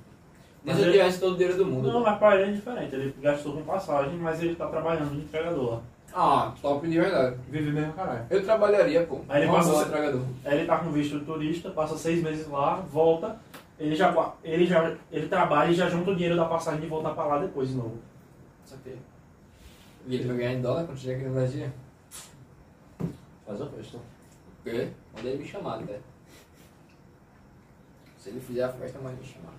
Mas 0.69 0.77
se 0.77 0.83
ele- 0.83 0.93
tivesse 0.93 1.21
todo 1.21 1.33
o 1.33 1.37
dinheiro 1.37 1.57
do 1.59 1.67
mundo. 1.67 1.89
Não, 1.93 2.01
mas 2.01 2.19
pra 2.19 2.35
ele 2.41 2.51
é 2.51 2.55
diferente. 2.55 2.95
Ele 2.95 3.15
gastou 3.21 3.53
com 3.55 3.63
passagem, 3.63 4.15
mas 4.19 4.43
ele 4.43 4.55
tá 4.55 4.67
trabalhando 4.69 5.11
de 5.11 5.23
entregador 5.23 5.71
lá. 5.75 5.83
Ah, 6.15 6.55
top 6.63 6.89
de 6.89 6.99
verdade. 7.01 7.37
Vive 7.51 7.71
mesmo, 7.71 7.93
caralho. 7.93 8.25
Eu 8.31 8.43
trabalharia, 8.45 9.05
pô. 9.07 9.21
Aí 9.29 9.43
ele 9.43 9.53
passa- 9.53 9.83
entregador. 9.87 10.23
Ele 10.45 10.65
tá 10.67 10.79
com 10.79 10.91
visto 10.91 11.19
de 11.19 11.25
turista, 11.25 11.71
passa 11.71 11.97
seis 11.99 12.23
meses 12.23 12.49
lá, 12.49 12.77
volta. 12.77 13.37
Ele 13.79 13.95
já, 13.95 14.33
ele 14.43 14.67
já 14.67 14.97
ele 15.13 15.29
trabalha 15.29 15.71
e 15.71 15.75
já 15.75 15.89
junta 15.89 16.11
o 16.11 16.15
dinheiro 16.15 16.35
da 16.37 16.47
passagem 16.47 16.81
de 16.81 16.87
voltar 16.87 17.11
pra 17.11 17.25
lá 17.27 17.39
depois 17.39 17.69
de 17.69 17.75
novo. 17.77 17.99
Só 18.65 18.75
que. 18.83 18.97
E 20.07 20.15
ele 20.15 20.27
vai 20.27 20.37
ganhar 20.39 20.53
em 20.55 20.63
dólar 20.63 20.85
quando 20.85 20.99
chegar 20.99 21.17
aqui 21.17 21.27
no 21.27 21.35
Brasil? 21.35 21.67
Faz 23.47 23.61
a 23.61 23.67
festa. 23.67 23.99
O 23.99 24.65
quê? 24.65 24.89
Manda 25.15 25.29
ele 25.29 25.39
me 25.43 25.49
chamar, 25.49 25.77
até. 25.81 26.01
Se 28.17 28.31
ele 28.31 28.41
fizer 28.41 28.65
a 28.65 28.69
festa, 28.71 28.99
manda 28.99 29.13
ele 29.13 29.21
me 29.21 29.27
chamar. 29.27 29.53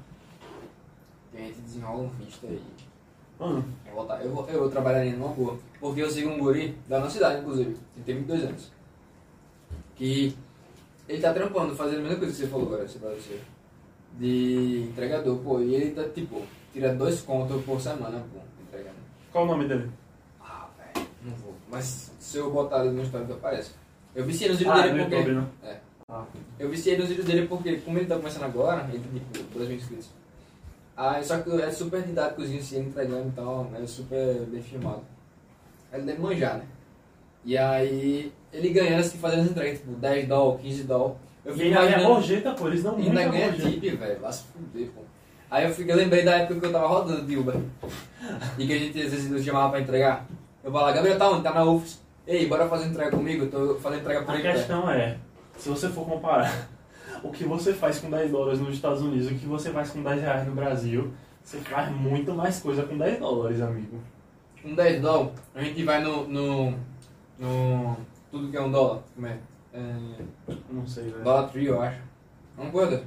A 1.34 1.38
gente 1.38 1.62
desenrola 1.62 2.04
um 2.04 2.10
visto 2.10 2.46
aí. 2.46 2.62
Hum. 3.40 3.64
Eu 3.86 3.94
vou, 3.94 4.16
eu, 4.18 4.32
vou, 4.32 4.50
eu 4.50 4.70
trabalharia 4.70 5.14
numa 5.14 5.30
boa. 5.30 5.58
Porque 5.80 6.02
eu 6.02 6.10
sigo 6.10 6.30
um 6.30 6.40
guri 6.40 6.76
da 6.88 7.00
nossa 7.00 7.12
cidade, 7.12 7.42
inclusive. 7.42 7.78
Ele 7.96 8.06
tem 8.06 8.16
22 8.16 8.44
anos. 8.44 8.72
Que 9.96 10.36
ele 11.08 11.22
tá 11.22 11.34
trampando, 11.34 11.76
fazendo 11.76 12.00
a 12.00 12.04
mesma 12.04 12.18
coisa 12.18 12.34
que 12.34 12.40
você 12.42 12.48
falou 12.48 12.68
agora, 12.68 12.88
você 12.88 13.00
pra 13.00 13.10
você. 13.10 13.40
De 14.18 14.88
entregador, 14.90 15.38
pô. 15.40 15.62
E 15.62 15.74
ele 15.74 15.92
tá, 15.92 16.04
tipo, 16.10 16.42
tira 16.74 16.94
dois 16.94 17.22
contos 17.22 17.64
por 17.64 17.80
semana, 17.80 18.24
pô, 18.34 18.40
entregando. 18.62 18.98
Qual 19.32 19.46
o 19.46 19.48
nome 19.48 19.68
dele? 19.68 19.90
Ah, 20.42 20.68
velho, 20.78 21.08
não 21.24 21.34
vou. 21.36 21.54
Mas 21.70 22.12
se 22.20 22.38
eu 22.38 22.52
botar 22.52 22.82
ali 22.82 22.90
no 22.90 23.04
histórico, 23.04 23.34
aparece. 23.34 23.72
Eu 24.16 24.26
viciei 24.26 24.50
nos 24.50 24.58
vídeos 24.60 24.78
Ah, 24.78 24.82
dele 24.82 25.04
porque... 25.04 25.16
YouTube, 25.16 25.36
né? 25.36 25.48
É. 25.64 25.80
Ah. 26.10 26.26
Eu 26.58 26.70
viciei 26.70 26.98
nos 26.98 27.08
vídeos 27.08 27.26
dele 27.28 27.48
porque, 27.48 27.78
como 27.78 27.98
ele 27.98 28.08
tá 28.08 28.16
começando 28.18 28.44
agora, 28.44 28.90
ele 28.92 29.00
tem 29.00 29.42
tipo 29.44 29.54
2 29.58 29.70
mil 29.70 29.78
inscritos. 29.78 30.10
Ah, 31.02 31.24
só 31.24 31.38
que 31.40 31.50
é 31.62 31.72
super 31.72 32.02
didáticozinho 32.04 32.60
assim, 32.60 32.80
entregando 32.80 33.30
e 33.30 33.32
tal, 33.32 33.72
é 33.82 33.88
super 33.88 34.42
bem 34.48 34.62
filmado. 34.62 35.02
Ele 35.94 36.04
deve 36.04 36.20
manjar, 36.22 36.58
né? 36.58 36.66
E 37.46 37.58
aí, 37.58 38.34
ele 38.52 38.70
ganhando 38.72 39.00
assim, 39.00 39.18
fazendo 39.18 39.44
as 39.44 39.52
entregas, 39.52 39.80
tipo, 39.80 39.94
10 39.94 40.28
dólares, 40.28 40.62
15 40.62 40.84
dólares. 40.84 41.18
Eu 41.46 41.54
E 41.56 41.58
fico 41.58 41.70
ganha 41.70 41.82
imaginando. 41.88 42.14
gorjeta, 42.16 42.52
pô, 42.52 42.68
eles 42.68 42.84
E 42.84 42.84
muita 42.84 43.02
ainda 43.08 43.28
ganha 43.30 43.54
tip, 43.54 43.96
velho. 43.96 44.22
Lá 44.22 44.30
se 44.30 44.44
fuder, 44.44 44.90
pô. 44.90 45.02
Aí 45.50 45.66
eu, 45.66 45.74
fico, 45.74 45.90
eu 45.90 45.96
lembrei 45.96 46.24
da 46.24 46.36
época 46.36 46.60
que 46.60 46.66
eu 46.66 46.72
tava 46.74 46.88
rodando 46.88 47.26
de 47.26 47.38
Uber. 47.38 47.56
E 48.58 48.68
que 48.68 48.74
a 48.74 48.78
gente 48.78 49.02
às 49.02 49.12
vezes 49.12 49.32
nos 49.32 49.42
chamava 49.44 49.70
pra 49.72 49.80
entregar. 49.80 50.28
Eu 50.62 50.70
falava, 50.70 50.92
Gabriel, 50.92 51.18
tá 51.18 51.30
onde? 51.32 51.44
Tá 51.44 51.54
na 51.54 51.64
UFS. 51.64 52.02
Ei, 52.28 52.46
bora 52.46 52.68
fazer 52.68 52.88
entrega 52.90 53.12
comigo? 53.12 53.46
Eu 53.46 53.50
tô 53.50 53.76
fazendo 53.80 54.02
entrega 54.02 54.22
por 54.24 54.32
A 54.32 54.34
aí. 54.36 54.42
perto. 54.44 54.58
questão 54.58 54.92
é, 54.92 55.16
se 55.58 55.70
você 55.70 55.88
for 55.88 56.06
comparar 56.06 56.68
o 57.24 57.32
que 57.32 57.44
você 57.44 57.74
faz 57.74 58.00
com 58.00 58.10
10 58.10 58.32
dólares 58.32 58.60
nos 58.60 58.74
Estados 58.74 59.02
Unidos 59.02 59.32
o 59.32 59.36
que 59.36 59.46
você 59.46 59.72
faz 59.72 59.92
com 59.92 60.02
10 60.04 60.22
reais 60.22 60.48
no 60.48 60.54
Brasil, 60.54 61.12
você 61.44 61.58
faz 61.60 61.92
muito 61.92 62.34
mais 62.34 62.60
coisa 62.60 62.84
com 62.84 62.98
10 62.98 63.20
dólares, 63.20 63.62
amigo. 63.62 64.00
Um 64.64 64.76
10 64.76 65.02
dólares, 65.02 65.34
a 65.56 65.64
gente 65.64 65.84
vai 65.84 66.04
no, 66.04 66.28
no, 66.28 66.74
no. 67.38 67.98
Tudo 68.30 68.50
que 68.50 68.58
é 68.58 68.62
um 68.62 68.72
dólar. 68.72 69.02
Como 69.16 69.28
é? 69.28 69.38
é 69.74 69.80
Não 70.70 70.86
sei, 70.86 71.06
velho. 71.06 71.24
Dollar 71.24 71.50
Tree, 71.50 71.66
eu 71.66 71.82
acho. 71.82 72.02
Uma 72.58 72.70
coisa. 72.70 73.04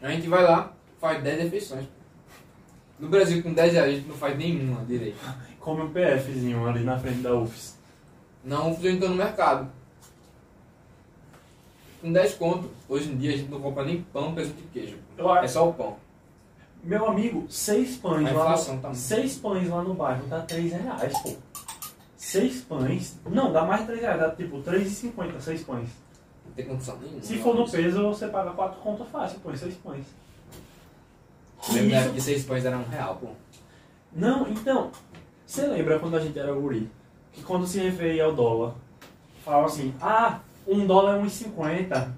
A 0.00 0.10
gente 0.10 0.28
vai 0.28 0.42
lá, 0.42 0.72
faz 1.00 1.22
10 1.22 1.42
refeições. 1.44 1.86
No 2.98 3.08
Brasil, 3.08 3.42
com 3.42 3.52
10 3.52 3.72
reais, 3.72 3.88
a 3.88 3.92
gente 3.94 4.08
não 4.08 4.16
faz 4.16 4.36
nenhuma 4.36 4.84
direito. 4.84 5.18
Come 5.58 5.82
um 5.82 5.92
PFzinho 5.92 6.66
ali 6.66 6.84
na 6.84 6.98
frente 6.98 7.20
da 7.20 7.34
UFS. 7.34 7.78
Não 8.44 8.70
entrou 8.70 9.10
no 9.10 9.16
mercado. 9.16 9.70
Com 12.00 12.12
10 12.12 12.34
conto, 12.34 12.70
hoje 12.88 13.10
em 13.10 13.16
dia 13.16 13.34
a 13.34 13.36
gente 13.36 13.50
não 13.50 13.60
compra 13.60 13.84
nem 13.84 14.02
pão, 14.02 14.34
presunto 14.34 14.60
e 14.60 14.66
queijo. 14.72 14.96
Eu 15.16 15.34
É 15.36 15.48
só 15.48 15.68
o 15.68 15.74
pão. 15.74 15.96
Meu 16.82 17.06
amigo, 17.08 17.44
seis 17.50 17.96
pães 17.96 18.32
lá 18.32 18.56
no, 18.56 18.78
tá 18.80 18.94
seis 18.94 19.36
pães 19.36 19.68
lá 19.68 19.82
no 19.82 19.94
bairro 19.94 20.24
dá 20.28 20.40
3 20.42 20.72
reais, 20.72 21.18
pô. 21.22 21.32
Seis 22.16 22.60
pães. 22.62 23.18
Não, 23.28 23.52
dá 23.52 23.64
mais 23.64 23.80
de 23.80 23.86
3 23.88 24.00
reais, 24.00 24.20
dá 24.20 24.30
tipo 24.30 24.58
3,50, 24.62 25.40
seis 25.40 25.62
pães. 25.64 25.88
Não 26.46 26.52
tem 26.54 26.66
condição 26.66 26.96
nenhuma. 26.98 27.20
Se 27.20 27.36
for 27.38 27.56
no 27.56 27.68
peso, 27.68 28.02
você 28.08 28.28
paga 28.28 28.52
4 28.52 28.80
contas 28.80 29.08
fácil, 29.08 29.40
pô, 29.40 29.50
em 29.50 29.56
seis 29.56 29.74
pães. 29.74 30.06
Na 31.68 31.80
Isso- 31.80 32.12
que 32.12 32.20
6 32.20 32.44
pães 32.44 32.64
eram 32.64 32.80
um 32.80 32.88
real, 32.88 33.16
pô. 33.16 33.28
Não, 34.12 34.48
então, 34.48 34.90
você 35.44 35.66
lembra 35.66 35.98
quando 35.98 36.16
a 36.16 36.20
gente 36.20 36.38
era 36.38 36.52
guri? 36.52 36.88
Que 37.32 37.42
quando 37.42 37.66
se 37.66 37.80
referia 37.80 38.24
ao 38.24 38.32
dólar, 38.34 38.74
falava 39.44 39.66
assim, 39.66 39.92
ah, 40.00 40.38
um 40.68 40.86
dólar 40.86 41.18
é 41.18 41.22
1,50. 41.22 42.08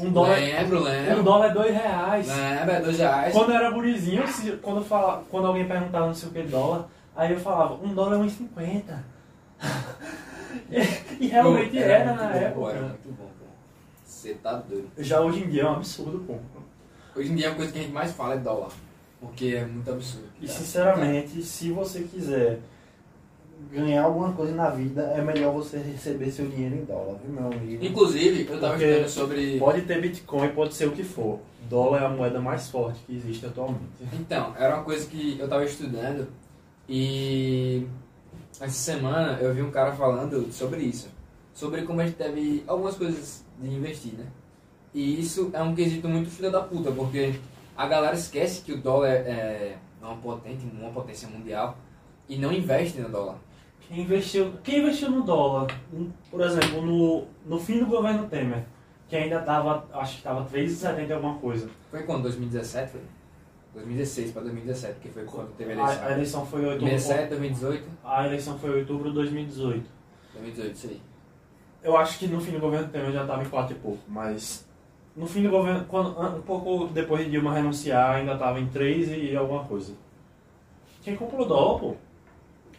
Um 0.00 0.10
dólar, 0.10 0.38
Lembro, 0.38 0.78
um 0.80 0.82
lembro. 0.82 1.22
dólar 1.22 1.46
é 1.50 1.54
2 1.54 1.72
reais. 1.74 2.26
Lembro, 2.28 2.70
é 2.74 2.80
2 2.80 2.98
reais. 2.98 3.32
Quando 3.32 3.50
eu 3.50 3.56
era 3.56 3.70
gurizinho, 3.70 4.26
se- 4.26 4.52
quando, 4.62 4.78
eu 4.78 4.84
falava, 4.84 5.22
quando 5.30 5.46
alguém 5.46 5.66
perguntava 5.68 6.06
não 6.06 6.14
sei 6.14 6.28
o 6.28 6.32
que 6.32 6.42
dólar, 6.42 6.88
aí 7.14 7.32
eu 7.32 7.38
falava, 7.40 7.74
um 7.74 7.94
dólar 7.94 8.16
é 8.16 8.20
1,50. 8.20 8.82
e, 10.70 11.24
e 11.24 11.28
realmente 11.28 11.78
era, 11.78 12.06
muito 12.06 12.22
na 12.22 12.28
bom, 12.28 12.36
época. 12.38 12.70
Era 12.70 12.80
muito 12.88 13.08
bom, 13.16 13.24
pô. 13.38 13.44
Você 14.04 14.34
tá 14.34 14.54
doido. 14.56 14.88
Já 14.98 15.20
hoje 15.20 15.44
em 15.44 15.48
dia 15.48 15.62
é 15.62 15.66
um 15.66 15.74
absurdo, 15.74 16.24
pô. 16.26 16.34
Hoje 17.16 17.30
em 17.30 17.36
dia 17.36 17.52
a 17.52 17.54
coisa 17.54 17.70
que 17.70 17.78
a 17.78 17.82
gente 17.82 17.92
mais 17.92 18.10
fala 18.12 18.34
é 18.34 18.38
dólar. 18.38 18.70
Porque 19.20 19.54
é 19.56 19.64
muito 19.64 19.88
absurdo. 19.90 20.26
E 20.40 20.48
sinceramente, 20.48 21.40
se 21.42 21.70
você 21.70 22.00
quiser 22.02 22.58
ganhar 23.70 24.04
alguma 24.04 24.32
coisa 24.32 24.54
na 24.54 24.70
vida, 24.70 25.02
é 25.16 25.20
melhor 25.22 25.52
você 25.52 25.78
receber 25.78 26.30
seu 26.30 26.46
dinheiro 26.46 26.76
em 26.76 26.84
dólar, 26.84 27.18
viu, 27.24 27.32
meu 27.32 27.46
amigo? 27.52 27.84
Inclusive, 27.84 28.46
eu 28.50 28.60
tava 28.60 28.74
Porque- 28.74 28.84
estudando 28.86 29.08
sobre. 29.08 29.58
Pode 29.58 29.82
ter 29.82 30.00
Bitcoin, 30.00 30.48
pode 30.50 30.74
ser 30.74 30.86
o 30.86 30.92
que 30.92 31.02
for. 31.02 31.40
Dólar 31.68 32.02
é 32.02 32.06
a 32.06 32.08
moeda 32.08 32.40
mais 32.40 32.68
forte 32.68 33.00
que 33.06 33.16
existe 33.16 33.46
atualmente. 33.46 33.80
Então, 34.12 34.54
era 34.58 34.76
uma 34.76 34.84
coisa 34.84 35.06
que 35.06 35.38
eu 35.38 35.48
tava 35.48 35.64
estudando 35.64 36.28
e 36.88 37.86
essa 38.60 38.68
semana 38.70 39.38
eu 39.40 39.52
vi 39.54 39.62
um 39.62 39.70
cara 39.70 39.92
falando 39.92 40.52
sobre 40.52 40.80
isso. 40.82 41.08
Sobre 41.54 41.82
como 41.82 42.00
a 42.00 42.06
gente 42.06 42.16
deve 42.18 42.62
algumas 42.66 42.96
coisas 42.96 43.44
de 43.58 43.68
investir, 43.68 44.12
né? 44.14 44.26
E 44.92 45.20
isso 45.20 45.50
é 45.52 45.62
um 45.62 45.74
quesito 45.74 46.08
muito 46.08 46.30
filho 46.30 46.50
da 46.50 46.60
puta, 46.60 46.90
porque 46.92 47.34
a 47.76 47.86
galera 47.86 48.14
esquece 48.14 48.60
que 48.62 48.72
o 48.72 48.78
dólar 48.80 49.08
é 49.10 49.76
é 50.02 50.06
uma 50.06 50.16
potente, 50.16 50.66
uma 50.78 50.90
potência 50.90 51.26
mundial 51.28 51.78
e 52.28 52.36
não 52.36 52.52
investe 52.52 53.00
no 53.00 53.08
dólar. 53.08 53.36
Quem 53.88 54.00
investiu, 54.00 54.52
quem 54.62 54.80
investiu 54.80 55.10
no 55.10 55.22
dólar, 55.22 55.66
por 56.30 56.40
exemplo, 56.40 56.80
no, 56.82 57.26
no 57.46 57.58
fim 57.60 57.78
do 57.80 57.86
governo 57.86 58.26
Temer, 58.28 58.64
que 59.08 59.14
ainda 59.16 59.40
estava, 59.40 59.86
acho 59.92 60.12
que 60.12 60.18
estava 60.18 60.44
3,70 60.46 61.12
alguma 61.12 61.34
coisa. 61.36 61.68
Foi 61.90 62.02
quando? 62.04 62.22
2017? 62.22 62.92
Foi? 62.92 63.00
2016 63.74 64.30
para 64.32 64.42
2017, 64.42 65.00
que 65.00 65.08
foi 65.08 65.24
quando 65.24 65.54
teve 65.56 65.72
a 65.72 65.76
A, 65.76 65.80
a 65.80 65.92
eleição. 65.92 66.10
eleição 66.12 66.46
foi 66.46 66.60
em 66.62 66.64
outubro. 66.66 66.88
2017, 66.90 67.28
2018, 67.28 67.88
A 68.04 68.26
eleição 68.26 68.58
foi 68.58 68.70
em 68.70 68.80
outubro 68.80 69.08
de 69.08 69.14
2018. 69.16 69.90
2018, 70.34 70.74
isso 70.74 70.86
aí. 70.86 71.02
Eu 71.82 71.96
acho 71.96 72.18
que 72.18 72.26
no 72.26 72.40
fim 72.40 72.52
do 72.52 72.60
governo 72.60 72.88
Temer 72.88 73.12
já 73.12 73.22
estava 73.22 73.42
em 73.42 73.48
4 73.48 73.76
e 73.76 73.78
pouco, 73.78 73.98
mas 74.08 74.66
no 75.14 75.26
fim 75.26 75.42
do 75.42 75.50
governo, 75.50 75.84
quando, 75.86 76.18
um 76.18 76.42
pouco 76.42 76.86
depois 76.86 77.24
de 77.24 77.30
Dilma 77.32 77.52
renunciar, 77.52 78.16
ainda 78.16 78.32
estava 78.34 78.58
em 78.58 78.66
3 78.68 79.08
e 79.10 79.36
alguma 79.36 79.64
coisa. 79.64 79.92
Quem 81.02 81.14
comprou 81.16 81.46
dólar, 81.46 81.80
pô, 81.80 81.96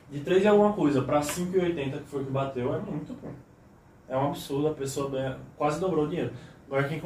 de 0.10 0.20
3 0.20 0.44
e 0.44 0.48
alguma 0.48 0.74
coisa 0.74 1.02
para 1.02 1.22
5,80 1.22 2.00
que 2.00 2.10
foi 2.10 2.22
o 2.22 2.26
que 2.26 2.32
bateu, 2.32 2.74
é 2.74 2.80
muito 2.80 3.14
bom. 3.22 3.32
É 4.08 4.16
um 4.16 4.28
absurdo, 4.28 4.68
a 4.68 4.74
pessoa 4.74 5.10
ganha, 5.10 5.38
quase 5.58 5.80
dobrou 5.80 6.06
o 6.06 6.08
dinheiro. 6.08 6.32
Agora, 6.68 6.88
quem, 6.88 7.02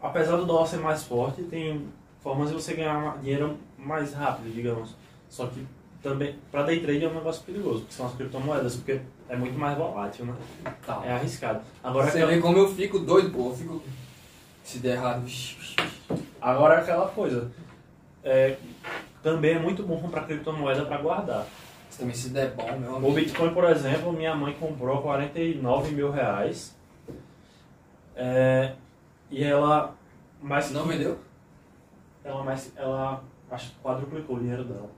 apesar 0.00 0.36
do 0.36 0.46
dólar 0.46 0.66
ser 0.66 0.78
mais 0.78 1.02
forte, 1.04 1.42
tem 1.42 1.88
formas 2.20 2.48
de 2.48 2.54
você 2.54 2.74
ganhar 2.74 3.18
dinheiro 3.18 3.56
mais 3.76 4.12
rápido, 4.12 4.52
digamos. 4.52 4.94
Só 5.28 5.46
que 5.46 5.66
também, 6.02 6.36
para 6.50 6.62
day 6.62 6.80
trade 6.80 7.04
é 7.04 7.08
um 7.08 7.14
negócio 7.14 7.42
perigoso, 7.42 7.80
porque 7.80 7.94
são 7.94 8.06
as 8.06 8.14
criptomoedas, 8.14 8.76
porque 8.76 9.00
é 9.28 9.36
muito 9.36 9.58
mais 9.58 9.76
volátil, 9.76 10.26
né? 10.26 10.34
Tá. 10.86 11.02
É 11.04 11.12
arriscado. 11.12 11.60
Agora, 11.82 12.06
Você 12.06 12.18
aquela, 12.18 12.32
vê 12.32 12.40
como 12.40 12.58
eu 12.58 12.68
fico 12.74 12.98
doido, 13.00 13.30
pô. 13.30 13.48
Eu 13.50 13.56
fico. 13.56 13.82
Se 14.64 14.78
der 14.78 14.96
errado. 14.96 15.24
agora 16.40 16.76
é 16.76 16.78
aquela 16.78 17.08
coisa. 17.08 17.50
É, 18.22 18.56
também 19.22 19.52
é 19.52 19.58
muito 19.58 19.82
bom 19.82 20.00
comprar 20.00 20.24
criptomoeda 20.24 20.84
para 20.84 20.98
guardar. 20.98 21.46
Mas 22.00 22.14
também 22.14 22.14
se 22.14 22.30
der 22.30 22.52
bom, 22.52 22.78
meu 22.78 22.92
O 22.92 22.96
amigo. 22.96 23.12
Bitcoin, 23.14 23.52
por 23.52 23.64
exemplo, 23.64 24.12
minha 24.12 24.34
mãe 24.34 24.54
comprou 24.58 25.02
49 25.02 25.94
mil 25.94 26.10
reais. 26.10 26.76
É, 28.16 28.74
e 29.30 29.42
ela 29.44 29.94
mais 30.40 30.70
Não 30.70 30.84
vendeu? 30.86 31.18
Ela 32.24 32.42
mais 32.42 32.72
ela 32.76 33.22
acho 33.50 33.70
que 33.70 33.80
quadruplicou 33.80 34.36
o 34.36 34.40
dinheiro 34.40 34.64
dela. 34.64 34.90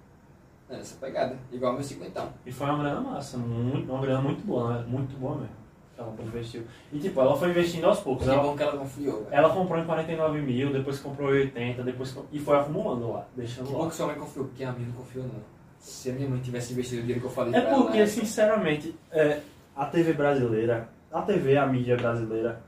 É 0.70 0.76
essa 0.78 0.96
pegada. 0.96 1.36
Igual 1.50 1.74
meu 1.74 1.82
cinquentão. 1.82 2.32
E 2.46 2.52
foi 2.52 2.66
uma 2.66 2.78
grana 2.78 3.00
massa, 3.00 3.36
muito, 3.36 3.90
uma 3.92 4.00
grana 4.00 4.22
muito 4.22 4.44
boa, 4.46 4.78
né? 4.78 4.84
muito 4.86 5.16
boa 5.18 5.36
mesmo. 5.36 5.62
Ela 5.96 6.14
investiu. 6.20 6.64
E 6.90 6.98
tipo, 6.98 7.20
ela 7.20 7.36
foi 7.36 7.50
investindo 7.50 7.84
aos 7.84 8.00
poucos. 8.00 8.24
Que 8.24 8.32
Ela, 8.32 8.42
bom 8.42 8.56
que 8.56 8.62
ela 8.62 8.78
confiou, 8.78 9.26
ela 9.30 9.50
comprou 9.50 9.78
em 9.78 9.84
49 9.84 10.40
mil, 10.40 10.72
depois 10.72 10.98
comprou 10.98 11.34
em 11.34 11.40
80, 11.40 11.82
depois 11.82 12.16
e 12.32 12.38
foi 12.38 12.58
acumulando 12.58 13.12
lá, 13.12 13.26
deixando 13.36 13.66
Que 13.66 13.72
lá. 13.72 13.78
bom 13.80 13.88
que 13.88 13.94
sua 13.94 14.06
mãe 14.06 14.16
confiou, 14.16 14.46
porque 14.46 14.64
a 14.64 14.72
minha 14.72 14.88
não 14.88 14.94
confiou, 14.94 15.24
não. 15.26 15.61
Se 15.82 16.10
a 16.10 16.12
minha 16.12 16.28
mãe 16.28 16.40
tivesse 16.40 16.72
investido 16.72 16.98
o 16.98 17.00
dinheiro 17.02 17.20
que 17.20 17.26
eu 17.26 17.30
falei 17.30 17.54
É 17.54 17.58
ela, 17.58 17.74
porque, 17.76 17.98
né? 17.98 18.06
sinceramente, 18.06 18.94
é, 19.10 19.40
a 19.74 19.84
TV 19.86 20.12
brasileira, 20.12 20.88
a 21.12 21.20
TV, 21.22 21.56
a 21.58 21.66
mídia 21.66 21.96
brasileira, 21.96 22.62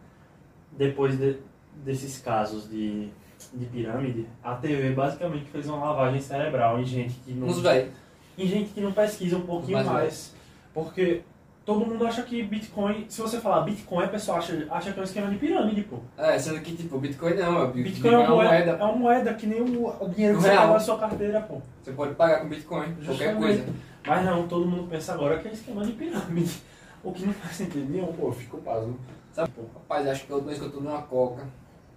depois 0.72 1.16
de- 1.16 1.38
desses 1.76 2.18
casos 2.18 2.68
de, 2.68 3.08
de 3.52 3.66
pirâmide, 3.66 4.26
a 4.42 4.54
TV 4.56 4.90
basicamente 4.90 5.44
fez 5.50 5.68
uma 5.68 5.78
lavagem 5.78 6.20
cerebral 6.20 6.80
em 6.80 6.84
gente 6.84 7.14
que 7.24 7.32
não, 7.32 7.48
velho. 7.52 7.92
em 8.36 8.46
gente 8.48 8.70
que 8.72 8.80
não 8.80 8.92
pesquisa 8.92 9.36
um 9.36 9.42
pouquinho 9.46 9.76
Mais 9.78 9.86
mais. 9.88 10.34
Porque 10.72 11.22
todo 11.64 11.86
mundo 11.86 12.06
acha 12.06 12.22
que 12.22 12.42
Bitcoin, 12.42 13.06
se 13.08 13.20
você 13.20 13.40
falar 13.40 13.62
Bitcoin, 13.62 14.04
a 14.04 14.08
pessoa 14.08 14.38
acha, 14.38 14.66
acha 14.70 14.92
que 14.92 14.98
é 14.98 15.00
um 15.00 15.04
esquema 15.04 15.30
de 15.30 15.36
pirâmide, 15.36 15.82
pô. 15.82 15.96
É, 16.16 16.38
sendo 16.38 16.60
que, 16.60 16.76
tipo, 16.76 16.98
Bitcoin 16.98 17.34
não. 17.34 17.62
é- 17.64 17.66
Bitcoin 17.68 18.12
é 18.12 18.18
uma 18.18 18.28
moeda, 18.28 18.70
é 18.72 18.82
uma 18.84 18.96
moeda 18.96 19.34
que 19.34 19.46
nem 19.46 19.60
o, 19.60 19.88
o 19.88 20.08
dinheiro 20.08 20.36
que 20.36 20.42
você 20.42 20.54
na 20.54 20.78
sua 20.80 20.98
carteira, 20.98 21.40
pô. 21.40 21.60
Você 21.82 21.92
pode 21.92 22.14
pagar 22.14 22.40
com 22.40 22.48
Bitcoin, 22.48 22.94
qualquer 22.94 23.04
Justamente. 23.04 23.38
coisa. 23.38 23.64
Mas 24.06 24.24
não, 24.24 24.46
todo 24.46 24.66
mundo 24.66 24.86
pensa 24.88 25.14
agora 25.14 25.38
que 25.38 25.48
é 25.48 25.52
esquema 25.52 25.84
de 25.84 25.92
pirâmide. 25.92 26.52
O 27.04 27.12
que 27.12 27.26
não 27.26 27.34
faz 27.34 27.56
sentido 27.56 27.86
nenhum, 27.92 28.06
pô, 28.14 28.28
eu 28.28 28.32
fico 28.32 28.56
pasmo. 28.62 28.98
Sabe, 29.30 29.50
pô, 29.54 29.60
rapaz, 29.74 30.08
acho 30.08 30.24
que 30.24 30.32
a 30.32 30.36
última 30.36 30.52
vez 30.52 30.58
que 30.62 30.66
eu 30.68 30.72
tomei 30.72 30.90
uma 30.90 31.02
coca, 31.02 31.46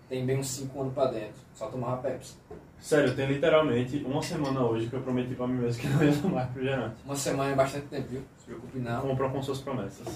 tem 0.09 0.25
bem 0.25 0.37
uns 0.39 0.47
5 0.47 0.81
anos 0.81 0.93
pra 0.93 1.05
dentro. 1.07 1.35
Só 1.55 1.67
tomava 1.67 2.01
Pepsi. 2.01 2.35
Sério, 2.79 3.15
tem 3.15 3.27
literalmente 3.27 3.97
uma 4.05 4.21
semana 4.21 4.61
hoje 4.61 4.87
que 4.87 4.95
eu 4.95 5.01
prometi 5.01 5.33
pra 5.35 5.47
mim 5.47 5.55
mesmo 5.61 5.81
que 5.81 5.87
não 5.87 6.03
ia 6.03 6.15
tomar 6.21 6.43
refrigerante. 6.45 6.95
Uma 7.03 7.15
semana 7.15 7.51
é 7.51 7.55
bastante 7.55 7.87
tempo, 7.87 8.07
viu? 8.07 8.21
Se 8.37 8.45
preocupe 8.45 8.79
não. 8.79 9.01
Compra 9.01 9.29
com 9.29 9.41
suas 9.41 9.59
promessas. 9.59 10.07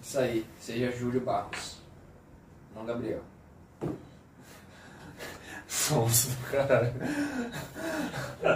Isso 0.00 0.18
aí, 0.18 0.46
seja 0.58 0.92
Júlio 0.92 1.20
Barros. 1.20 1.78
Não 2.74 2.84
Gabriel. 2.86 3.20
Sonso 5.66 6.30
do 6.30 6.50
caralho. 6.50 6.94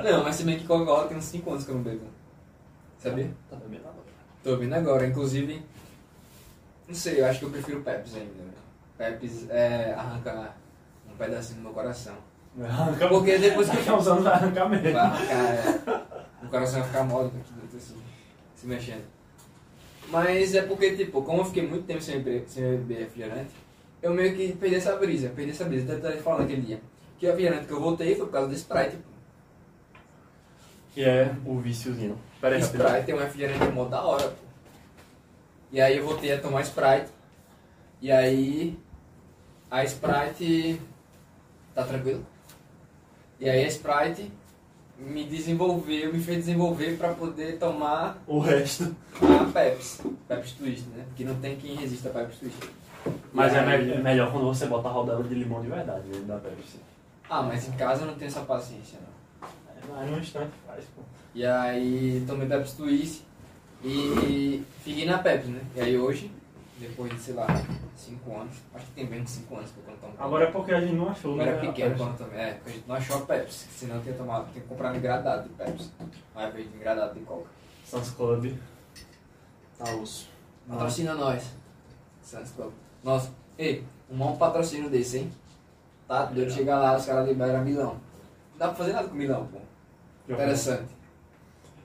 Não, 0.05 0.25
mas 0.25 0.37
se 0.37 0.45
bem 0.45 0.59
que 0.59 0.67
Coca-Cola 0.67 1.09
tem 1.09 1.17
uns 1.17 1.25
5 1.25 1.51
anos 1.51 1.65
que 1.65 1.71
eu 1.71 1.75
não 1.75 1.83
bebo. 1.83 2.07
Sabia? 2.99 3.31
Tá 3.51 3.57
bebendo 3.57 3.89
agora. 3.89 4.03
Tô 4.43 4.51
ouvindo 4.53 4.75
agora, 4.75 5.07
inclusive. 5.07 5.63
Não 6.87 6.95
sei, 6.95 7.21
eu 7.21 7.27
acho 7.27 7.41
que 7.41 7.45
eu 7.45 7.51
prefiro 7.51 7.81
Pepsi 7.83 8.19
ainda. 8.19 8.33
né? 8.33 8.53
Pepsi 8.97 9.47
é, 9.51 9.93
arranca 9.97 10.55
pedacinho 11.23 11.59
do 11.59 11.63
meu 11.63 11.73
coração. 11.73 12.15
Arranca 12.61 13.09
Porque 13.09 13.39
depois 13.39 13.69
que 13.69 13.89
a 13.89 13.95
uns 13.95 14.07
anos 14.07 14.25
vai 14.25 14.33
arrancar 14.35 14.69
vai 14.69 14.81
mesmo. 14.81 14.99
arrancar, 14.99 15.33
é, 15.33 16.45
o 16.45 16.49
coração 16.49 16.81
vai 16.81 16.89
ficar 16.89 17.05
mole 17.05 17.29
aqui 17.29 17.53
dentro 17.55 17.77
assim, 17.77 17.97
se 18.55 18.67
mexendo. 18.67 19.05
Mas 20.09 20.55
é 20.55 20.63
porque, 20.63 20.95
tipo, 20.97 21.23
como 21.23 21.41
eu 21.41 21.45
fiquei 21.47 21.67
muito 21.67 21.87
tempo 21.87 22.03
sem 22.03 22.21
beber, 22.21 22.45
sem 22.47 22.63
beber 22.63 22.99
refrigerante, 22.99 23.51
eu 24.03 24.13
meio 24.13 24.35
que 24.37 24.53
perdi 24.53 24.75
essa 24.77 24.95
brisa, 24.97 25.31
perdi 25.31 25.53
essa 25.53 25.65
brisa. 25.65 25.97
Até 25.97 26.13
falando 26.19 26.41
naquele 26.41 26.63
dia. 26.63 26.81
Que 27.19 27.27
o 27.27 27.31
refrigerante 27.31 27.67
que 27.67 27.73
eu 27.73 27.81
voltei 27.81 28.15
foi 28.15 28.27
por 28.27 28.33
causa 28.33 28.49
do 28.49 28.55
Sprite. 28.55 28.99
Que 30.93 31.05
é 31.05 31.35
o 31.47 31.59
viciozinho. 31.59 32.19
Pera 32.41 32.57
aí, 32.57 32.61
rapidinho. 32.61 32.87
Sprite 32.89 33.11
é 33.11 33.15
um 33.15 33.19
refrigerante 33.19 33.73
mó 33.73 33.85
da 33.87 34.03
hora, 34.03 34.29
pô. 34.29 34.45
E 35.71 35.81
aí 35.81 35.97
eu 35.97 36.05
voltei 36.05 36.33
a 36.33 36.39
tomar 36.41 36.61
Sprite. 36.63 37.09
E 38.03 38.13
aí 38.13 38.79
a 39.71 39.85
Sprite 39.85 40.79
tá 41.75 41.83
tranquilo. 41.85 42.25
E 43.41 43.49
aí 43.49 43.65
a 43.65 43.69
Sprite 43.69 44.31
me 44.99 45.25
desenvolveu, 45.25 46.13
me 46.13 46.21
fez 46.21 46.39
desenvolver 46.39 46.97
pra 46.97 47.13
poder 47.15 47.59
tomar 47.59 48.23
O 48.27 48.39
resto. 48.39 48.95
a 49.21 49.45
Pepsi. 49.53 50.03
Pepsi 50.29 50.55
Twist, 50.55 50.85
né? 50.91 51.05
Porque 51.09 51.25
não 51.25 51.35
tem 51.37 51.57
quem 51.57 51.75
resista 51.75 52.09
a 52.09 52.13
Pepsi 52.13 52.39
Twist. 52.41 52.59
Mas 53.33 53.53
é, 53.53 53.59
aí- 53.61 53.85
me- 53.85 53.93
é 53.95 53.99
melhor 53.99 54.31
quando 54.31 54.45
você 54.47 54.67
bota 54.67 54.89
a 54.89 54.93
rodela 54.93 55.25
de 55.25 55.35
limão 55.35 55.61
de 55.61 55.69
verdade, 55.69 56.03
dentro 56.09 56.25
da 56.27 56.37
Pepsi. 56.39 56.79
Ah, 57.29 57.43
mas 57.43 57.67
em 57.69 57.73
casa 57.73 58.03
eu 58.03 58.07
não 58.09 58.15
tenho 58.15 58.29
essa 58.29 58.43
paciência, 58.43 58.99
não. 59.01 59.49
É, 59.49 59.81
Mas 60.03 60.11
num 60.11 60.19
instante 60.19 60.53
faz, 60.67 60.85
pô. 60.95 61.03
E 61.35 61.45
aí 61.45 62.23
tomei 62.27 62.47
Pepsi 62.47 62.77
Twist 62.77 63.23
e 63.83 64.63
fiquei 64.85 65.05
na 65.07 65.19
Pepsi, 65.19 65.49
né? 65.49 65.61
E 65.75 65.81
aí 65.81 65.99
hoje, 65.99 66.31
depois 66.83 67.13
de, 67.13 67.19
sei 67.21 67.35
lá, 67.35 67.47
5 67.97 68.35
anos, 68.35 68.55
acho 68.75 68.87
que 68.87 68.93
tem 68.93 69.07
bem 69.07 69.23
de 69.23 69.31
5 69.31 69.57
anos 69.57 69.71
que 69.71 69.79
eu 69.79 69.97
tomo 69.97 70.15
Agora 70.19 70.45
é 70.45 70.51
porque 70.51 70.73
a 70.73 70.81
gente 70.81 70.95
não 70.95 71.09
achou, 71.09 71.37
né? 71.37 71.49
era 71.49 71.61
pequeno 71.61 71.91
Pepsi. 71.91 72.05
quando 72.05 72.19
também, 72.19 72.41
é, 72.41 72.55
porque 72.55 72.71
a 72.71 72.73
gente 72.73 72.89
não 72.89 72.95
achou 72.97 73.17
a 73.17 73.21
Pepsi, 73.21 73.67
senão 73.71 73.97
eu 73.97 74.03
tinha 74.03 74.15
tomado, 74.15 74.51
tinha 74.51 74.63
que 74.63 74.69
comprar 74.69 74.93
um 74.93 74.97
engradado 74.97 75.49
de 75.49 75.55
Pepsi, 75.55 75.91
ao 76.35 76.49
invés 76.49 76.71
de 76.71 76.77
engradado 76.77 77.15
de 77.15 77.21
Coca. 77.25 77.47
Sans 77.85 78.11
Club. 78.11 78.57
Tá 79.79 79.95
osso. 79.95 80.29
Patrocina 80.69 81.15
nós. 81.15 81.55
Santos 82.23 82.53
Club. 82.53 82.73
Nossa, 83.03 83.31
ei, 83.59 83.85
um 84.11 84.17
bom 84.17 84.37
patrocínio 84.37 84.89
desse, 84.89 85.19
hein? 85.19 85.33
Tá, 86.09 86.25
doido 86.27 86.49
de 86.49 86.55
chegar 86.55 86.79
lá, 86.79 86.97
os 86.97 87.05
caras 87.05 87.29
liberam 87.29 87.65
Milão. 87.65 88.01
Não 88.53 88.59
dá 88.59 88.69
pra 88.69 88.77
fazer 88.77 88.93
nada 88.93 89.09
com 89.09 89.15
Milão, 89.15 89.47
pô. 89.47 89.59
Pior 90.27 90.37
Interessante. 90.37 90.95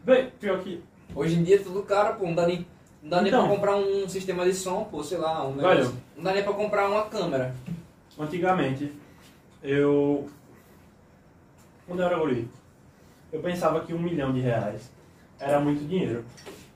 Bem, 0.03 0.29
pior 0.39 0.63
que. 0.63 0.83
Hoje 1.15 1.35
em 1.35 1.43
dia 1.43 1.57
é 1.57 1.59
tudo 1.59 1.83
caro, 1.83 2.15
pô, 2.15 2.25
não 2.25 2.35
dá 2.35 2.47
nem, 2.47 2.65
não 3.01 3.09
dá 3.09 3.21
nem 3.21 3.27
Então. 3.29 3.45
pra 3.47 3.55
comprar 3.55 3.75
um 3.77 4.07
sistema 4.09 4.43
de 4.45 4.53
som, 4.53 4.83
pô, 4.85 5.03
sei 5.03 5.17
lá, 5.17 5.45
um 5.47 5.53
Velho. 5.53 5.67
negócio. 5.69 5.95
Não 6.15 6.23
dá 6.23 6.33
nem 6.33 6.43
pra 6.43 6.53
comprar 6.53 6.89
uma 6.89 7.05
câmera. 7.05 7.55
Antigamente, 8.19 8.91
eu. 9.63 10.27
Quando 11.85 12.01
eu 12.01 12.05
era 12.07 12.17
guri, 12.17 12.49
eu 13.31 13.39
pensava 13.41 13.79
que 13.81 13.93
um 13.93 13.99
milhão 13.99 14.33
de 14.33 14.39
reais 14.41 14.91
era 15.39 15.59
muito 15.59 15.87
dinheiro. 15.87 16.25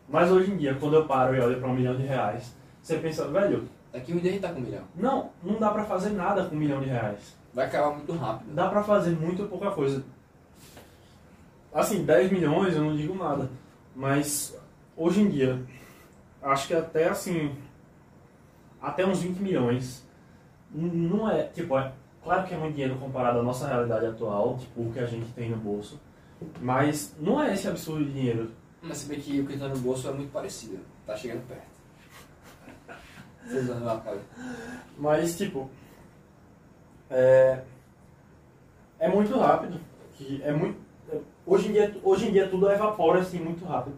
Mas 0.07 0.31
hoje 0.31 0.51
em 0.51 0.57
dia, 0.57 0.75
quando 0.79 0.95
eu 0.95 1.05
paro 1.05 1.35
e 1.35 1.39
olho 1.39 1.59
para 1.59 1.69
um 1.69 1.73
milhão 1.73 1.95
de 1.95 2.03
reais, 2.03 2.53
você 2.81 2.97
pensa, 2.97 3.27
velho, 3.27 3.67
Daqui 3.91 4.13
um 4.13 4.19
dia 4.19 4.29
a 4.29 4.33
gente 4.33 4.41
tá 4.41 4.49
com 4.53 4.59
um 4.59 4.63
milhão. 4.63 4.83
não, 4.95 5.31
não 5.43 5.59
dá 5.59 5.69
pra 5.69 5.83
fazer 5.83 6.11
nada 6.11 6.45
com 6.45 6.55
um 6.55 6.59
milhão 6.59 6.79
de 6.79 6.87
reais. 6.87 7.35
Vai 7.53 7.65
acabar 7.65 7.91
muito 7.93 8.13
rápido. 8.13 8.53
Dá 8.53 8.69
pra 8.69 8.81
fazer 8.83 9.09
muito 9.11 9.43
pouca 9.49 9.69
coisa. 9.71 10.01
Assim, 11.73 12.03
10 12.05 12.31
milhões 12.31 12.73
eu 12.75 12.83
não 12.85 12.95
digo 12.95 13.13
nada. 13.15 13.49
Mas 13.93 14.57
hoje 14.95 15.21
em 15.21 15.29
dia, 15.29 15.61
acho 16.43 16.67
que 16.67 16.73
até 16.73 17.07
assim. 17.07 17.55
Até 18.81 19.05
uns 19.05 19.21
20 19.21 19.39
milhões. 19.39 20.05
Não 20.71 21.29
é. 21.29 21.43
Tipo, 21.43 21.77
é. 21.77 21.91
Claro 22.23 22.47
que 22.47 22.53
é 22.53 22.57
muito 22.57 22.73
dinheiro 22.73 22.97
comparado 22.97 23.39
à 23.39 23.43
nossa 23.43 23.67
realidade 23.67 24.05
atual, 24.05 24.57
tipo, 24.57 24.81
o 24.81 24.93
que 24.93 24.99
a 24.99 25.07
gente 25.07 25.31
tem 25.33 25.49
no 25.49 25.57
bolso. 25.57 25.99
Mas 26.59 27.15
não 27.19 27.41
é 27.41 27.53
esse 27.53 27.67
absurdo 27.67 28.05
de 28.05 28.13
dinheiro. 28.13 28.51
Mas 28.81 28.97
se 28.97 29.07
bem 29.07 29.19
que 29.19 29.39
o 29.39 29.47
que 29.47 29.57
tá 29.57 29.67
no 29.67 29.77
bolso 29.77 30.07
é 30.07 30.11
muito 30.11 30.31
parecido. 30.31 30.79
Tá 31.05 31.15
chegando 31.15 31.47
perto. 31.47 31.71
Vocês 33.45 33.63
usando 33.63 33.89
a 33.89 33.99
cara. 33.99 34.21
Mas, 34.97 35.37
tipo. 35.37 35.69
É. 37.09 37.63
É 38.99 39.07
muito 39.07 39.37
rápido. 39.37 39.79
Que 40.13 40.41
é 40.43 40.51
muito. 40.51 40.79
Hoje 41.45 41.69
em, 41.69 41.73
dia, 41.73 41.99
hoje 42.03 42.27
em 42.27 42.31
dia 42.31 42.47
tudo 42.47 42.71
evapora 42.71 43.19
assim 43.19 43.39
muito 43.39 43.65
rápido. 43.65 43.95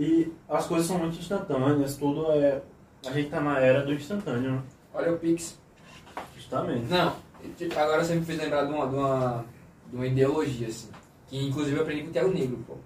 E 0.00 0.32
as 0.48 0.66
coisas 0.66 0.86
são 0.86 0.98
muito 0.98 1.18
instantâneas, 1.18 1.94
tudo 1.96 2.32
é. 2.32 2.62
A 3.06 3.10
gente 3.12 3.28
tá 3.28 3.38
na 3.38 3.60
era 3.60 3.84
do 3.84 3.92
instantâneo, 3.92 4.52
né? 4.52 4.62
Olha 4.94 5.12
o 5.12 5.18
Pix. 5.18 5.58
Justamente. 6.34 6.86
Não, 6.86 7.14
tipo, 7.54 7.78
agora 7.78 8.02
você 8.02 8.14
me 8.14 8.24
fez 8.24 8.38
lembrar 8.38 8.64
de 8.64 8.72
uma, 8.72 8.86
de 8.86 8.94
uma, 8.94 9.44
de 9.90 9.96
uma 9.96 10.06
ideologia, 10.06 10.68
assim. 10.68 10.88
Que 11.26 11.46
inclusive 11.46 11.76
eu 11.76 11.82
aprendi 11.82 12.04
com 12.04 12.08
o 12.08 12.12
Thiago 12.12 12.32
Negro, 12.32 12.64
pô. 12.66 12.76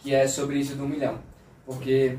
Que 0.00 0.12
é 0.12 0.26
sobre 0.26 0.58
isso 0.58 0.74
do 0.74 0.88
milhão. 0.88 1.20
Porque 1.64 2.18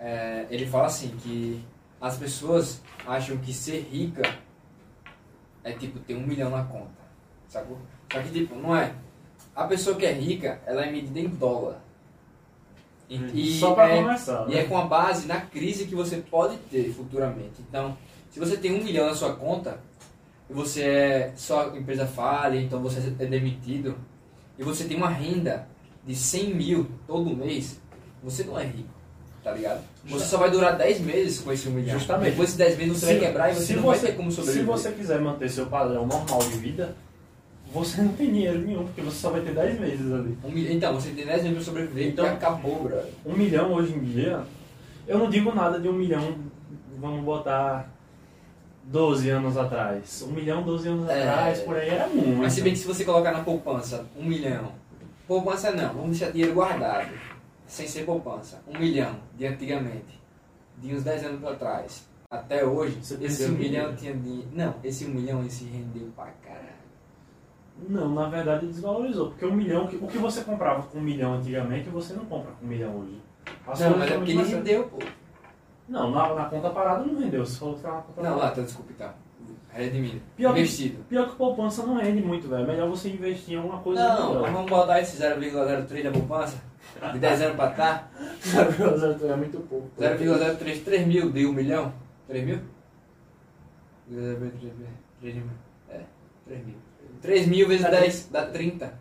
é, 0.00 0.46
ele 0.48 0.64
fala 0.66 0.86
assim, 0.86 1.14
que 1.18 1.62
as 2.00 2.16
pessoas 2.16 2.80
acham 3.06 3.36
que 3.36 3.52
ser 3.52 3.80
rica 3.92 4.22
é 5.62 5.72
tipo 5.72 5.98
ter 5.98 6.14
um 6.14 6.26
milhão 6.26 6.48
na 6.48 6.64
conta. 6.64 6.96
Sacou? 7.46 7.76
Só 8.10 8.22
que 8.22 8.30
tipo, 8.30 8.54
não 8.54 8.74
é. 8.74 8.94
A 9.54 9.64
pessoa 9.64 9.96
que 9.96 10.06
é 10.06 10.12
rica, 10.12 10.62
ela 10.64 10.86
é 10.86 10.90
medida 10.90 11.20
em 11.20 11.28
dólar. 11.28 11.84
E, 13.08 13.16
e 13.56 13.58
Só 13.60 13.72
pra 13.74 13.88
é- 13.88 14.02
começar. 14.02 14.46
e 14.48 14.54
né? 14.54 14.60
é 14.60 14.64
com 14.64 14.76
a 14.76 14.84
base 14.84 15.26
na 15.26 15.40
crise 15.40 15.86
que 15.86 15.94
você 15.94 16.16
pode 16.16 16.56
ter 16.70 16.92
futuramente. 16.92 17.60
Então, 17.68 17.96
se 18.30 18.40
você 18.40 18.56
tem 18.56 18.72
um 18.74 18.82
milhão 18.82 19.06
na 19.06 19.14
sua 19.14 19.34
conta, 19.34 19.78
e 20.50 20.52
você 20.52 20.82
é 20.82 21.32
só 21.36 21.74
empresa 21.76 22.06
falha, 22.06 22.60
então 22.60 22.80
você 22.80 22.98
é 23.18 23.26
demitido, 23.26 23.96
e 24.58 24.62
você 24.64 24.84
tem 24.84 24.96
uma 24.96 25.08
renda 25.08 25.68
de 26.04 26.14
100 26.14 26.54
mil 26.54 26.86
todo 27.06 27.34
mês, 27.36 27.80
você 28.22 28.42
não 28.44 28.58
é 28.58 28.64
rico, 28.64 28.88
tá 29.42 29.52
ligado? 29.52 29.82
Você 30.04 30.24
só 30.26 30.38
vai 30.38 30.50
durar 30.50 30.76
10 30.76 31.00
meses 31.00 31.40
com 31.40 31.52
esse 31.52 31.68
um 31.68 31.72
milhão. 31.72 31.98
Justamente. 31.98 32.30
Depois 32.30 32.52
de 32.52 32.58
10 32.58 32.76
meses 32.78 32.98
você 32.98 33.06
vai 33.06 33.18
quebrar 33.18 33.50
e 33.50 33.54
você 33.54 33.66
se 33.66 33.74
não 33.74 33.82
você, 33.82 34.00
vai 34.00 34.10
ter 34.10 34.16
como 34.16 34.30
Se 34.30 34.36
sobreviver. 34.36 34.66
você 34.66 34.92
quiser 34.92 35.20
manter 35.20 35.48
seu 35.50 35.66
padrão 35.66 36.06
normal 36.06 36.38
de 36.40 36.58
vida, 36.58 36.96
você 37.72 38.00
não 38.02 38.12
tem 38.14 38.32
dinheiro 38.32 38.58
nenhum, 38.60 38.84
porque 38.84 39.00
você 39.02 39.16
só 39.18 39.30
vai 39.30 39.40
ter 39.42 39.52
10 39.54 39.78
meses 39.80 40.12
ali. 40.12 40.38
Um 40.44 40.50
milhão- 40.50 40.72
então, 40.74 40.94
você 40.94 41.10
tem 41.10 41.26
10 41.26 41.42
meses 41.42 41.56
pra 41.56 41.64
sobreviver 41.64 42.08
Então- 42.08 42.26
acabou, 42.26 42.82
brother. 42.84 43.12
Um 43.24 43.34
milhão 43.34 43.72
hoje 43.72 43.92
em 43.94 44.00
dia, 44.00 44.42
eu 45.06 45.18
não 45.18 45.28
digo 45.28 45.54
nada 45.54 45.78
de 45.78 45.88
um 45.88 45.92
milhão, 45.92 46.36
vamos 46.98 47.24
botar 47.24 47.90
12 48.84 49.28
anos 49.30 49.56
atrás. 49.56 50.22
Um 50.22 50.32
milhão, 50.32 50.62
12 50.62 50.88
anos 50.88 51.08
É. 51.08 51.28
atrás, 51.28 51.60
por 51.60 51.76
aí 51.76 51.88
era 51.90 52.06
muito. 52.08 52.38
Mas 52.38 52.52
se 52.52 52.62
bem 52.62 52.72
que 52.72 52.78
se 52.78 52.86
você 52.86 53.04
colocar 53.04 53.32
na 53.32 53.40
poupança 53.42 54.06
um 54.16 54.24
milhão, 54.24 54.72
poupança 55.26 55.70
não, 55.72 55.92
vamos 55.92 56.10
deixar 56.18 56.30
dinheiro 56.32 56.54
guardado, 56.54 57.10
sem 57.66 57.86
ser 57.86 58.04
poupança, 58.04 58.62
um 58.72 58.78
milhão 58.78 59.16
de 59.36 59.44
antigamente, 59.46 60.20
de 60.78 60.94
uns 60.94 61.02
10 61.02 61.24
anos 61.24 61.40
pra 61.40 61.54
trás, 61.54 62.06
até 62.30 62.64
hoje, 62.64 62.98
Você 63.02 63.16
esse 63.24 63.44
um 63.46 63.48
milhão 63.52 63.94
dinheiro. 63.94 63.96
tinha 63.96 64.14
dinheiro. 64.14 64.48
Não, 64.52 64.74
esse 64.84 65.04
um 65.04 65.08
milhão 65.10 65.44
esse 65.44 65.64
rendeu 65.64 66.08
pra 66.14 66.26
caralho. 66.44 66.75
Não, 67.88 68.14
na 68.14 68.28
verdade 68.28 68.66
desvalorizou, 68.66 69.28
porque 69.28 69.44
um 69.44 69.54
milhão, 69.54 69.84
o 69.84 70.08
que 70.08 70.18
você 70.18 70.42
comprava 70.42 70.82
com 70.84 70.98
um 70.98 71.02
milhão 71.02 71.34
antigamente, 71.34 71.88
você 71.90 72.14
não 72.14 72.24
compra 72.24 72.52
com 72.52 72.64
um 72.64 72.68
milhão 72.68 72.96
hoje. 72.96 73.20
As 73.66 73.80
Não, 73.80 73.98
mas 73.98 74.10
é 74.10 74.14
porque 74.16 74.30
ele 74.30 74.38
mais- 74.38 74.50
rendeu, 74.50 74.84
pô. 74.88 74.98
Não, 75.88 76.10
na, 76.10 76.34
na 76.34 76.44
conta 76.46 76.70
parada 76.70 77.04
não 77.04 77.18
rendeu, 77.20 77.44
você 77.44 77.58
falou 77.58 77.74
que 77.76 77.82
tá 77.82 77.92
na 77.92 78.00
conta 78.00 78.22
Não, 78.22 78.36
lá, 78.38 78.50
tá, 78.50 78.62
desculpa 78.62 78.90
então. 78.92 79.10
Redimido. 79.68 80.20
Pior 80.34 80.54
que- 80.54 80.60
Investido. 80.60 81.04
Pior 81.04 81.28
que 81.28 81.36
poupança 81.36 81.86
não 81.86 81.96
rende 81.98 82.22
muito, 82.22 82.48
velho. 82.48 82.64
É 82.64 82.66
melhor 82.66 82.88
você 82.88 83.10
investir 83.10 83.54
em 83.54 83.56
alguma 83.58 83.78
coisa 83.80 84.02
Não, 84.02 84.26
mas 84.26 84.36
melhor. 84.36 84.52
vamos 84.52 84.70
botar 84.70 85.00
esse 85.00 85.16
0,03 85.18 86.02
da 86.02 86.10
poupança, 86.10 86.56
de 87.12 87.18
10 87.18 87.42
anos 87.42 87.56
pra 87.56 87.70
cá, 87.70 88.08
0,03 88.42 89.30
é 89.30 89.36
muito 89.36 89.60
pouco. 89.68 89.90
0,03, 90.00 90.82
3 90.82 91.06
mil 91.06 91.30
de 91.30 91.44
um 91.46 91.52
milhão? 91.52 91.92
3 92.26 92.44
mil? 92.44 92.58
0,03, 94.10 94.72
3 95.20 95.34
mil. 95.34 95.44
É, 95.90 96.00
3 96.46 96.64
mil. 96.66 96.76
3 97.26 97.48
mil 97.48 97.66
vezes 97.66 97.90
10 97.90 98.28
dá 98.30 98.46
30. 98.46 98.92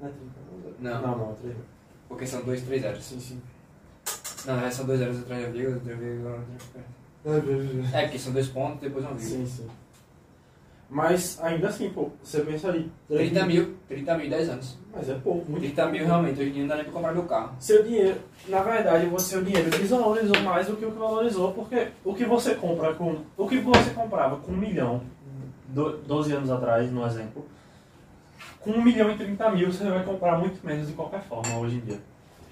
Não. 0.00 1.00
Não, 1.00 1.18
não, 1.18 1.34
3 1.36 1.54
Porque 2.08 2.26
são 2.26 2.42
dois, 2.42 2.62
três 2.62 2.82
zeros. 2.82 3.04
Sim, 3.04 3.20
sim. 3.20 3.40
Não, 4.44 4.60
é, 4.60 4.70
são 4.70 4.84
dois 4.84 4.98
zeros 4.98 5.20
atrás 5.20 5.44
da 5.44 5.50
vírgula, 5.50 5.76
outra 5.76 5.94
vírgula, 5.94 6.44
outra 7.24 7.40
vírgula. 7.40 7.88
É, 7.92 8.02
porque 8.02 8.18
são 8.18 8.32
dois 8.32 8.48
pontos 8.48 8.80
depois 8.80 9.04
uma 9.04 9.14
vírgula. 9.14 9.46
Sim, 9.46 9.46
sim. 9.46 9.68
Mas 10.90 11.40
ainda 11.42 11.68
assim, 11.68 11.90
pô, 11.90 12.10
você 12.22 12.40
pensa 12.40 12.68
ali. 12.68 12.90
30 13.08 13.46
mil, 13.46 13.74
30 13.88 14.16
mil 14.16 14.26
em 14.26 14.30
10 14.30 14.48
anos. 14.50 14.78
Mas 14.92 15.08
é 15.08 15.14
pouco, 15.14 15.50
muito 15.50 15.62
30 15.62 15.86
mil 15.86 16.04
realmente, 16.04 16.40
hoje 16.40 16.50
em 16.50 16.52
dia 16.52 16.62
não 16.62 16.68
dá 16.68 16.76
nem 16.76 16.84
pra 16.84 16.92
comprar 16.92 17.12
meu 17.12 17.24
carro. 17.24 17.56
Seu 17.58 17.82
dinheiro, 17.82 18.20
na 18.48 18.62
verdade, 18.62 19.06
o 19.06 19.18
seu 19.18 19.42
dinheiro 19.42 19.70
desvalorizou 19.70 20.40
mais 20.42 20.66
do 20.66 20.76
que 20.76 20.84
o 20.84 20.92
que 20.92 20.98
valorizou, 20.98 21.52
porque 21.52 21.88
o 22.04 22.14
que 22.14 22.24
você 22.24 22.54
compra 22.54 22.94
com. 22.94 23.16
O 23.36 23.48
que 23.48 23.58
você 23.58 23.90
comprava 23.90 24.36
com 24.36 24.52
um 24.52 24.56
milhão, 24.56 25.02
12 25.68 26.32
anos 26.32 26.50
atrás, 26.50 26.90
no 26.92 27.06
exemplo, 27.06 27.46
com 28.60 28.70
um 28.70 28.82
milhão 28.82 29.10
e 29.10 29.16
30 29.16 29.50
mil 29.50 29.72
você 29.72 29.84
vai 29.88 30.02
comprar 30.04 30.38
muito 30.38 30.64
menos 30.66 30.86
de 30.88 30.92
qualquer 30.94 31.22
forma 31.22 31.56
hoje 31.58 31.76
em 31.76 31.80
dia. 31.80 32.00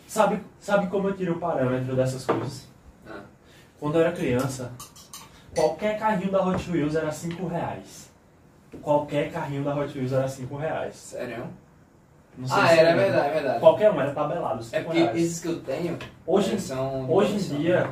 Sabe, 0.07 0.41
sabe 0.61 0.87
como 0.89 1.09
eu 1.09 1.17
tiro 1.17 1.35
o 1.35 1.39
parâmetro 1.39 1.95
dessas 1.97 2.25
coisas? 2.25 2.67
Ah. 3.09 3.21
Quando 3.81 3.97
eu 3.97 4.03
era 4.03 4.13
criança, 4.13 4.71
qualquer 5.55 5.99
carrinho 5.99 6.31
da 6.31 6.45
Hot 6.47 6.71
Wheels 6.71 6.95
era 6.95 7.11
5 7.11 7.47
reais. 7.47 8.11
Qualquer 8.83 9.31
carrinho 9.33 9.65
da 9.65 9.75
Hot 9.75 9.97
Wheels 9.97 10.13
era 10.13 10.29
5 10.29 10.57
reais. 10.57 10.95
Sério? 10.97 11.47
Não 12.37 12.47
sei 12.49 12.59
Ah, 12.63 12.67
se 12.67 12.73
era, 12.79 12.81
é 12.81 12.93
lembra. 12.95 13.05
verdade, 13.05 13.29
é 13.29 13.33
verdade. 13.35 13.61
Qualquer 13.61 13.91
um 13.93 14.01
era 14.01 14.13
tabelado, 14.13 14.63
5 14.63 14.77
É 14.77 14.81
porque 14.83 14.99
reais. 14.99 15.17
esses 15.19 15.41
que 15.41 15.49
eu 15.49 15.61
tenho 15.61 15.99
Hoje, 16.27 16.59
são. 16.61 17.11
Hoje 17.11 17.35
em 17.35 17.59
dia, 17.61 17.91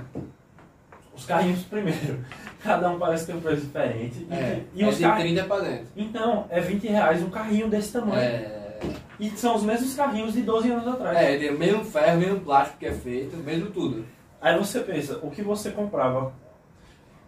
os 1.14 1.24
carrinhos 1.26 1.62
primeiro. 1.64 2.24
Cada 2.62 2.90
um 2.90 2.98
parece 2.98 3.26
ter 3.26 3.34
um 3.34 3.40
preço 3.40 3.62
diferente. 3.62 4.26
E, 4.30 4.34
É, 4.34 4.62
e 4.74 4.82
é 4.84 4.88
os 4.88 4.96
de 4.96 5.02
carrinhos. 5.02 5.42
30 5.42 5.44
pra 5.54 5.58
dentro. 5.68 5.86
Então, 5.96 6.46
é 6.50 6.60
20 6.60 6.86
reais 6.88 7.22
um 7.22 7.30
carrinho 7.30 7.68
desse 7.68 7.92
tamanho. 7.92 8.20
É, 8.20 8.80
E 9.18 9.30
são 9.30 9.56
os 9.56 9.62
mesmos 9.62 9.94
carrinhos 9.94 10.32
de 10.34 10.42
12 10.42 10.70
anos 10.70 10.86
atrás. 10.88 11.16
é, 11.16 11.36
tem 11.38 11.50
o 11.54 11.58
mesmo 11.58 11.84
ferro, 11.84 12.18
mesmo 12.18 12.40
plástico 12.40 12.78
que 12.78 12.86
é 12.86 12.92
feito, 12.92 13.36
mesmo 13.36 13.70
tudo. 13.70 14.04
Aí 14.40 14.56
você 14.58 14.80
pensa, 14.80 15.18
o 15.22 15.30
que 15.30 15.42
você 15.42 15.70
comprava 15.70 16.32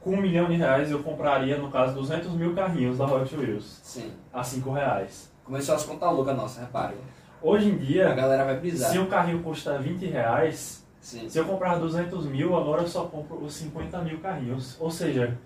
com 0.00 0.10
um 0.14 0.20
milhão 0.20 0.46
de 0.48 0.54
reais, 0.56 0.90
eu 0.90 1.02
compraria, 1.02 1.56
no 1.58 1.70
caso, 1.70 1.94
200 1.94 2.30
mil 2.32 2.54
carrinhos 2.54 2.98
da 2.98 3.04
Hot 3.04 3.34
Wheels 3.36 3.80
Sim. 3.82 4.10
a 4.32 4.42
5 4.42 4.70
reais. 4.72 5.30
Começou 5.44 5.74
as 5.74 5.84
contas 5.84 6.10
loucas 6.12 6.36
nossa, 6.36 6.60
repare. 6.60 6.94
Hoje 7.42 7.68
em 7.68 7.74
A 7.74 7.78
dia, 7.78 8.14
galera 8.14 8.44
vai 8.44 8.56
brisar. 8.56 8.90
se 8.90 8.98
um 8.98 9.06
carrinho 9.06 9.40
custa 9.42 9.76
20 9.78 10.06
reais, 10.06 10.81
Sim. 11.02 11.28
se 11.28 11.36
eu 11.36 11.44
comprar 11.44 11.78
200 11.78 12.24
mil, 12.26 12.56
agora 12.56 12.82
eu 12.82 12.88
só 12.88 13.04
compro 13.04 13.36
os 13.44 13.54
50 13.54 13.98
mil 14.02 14.18
carrinhos. 14.20 14.76
Ou 14.80 14.90
seja, 14.90 15.36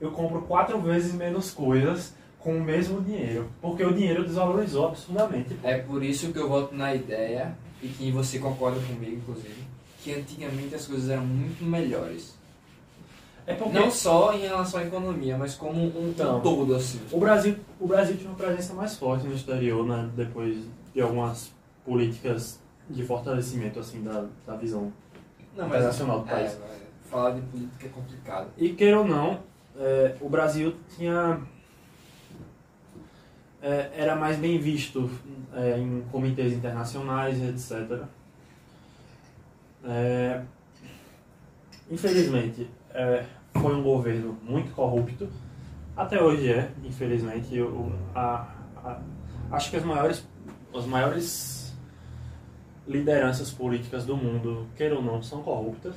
eu 0.00 0.10
compro 0.12 0.40
quatro 0.42 0.80
vezes 0.80 1.12
menos 1.12 1.50
coisas 1.50 2.14
com 2.38 2.56
o 2.56 2.60
mesmo 2.62 3.02
dinheiro. 3.02 3.50
Porque 3.60 3.84
o 3.84 3.92
dinheiro 3.92 4.24
desvalorizou 4.24 4.86
absurdamente. 4.86 5.56
É 5.62 5.78
por 5.78 6.02
isso 6.02 6.32
que 6.32 6.38
eu 6.38 6.48
voto 6.48 6.74
na 6.74 6.94
ideia, 6.94 7.54
e 7.82 7.88
que 7.88 8.10
você 8.10 8.38
concorda 8.38 8.80
comigo, 8.80 9.16
inclusive, 9.16 9.64
que 10.02 10.14
antigamente 10.14 10.74
as 10.74 10.86
coisas 10.86 11.10
eram 11.10 11.24
muito 11.24 11.64
melhores. 11.64 12.34
É 13.46 13.54
porque 13.54 13.78
Não 13.78 13.90
só 13.90 14.32
em 14.34 14.40
relação 14.42 14.80
à 14.80 14.84
economia, 14.84 15.36
mas 15.36 15.54
como 15.54 15.72
um, 15.80 15.86
um 15.86 16.08
Então. 16.10 16.40
todo, 16.40 16.74
assim. 16.74 17.00
o 17.10 17.18
Brasil, 17.18 17.56
o 17.80 17.86
Brasil 17.86 18.16
tinha 18.16 18.28
uma 18.30 18.36
presença 18.36 18.74
mais 18.74 18.96
forte 18.96 19.26
no 19.26 19.34
exterior, 19.34 19.84
né? 19.86 20.08
Depois 20.14 20.58
de 20.94 21.00
algumas 21.00 21.50
políticas 21.84 22.60
de 22.88 23.02
fortalecimento 23.04 23.78
assim 23.78 24.02
da, 24.02 24.26
da 24.46 24.56
visão 24.56 24.92
Não, 25.56 25.66
internacional 25.66 26.20
do 26.20 26.28
é, 26.28 26.32
país. 26.32 26.52
é, 26.52 26.80
falar 27.10 27.30
de 27.32 27.40
política 27.42 27.86
é 27.86 27.88
complicado. 27.90 28.50
E 28.56 28.70
queira 28.70 28.98
ou 29.00 29.04
não, 29.06 29.40
é, 29.76 30.16
o 30.20 30.28
Brasil 30.28 30.74
tinha 30.96 31.40
é, 33.62 33.90
era 33.94 34.16
mais 34.16 34.36
bem 34.38 34.58
visto 34.58 35.10
é, 35.54 35.78
em 35.78 36.02
comitês 36.10 36.52
internacionais, 36.52 37.40
etc. 37.42 38.04
É, 39.84 40.42
infelizmente, 41.90 42.68
é, 42.92 43.24
foi 43.54 43.74
um 43.74 43.82
governo 43.82 44.38
muito 44.42 44.72
corrupto. 44.72 45.28
Até 45.96 46.22
hoje 46.22 46.50
é, 46.52 46.70
infelizmente. 46.84 47.54
Eu, 47.54 47.92
a- 48.14 48.46
a- 48.76 49.00
acho 49.52 49.70
que 49.70 49.76
as 49.76 49.84
maiores, 49.84 50.26
as 50.74 50.86
maiores 50.86 51.59
lideranças 52.90 53.50
políticas 53.50 54.04
do 54.04 54.16
mundo, 54.16 54.66
queira 54.76 54.96
ou 54.96 55.02
não, 55.02 55.22
são 55.22 55.42
corruptas. 55.42 55.94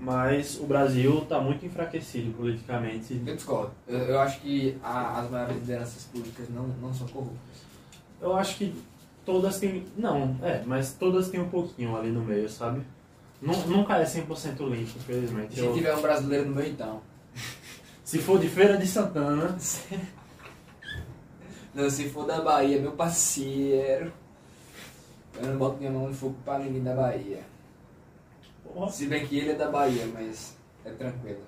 Mas 0.00 0.58
o 0.60 0.64
Brasil 0.64 1.18
está 1.22 1.40
muito 1.40 1.66
enfraquecido 1.66 2.32
politicamente. 2.32 3.20
Eu 3.26 3.34
discordo. 3.36 3.72
Eu, 3.86 3.98
eu 3.98 4.20
acho 4.20 4.40
que 4.40 4.76
a- 4.82 5.20
as 5.20 5.30
maiores 5.30 5.56
lideranças 5.56 6.04
políticas 6.04 6.48
não, 6.50 6.68
não 6.80 6.94
são 6.94 7.06
corruptas. 7.08 7.38
Eu 8.20 8.36
acho 8.36 8.56
que 8.56 8.74
todas 9.24 9.58
têm. 9.58 9.84
Não, 9.96 10.36
é, 10.42 10.62
mas 10.64 10.92
todas 10.94 11.28
têm 11.28 11.40
um 11.40 11.48
pouquinho 11.48 11.96
ali 11.96 12.10
no 12.10 12.20
meio, 12.22 12.48
sabe? 12.48 12.80
Nu- 13.42 13.66
Nunca 13.66 13.96
é 13.98 14.04
100% 14.04 14.58
limpo, 14.68 14.98
infelizmente. 14.98 15.54
Se 15.54 15.60
Eu- 15.60 15.74
tiver 15.74 15.94
um 15.94 16.00
brasileiro 16.00 16.48
no 16.48 16.54
meio, 16.54 16.70
então. 16.70 17.00
se 18.04 18.18
for 18.18 18.38
de 18.38 18.48
Feira 18.48 18.76
de 18.78 18.86
Santana, 18.86 19.56
Não, 21.74 21.88
se 21.90 22.08
for 22.08 22.24
da 22.26 22.40
Bahia, 22.40 22.80
meu 22.80 22.92
parceiro. 22.92 24.12
Eu 25.40 25.46
não 25.48 25.58
boto 25.58 25.76
minha 25.78 25.90
mão 25.90 26.08
no 26.08 26.14
fogo 26.14 26.36
pra 26.44 26.58
ninguém 26.58 26.82
da 26.82 26.94
Bahia. 26.94 27.40
porra, 28.64 28.90
Se 28.90 29.06
bem 29.06 29.26
que 29.26 29.38
ele 29.38 29.50
é 29.52 29.54
da 29.54 29.70
Bahia, 29.70 30.06
mas 30.12 30.56
é 30.84 30.90
tranquilo. 30.90 31.42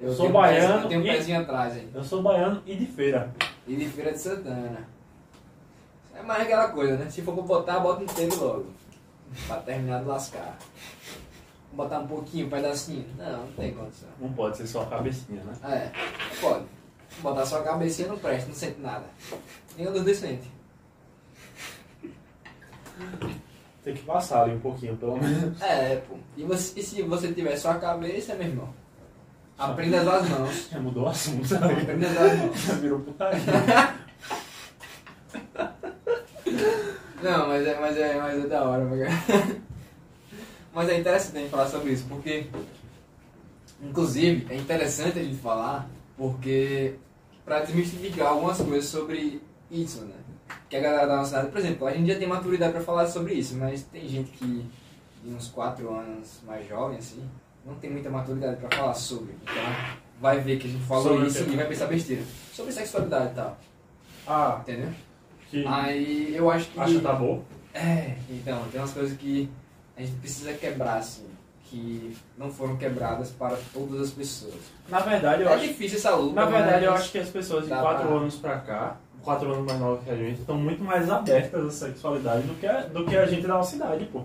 Eu 0.00 0.12
sou 0.12 0.30
baiano 0.30 0.66
pezinho- 0.66 0.82
Eu 0.84 0.88
tenho 0.88 1.00
um 1.00 1.04
e- 1.04 1.10
pezinho 1.16 1.40
atrás 1.40 1.74
aí. 1.74 1.88
eu 1.94 2.02
sou 2.04 2.22
baiano 2.22 2.62
e 2.66 2.74
de 2.74 2.86
feira. 2.86 3.32
E 3.66 3.76
de 3.76 3.86
Feira 3.88 4.12
de 4.12 4.18
Santana. 4.18 4.88
É 6.14 6.22
mais 6.22 6.42
aquela 6.42 6.68
coisa, 6.68 6.96
né? 6.96 7.08
Se 7.08 7.22
for 7.22 7.34
pra 7.34 7.42
botar, 7.44 7.78
bota 7.80 8.02
inteiro 8.02 8.36
logo. 8.44 8.66
Pra 9.46 9.56
terminar 9.58 10.00
de 10.00 10.06
lascar. 10.06 10.58
Vou 11.72 11.84
botar 11.84 12.00
um 12.00 12.06
pouquinho, 12.06 12.46
um 12.46 12.50
pedacinho. 12.50 13.06
Não, 13.16 13.46
não 13.46 13.52
tem 13.52 13.72
condição. 13.72 14.08
Não 14.20 14.32
pode 14.32 14.56
ser 14.56 14.66
só 14.66 14.82
a 14.82 14.86
cabecinha, 14.86 15.42
né? 15.44 15.52
É, 15.64 15.90
pode. 16.40 16.64
Botar 17.20 17.46
só 17.46 17.58
a 17.60 17.62
cabecinha 17.62 18.08
não 18.08 18.18
presta, 18.18 18.48
não 18.48 18.54
sente 18.54 18.80
nada. 18.80 19.04
Nenhum 19.76 19.92
dos 19.92 20.02
dois 20.04 20.18
sente. 20.18 20.50
Tem 23.84 23.94
que 23.94 24.02
passar 24.02 24.42
ali 24.44 24.54
um 24.54 24.60
pouquinho, 24.60 24.96
pelo 24.96 25.16
menos. 25.16 25.60
É, 25.60 25.96
pô. 26.08 26.14
E, 26.36 26.44
você- 26.44 26.78
e 26.78 26.82
se 26.82 27.02
você 27.02 27.32
tiver 27.32 27.56
só 27.56 27.70
a 27.72 27.78
cabeça, 27.78 28.34
meu 28.34 28.46
irmão? 28.46 28.68
Aprenda 29.58 30.00
as 30.00 30.28
mãos. 30.28 30.68
Já 30.70 30.80
mudou 30.80 31.04
o 31.04 31.08
assunto? 31.08 31.54
Aprenda 31.54 32.06
as 32.06 32.38
mãos. 32.38 32.60
Já 32.60 32.74
virou 32.74 33.00
putaria. 33.00 33.40
Não, 37.22 37.48
mas 37.48 37.66
é, 37.66 37.80
mas 37.80 37.96
é, 37.96 38.18
mas 38.20 38.44
é 38.44 38.46
da 38.48 38.64
hora. 38.64 38.84
Mas 40.74 40.88
é 40.88 40.98
interessante 40.98 41.36
a 41.36 41.40
gente 41.40 41.50
falar 41.50 41.68
sobre 41.68 41.92
isso, 41.92 42.06
porque... 42.08 42.46
Inclusive, 43.82 44.46
é 44.50 44.56
interessante 44.56 45.18
a 45.18 45.22
gente 45.22 45.36
falar, 45.36 45.86
porque... 46.16 46.94
Pra 47.44 47.60
desmistificar 47.60 48.28
algumas 48.28 48.56
coisas 48.58 48.86
sobre 48.86 49.42
isso, 49.70 50.00
né? 50.06 50.14
Que 50.68 50.76
a 50.76 50.80
galera 50.80 51.06
da 51.06 51.16
nossa 51.16 51.30
cidade... 51.30 51.48
Por 51.48 51.58
exemplo, 51.58 51.86
a 51.86 51.92
gente 51.92 52.10
já 52.12 52.18
tem 52.18 52.26
maturidade 52.28 52.72
pra 52.72 52.80
falar 52.82 53.06
sobre 53.06 53.34
isso, 53.34 53.56
mas 53.56 53.82
tem 53.84 54.08
gente 54.08 54.30
que... 54.32 54.66
De 55.24 55.32
uns 55.32 55.48
4 55.48 55.88
anos 55.94 56.40
mais 56.46 56.66
jovem, 56.68 56.98
assim... 56.98 57.22
Não 57.64 57.74
tem 57.76 57.90
muita 57.90 58.10
maturidade 58.10 58.56
pra 58.56 58.76
falar 58.76 58.94
sobre. 58.94 59.36
Então, 59.42 59.54
vai 60.20 60.40
ver 60.40 60.58
que 60.58 60.66
a 60.66 60.70
gente 60.70 60.82
falou 60.84 61.04
Sobre 61.04 61.26
isso 61.28 61.44
e 61.44 61.54
vai 61.56 61.66
pensar 61.66 61.86
besteira. 61.86 62.22
Sobre 62.52 62.72
sexualidade 62.72 63.30
e 63.30 63.34
tal, 63.36 63.56
Ah, 64.26 64.58
entendeu? 64.60 64.88
que 65.48 65.64
Aí 65.64 66.34
eu 66.34 66.50
acho 66.50 66.68
que... 66.70 66.80
acha 66.80 66.98
tá 67.00 67.12
bom? 67.12 67.44
É, 67.72 68.16
então, 68.28 68.64
tem 68.72 68.80
umas 68.80 68.92
coisas 68.92 69.16
que 69.16 69.48
a 69.96 70.00
gente 70.00 70.14
precisa 70.16 70.52
quebrar, 70.54 70.96
assim, 70.98 71.24
que 71.66 72.16
não 72.36 72.50
foram 72.50 72.76
quebradas 72.76 73.30
para 73.30 73.56
todas 73.72 74.00
as 74.00 74.10
pessoas. 74.10 74.54
Na 74.88 74.98
verdade, 74.98 75.42
eu 75.42 75.48
é 75.48 75.54
acho 75.54 75.68
difícil 75.68 75.98
essa 75.98 76.16
luta, 76.16 76.34
Na 76.34 76.46
verdade, 76.46 76.84
eu 76.84 76.92
acho 76.92 77.12
que 77.12 77.18
as 77.18 77.28
pessoas 77.28 77.62
de 77.64 77.70
dá 77.70 77.80
4 77.80 78.06
pra- 78.08 78.16
anos 78.16 78.36
pra 78.36 78.58
cá, 78.58 78.96
4 79.22 79.52
anos 79.52 79.66
mais 79.66 79.80
novas 79.80 80.04
que 80.04 80.10
a 80.10 80.16
gente, 80.16 80.40
estão 80.40 80.56
muito 80.56 80.82
mais 80.82 81.10
abertas 81.10 81.66
à 81.66 81.70
sexualidade 81.70 82.42
do 82.42 82.54
que 82.54 82.66
a, 82.66 82.82
do 82.82 83.04
que 83.04 83.16
a 83.16 83.26
gente 83.26 83.42
da 83.42 83.54
nossa 83.54 83.76
idade, 83.76 84.04
pô. 84.06 84.22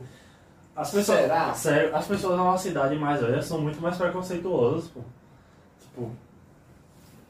As 0.76 0.92
pessoas, 0.92 1.20
Será? 1.20 1.54
Sério, 1.54 1.96
as 1.96 2.06
pessoas 2.06 2.38
da 2.38 2.44
nossa 2.44 2.68
idade 2.68 2.96
mais 2.96 3.22
velhas 3.22 3.46
são 3.46 3.60
muito 3.60 3.82
mais 3.82 3.98
preconceituosas, 3.98 4.88
pô. 4.90 5.02
Tipo, 5.82 6.12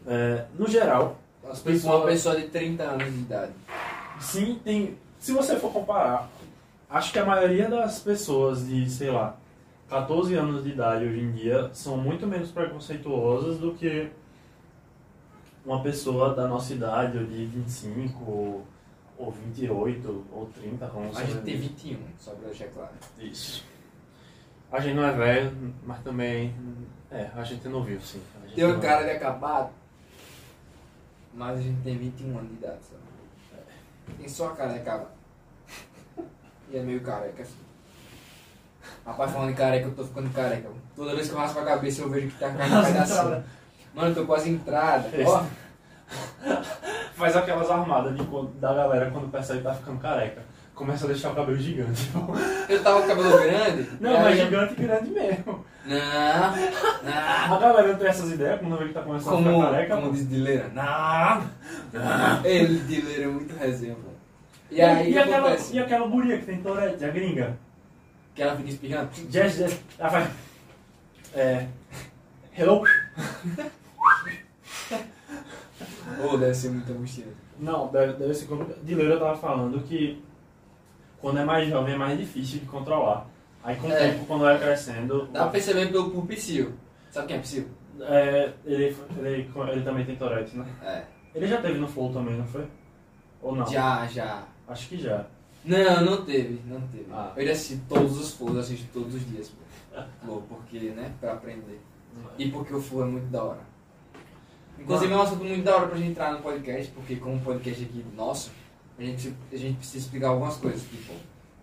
é, 0.06 0.46
no 0.58 0.68
geral, 0.68 1.18
as 1.50 1.60
Tipo, 1.60 1.72
pessoas... 1.72 1.96
uma 1.96 2.06
pessoa 2.06 2.36
de 2.36 2.48
30 2.48 2.84
anos 2.84 3.14
de 3.14 3.20
idade. 3.20 3.52
Sim, 4.20 4.60
tem. 4.64 4.98
Se 5.20 5.32
você 5.32 5.56
for 5.56 5.72
comparar, 5.72 6.30
acho 6.90 7.12
que 7.12 7.20
a 7.20 7.26
maioria 7.26 7.70
das 7.70 8.00
pessoas 8.00 8.68
de, 8.68 8.90
sei 8.90 9.12
lá, 9.12 9.36
14 9.90 10.36
anos 10.36 10.64
de 10.64 10.72
idade 10.72 11.06
hoje 11.06 11.20
em 11.20 11.32
dia 11.32 11.70
são 11.74 11.98
muito 11.98 12.28
menos 12.28 12.52
preconceituosas 12.52 13.58
do 13.58 13.74
que 13.74 14.10
uma 15.68 15.84
pessoa 15.84 16.34
da 16.34 16.48
nossa 16.48 16.74
idade, 16.74 17.18
ou 17.18 17.26
de 17.26 17.46
25, 17.46 18.24
ou, 18.32 18.66
ou 19.18 19.32
28, 19.32 20.26
ou 20.32 20.46
30, 20.48 20.88
como 20.88 21.10
A 21.14 21.24
gente 21.26 21.42
tem 21.42 21.58
21, 21.60 22.00
só 22.18 22.32
pra 22.32 22.48
deixar 22.48 22.68
claro. 22.70 22.92
Isso. 23.20 23.66
A 24.72 24.80
gente 24.80 24.96
não 24.96 25.04
é 25.04 25.12
velho, 25.12 25.74
mas 25.86 26.00
também. 26.04 26.56
É, 27.12 27.30
a 27.36 27.44
gente 27.44 27.68
não 27.68 27.84
viu, 27.84 28.00
sim. 28.00 28.22
Tem 28.56 28.66
um 28.66 28.74
não- 28.74 28.80
cara 28.80 29.04
de 29.04 29.12
acabado, 29.12 29.72
mas 31.34 31.60
a 31.60 31.62
gente 31.62 31.82
tem 31.82 31.98
21 31.98 32.38
anos 32.38 32.50
de 32.50 32.56
idade, 32.56 32.80
sabe? 32.84 33.02
Tem 34.18 34.30
só 34.30 34.48
a 34.48 34.56
cara 34.56 34.72
de 34.74 34.80
acabado. 34.80 35.12
E 36.70 36.78
é 36.78 36.82
meio 36.82 37.02
careca, 37.02 37.44
assim. 37.44 37.58
Rapaz, 39.06 39.32
falando 39.32 39.50
de 39.50 39.56
careca, 39.58 39.88
eu 39.88 39.96
tô 39.96 40.06
ficando 40.06 40.30
careca. 40.34 40.70
Toda 40.96 41.14
vez 41.16 41.28
que 41.28 41.34
eu 41.34 41.40
raspo 41.40 41.60
a 41.60 41.66
cabeça, 41.66 42.02
eu 42.02 42.10
vejo 42.10 42.28
que 42.30 42.40
tá 42.40 42.52
caindo 42.56 42.78
um 42.78 42.84
pedacinho. 42.86 43.44
Mano, 43.98 44.10
eu 44.12 44.16
tô 44.16 44.26
quase 44.26 44.50
entrada. 44.52 45.10
Ó, 45.26 45.44
Faz 47.16 47.36
aquelas 47.36 47.70
armadas 47.72 48.16
de 48.16 48.24
da 48.60 48.74
galera 48.74 49.10
quando 49.12 49.32
percebe 49.32 49.60
que 49.60 49.66
tá 49.66 49.74
ficando 49.74 50.00
careca. 50.00 50.44
Começa 50.76 51.06
a 51.06 51.08
deixar 51.08 51.32
o 51.32 51.36
cabelo 51.36 51.58
gigante. 51.58 52.08
eu 52.70 52.84
tava 52.84 53.00
com 53.00 53.06
o 53.06 53.08
cabelo 53.08 53.32
grande. 53.40 53.90
Não, 54.00 54.12
e 54.12 54.18
mas 54.18 54.26
aí- 54.28 54.38
gigante 54.46 54.76
grande 54.76 55.10
mesmo. 55.10 55.66
Não, 55.84 56.52
não. 57.04 57.56
A 57.56 57.60
galera 57.60 57.88
não 57.88 57.96
tem 57.98 58.08
essas 58.08 58.32
ideias 58.32 58.60
quando 58.60 58.78
vê 58.78 58.86
que 58.90 58.94
tá 58.94 59.02
começando 59.02 59.34
a 59.34 59.38
Como, 59.38 59.56
ficar 59.56 59.72
careca. 59.72 59.96
como 59.96 60.08
pô. 60.10 60.14
diz 60.14 60.30
Dileira. 60.30 60.70
Não! 60.76 61.50
Ele, 62.44 62.80
Dileira, 62.82 63.24
é 63.24 63.28
muito 63.28 63.56
resenha, 63.58 63.96
pô. 63.96 64.12
E 64.70 64.76
E, 64.76 64.82
aí, 64.82 65.10
e, 65.10 65.14
que 65.14 65.20
aquela, 65.20 65.56
e 65.74 65.80
aquela 65.80 66.08
guria 66.08 66.38
que 66.38 66.46
tem 66.46 66.62
Tourette, 66.62 67.04
a 67.04 67.10
gringa? 67.10 67.58
Que 68.36 68.44
ela 68.44 68.56
fica 68.56 68.70
espirrando. 68.70 69.10
Jazz, 69.30 69.58
jazz. 69.58 69.80
Ela 69.98 70.10
faz. 70.12 70.30
É. 71.34 71.66
Hello? 72.56 72.84
Ô, 76.24 76.38
deve 76.38 76.54
ser 76.56 76.70
muito 76.70 76.92
angustiante. 76.92 77.36
Não, 77.60 77.88
deve, 77.90 78.14
deve 78.14 78.34
ser 78.34 78.46
como. 78.46 78.66
Dileira 78.84 79.20
tava 79.20 79.38
falando 79.38 79.80
que 79.84 80.24
quando 81.20 81.40
é 81.40 81.46
mais 81.46 81.68
jovem 81.70 81.94
é 81.94 81.98
mais 81.98 82.18
difícil 82.18 82.60
de 82.60 82.66
controlar. 82.66 83.28
Aí 83.64 83.76
com 83.76 83.88
o 83.88 83.92
É. 83.92 84.12
tempo, 84.12 84.26
quando 84.26 84.42
vai 84.42 84.58
crescendo, 84.60 85.26
Dá 85.28 85.44
pra 85.44 85.52
perceber 85.52 85.92
pelo 85.92 86.10
por 86.12 86.26
Psyu. 86.28 86.74
Sabe 87.12 87.28
quem 87.28 87.38
é 87.38 87.40
Psyu? 87.40 87.68
é, 88.02 88.54
ele, 88.66 88.96
ele, 89.18 89.50
ele 89.72 89.82
também 89.84 90.06
tem 90.06 90.16
Tourette, 90.16 90.56
né? 90.58 90.66
É. 90.84 91.04
Ele 91.36 91.48
já 91.48 91.62
teve 91.62 91.78
no 91.80 91.88
Flow 91.88 92.12
também, 92.14 92.36
não 92.38 92.46
foi? 92.46 92.66
Ou 93.42 93.56
não? 93.56 93.66
Já, 93.68 94.06
já. 94.08 94.44
Acho 94.68 94.88
que 94.90 94.98
já. 94.98 95.26
Não, 95.66 96.02
não 96.06 96.24
teve, 96.26 96.62
não 96.66 96.82
teve. 96.88 97.08
Ah. 97.12 97.34
Eu 97.36 97.46
já 97.46 97.52
assisti 97.52 97.84
todos 97.90 98.18
os 98.18 98.34
flows, 98.34 98.58
assisto 98.58 98.88
todos 98.94 99.14
os 99.16 99.28
dias, 99.30 99.50
pô. 99.50 100.00
Flow, 100.24 100.44
porque, 100.48 100.80
né, 100.92 101.12
pra 101.20 101.34
aprender. 101.34 101.82
E 102.38 102.50
porque 102.50 102.74
o 102.74 102.82
flow 102.82 103.04
é 103.04 103.08
muito 103.08 103.28
da 103.28 103.44
hora. 103.44 103.60
Inclusive 104.80 105.12
é 105.12 105.16
um 105.16 105.22
assunto 105.22 105.44
muito 105.44 105.64
da 105.64 105.76
hora 105.76 105.88
pra 105.88 105.98
gente 105.98 106.12
entrar 106.12 106.34
no 106.34 106.40
podcast, 106.40 106.92
porque 106.92 107.16
como 107.16 107.36
um 107.36 107.40
podcast 107.40 107.84
aqui 107.84 108.06
nosso, 108.16 108.52
a 108.98 109.04
gente, 109.04 109.34
a 109.52 109.56
gente 109.56 109.78
precisa 109.78 110.06
explicar 110.06 110.30
algumas 110.30 110.58
coisas. 110.58 110.82
Tipo, 110.82 111.14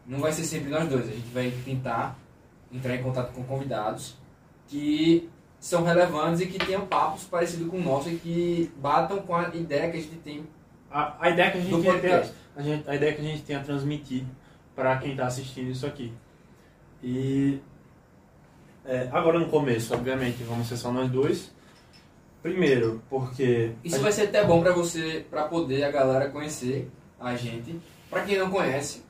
não 0.06 0.18
vai 0.18 0.32
ser 0.32 0.44
sempre 0.44 0.70
nós 0.70 0.88
dois, 0.88 1.08
a 1.08 1.12
gente 1.12 1.28
vai 1.32 1.50
tentar 1.64 2.18
entrar 2.72 2.94
em 2.94 3.02
contato 3.02 3.32
com 3.32 3.42
convidados 3.44 4.16
que 4.68 5.28
são 5.58 5.82
relevantes 5.82 6.40
e 6.40 6.46
que 6.46 6.58
tenham 6.58 6.86
papos 6.86 7.24
parecidos 7.24 7.68
com 7.68 7.78
o 7.78 7.82
nosso 7.82 8.10
e 8.10 8.16
que 8.16 8.72
batam 8.76 9.18
com 9.22 9.34
a 9.34 9.48
ideia 9.54 9.90
que 9.90 9.96
a 9.96 10.00
gente 10.00 10.16
tem 10.16 10.46
A, 10.90 11.16
a 11.18 11.30
ideia 11.30 11.50
que 11.50 11.58
a 11.58 11.60
gente, 11.60 11.82
tem 11.82 12.12
a, 12.12 12.62
gente, 12.62 12.90
a 12.90 12.94
ideia 12.94 13.12
que 13.14 13.20
a 13.20 13.24
gente 13.24 13.42
tem 13.42 13.56
a 13.56 13.60
transmitir 13.60 14.24
para 14.74 14.96
quem 14.98 15.12
está 15.12 15.26
assistindo 15.26 15.70
isso 15.70 15.86
aqui. 15.86 16.12
E 17.02 17.60
é, 18.84 19.08
agora 19.12 19.38
no 19.38 19.46
começo, 19.46 19.94
obviamente, 19.94 20.42
vamos 20.42 20.68
ser 20.68 20.76
só 20.76 20.92
nós 20.92 21.10
dois. 21.10 21.53
Primeiro, 22.44 23.00
porque 23.08 23.72
Isso 23.82 23.96
a 23.96 24.00
vai 24.00 24.12
ser 24.12 24.24
até 24.24 24.44
bom 24.44 24.60
pra 24.62 24.70
você, 24.70 25.24
pra 25.30 25.44
poder 25.44 25.82
a 25.82 25.90
galera 25.90 26.28
conhecer 26.28 26.90
a 27.18 27.34
gente. 27.34 27.80
Pra 28.10 28.20
quem 28.20 28.38
não 28.38 28.50
conhece, 28.50 29.02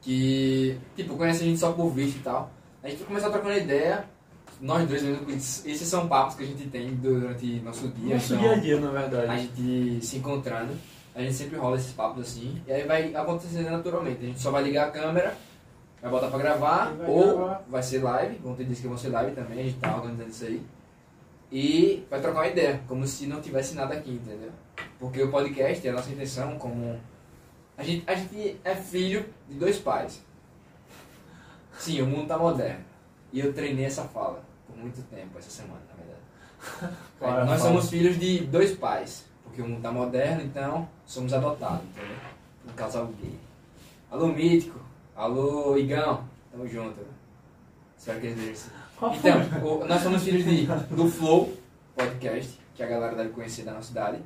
que, 0.00 0.78
tipo, 0.96 1.14
conhece 1.14 1.42
a 1.42 1.46
gente 1.46 1.60
só 1.60 1.72
por 1.72 1.90
vídeo 1.90 2.16
e 2.16 2.22
tal. 2.22 2.50
A 2.82 2.88
gente 2.88 3.00
vai 3.00 3.08
começar 3.08 3.28
trocando 3.28 3.58
ideia, 3.58 4.06
nós 4.62 4.88
dois 4.88 5.02
mesmo, 5.02 5.30
esses 5.30 5.82
são 5.82 6.08
papos 6.08 6.36
que 6.36 6.44
a 6.44 6.46
gente 6.46 6.66
tem 6.68 6.94
durante 6.94 7.60
nosso 7.60 7.86
dia. 7.88 8.14
nosso 8.14 8.32
então, 8.32 8.42
dia 8.42 8.52
a 8.52 8.58
dia, 8.60 8.80
na 8.80 8.88
a 8.88 8.92
verdade. 8.92 9.42
gente 9.42 10.06
se 10.06 10.16
encontrando, 10.16 10.72
a 11.14 11.20
gente 11.20 11.34
sempre 11.34 11.58
rola 11.58 11.76
esses 11.76 11.92
papos 11.92 12.22
assim, 12.22 12.62
e 12.66 12.72
aí 12.72 12.86
vai 12.86 13.14
acontecer 13.14 13.60
naturalmente. 13.60 14.22
A 14.22 14.26
gente 14.26 14.40
só 14.40 14.50
vai 14.50 14.62
ligar 14.62 14.88
a 14.88 14.90
câmera, 14.90 15.36
vai 16.00 16.10
botar 16.10 16.28
pra 16.28 16.38
gravar, 16.38 16.94
vai 16.94 17.10
ou 17.10 17.36
gravar. 17.36 17.64
vai 17.68 17.82
ser 17.82 18.02
live, 18.02 18.36
vão 18.42 18.54
ter 18.54 18.64
dias 18.64 18.80
que 18.80 18.88
vão 18.88 18.96
ser 18.96 19.10
live 19.10 19.32
também, 19.32 19.60
a 19.60 19.64
gente 19.64 19.76
tá 19.76 19.94
organizando 19.94 20.30
isso 20.30 20.46
aí. 20.46 20.62
E 21.50 22.06
vai 22.10 22.20
trocar 22.20 22.40
uma 22.40 22.48
ideia, 22.48 22.82
como 22.86 23.06
se 23.06 23.26
não 23.26 23.40
tivesse 23.40 23.74
nada 23.74 23.94
aqui, 23.94 24.10
entendeu? 24.10 24.50
Porque 24.98 25.22
o 25.22 25.30
podcast, 25.30 25.86
a 25.88 25.92
nossa 25.92 26.10
intenção, 26.10 26.58
como. 26.58 27.00
A 27.76 27.82
gente, 27.82 28.04
a 28.06 28.14
gente 28.14 28.60
é 28.64 28.74
filho 28.74 29.24
de 29.48 29.54
dois 29.54 29.78
pais. 29.78 30.22
Sim, 31.78 32.02
o 32.02 32.06
mundo 32.06 32.26
tá 32.26 32.36
moderno. 32.36 32.84
E 33.32 33.40
eu 33.40 33.52
treinei 33.52 33.84
essa 33.84 34.04
fala 34.04 34.42
por 34.66 34.76
muito 34.76 35.00
tempo, 35.02 35.38
essa 35.38 35.50
semana, 35.50 35.80
na 35.88 36.04
verdade. 36.04 36.96
Qual 37.18 37.38
é 37.38 37.42
a 37.42 37.44
Nós 37.44 37.60
somos 37.60 37.88
filhos 37.88 38.18
de 38.18 38.40
dois 38.46 38.76
pais, 38.76 39.24
porque 39.44 39.62
o 39.62 39.68
mundo 39.68 39.80
tá 39.80 39.92
moderno, 39.92 40.42
então 40.42 40.88
somos 41.06 41.32
adotados, 41.32 41.84
entendeu? 41.84 42.16
Um 42.68 42.72
casal 42.72 43.06
gay. 43.20 43.38
Alô, 44.10 44.28
Mítico. 44.28 44.80
Alô, 45.14 45.76
Igão. 45.78 46.24
Tamo 46.50 46.66
junto. 46.66 47.00
Espero 47.96 48.20
que 48.20 48.26
eles. 48.28 48.70
Qual 48.98 49.14
foi? 49.14 49.30
Então, 49.30 49.62
o- 49.64 49.84
nós 49.86 50.02
somos 50.02 50.22
filhos 50.22 50.44
de, 50.44 50.66
do 50.94 51.08
Flow 51.08 51.52
Podcast, 51.96 52.58
que 52.74 52.82
a 52.82 52.86
galera 52.86 53.14
deve 53.14 53.30
conhecer 53.30 53.62
da 53.64 53.72
nossa 53.72 53.88
cidade, 53.88 54.18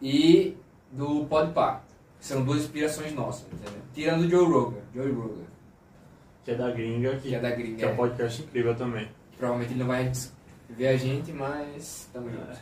e 0.00 0.56
do 0.92 1.24
Podpah, 1.26 1.80
que 2.20 2.26
são 2.26 2.44
duas 2.44 2.60
inspirações 2.62 3.12
nossas, 3.14 3.46
entendeu? 3.52 3.80
Tirando 3.94 4.22
o 4.24 4.30
Joe 4.30 4.46
Rogan, 4.46 4.80
Joe 4.94 5.12
Rogan, 5.12 5.44
que 6.44 6.50
é 6.50 6.54
da 6.54 6.70
gringa, 6.70 7.16
que, 7.16 7.28
que 7.28 7.34
é 7.34 7.40
da 7.40 7.50
que 7.52 7.62
gringa, 7.62 7.86
é 7.86 7.92
um 7.92 7.96
podcast 7.96 8.42
incrível 8.42 8.74
também. 8.74 9.06
que 9.30 9.36
provavelmente 9.38 9.72
ele 9.72 9.80
não 9.80 9.86
vai 9.88 10.10
ver 10.70 10.88
a 10.88 10.96
gente, 10.96 11.32
mas 11.32 12.08
tamo 12.12 12.30
junto. 12.30 12.58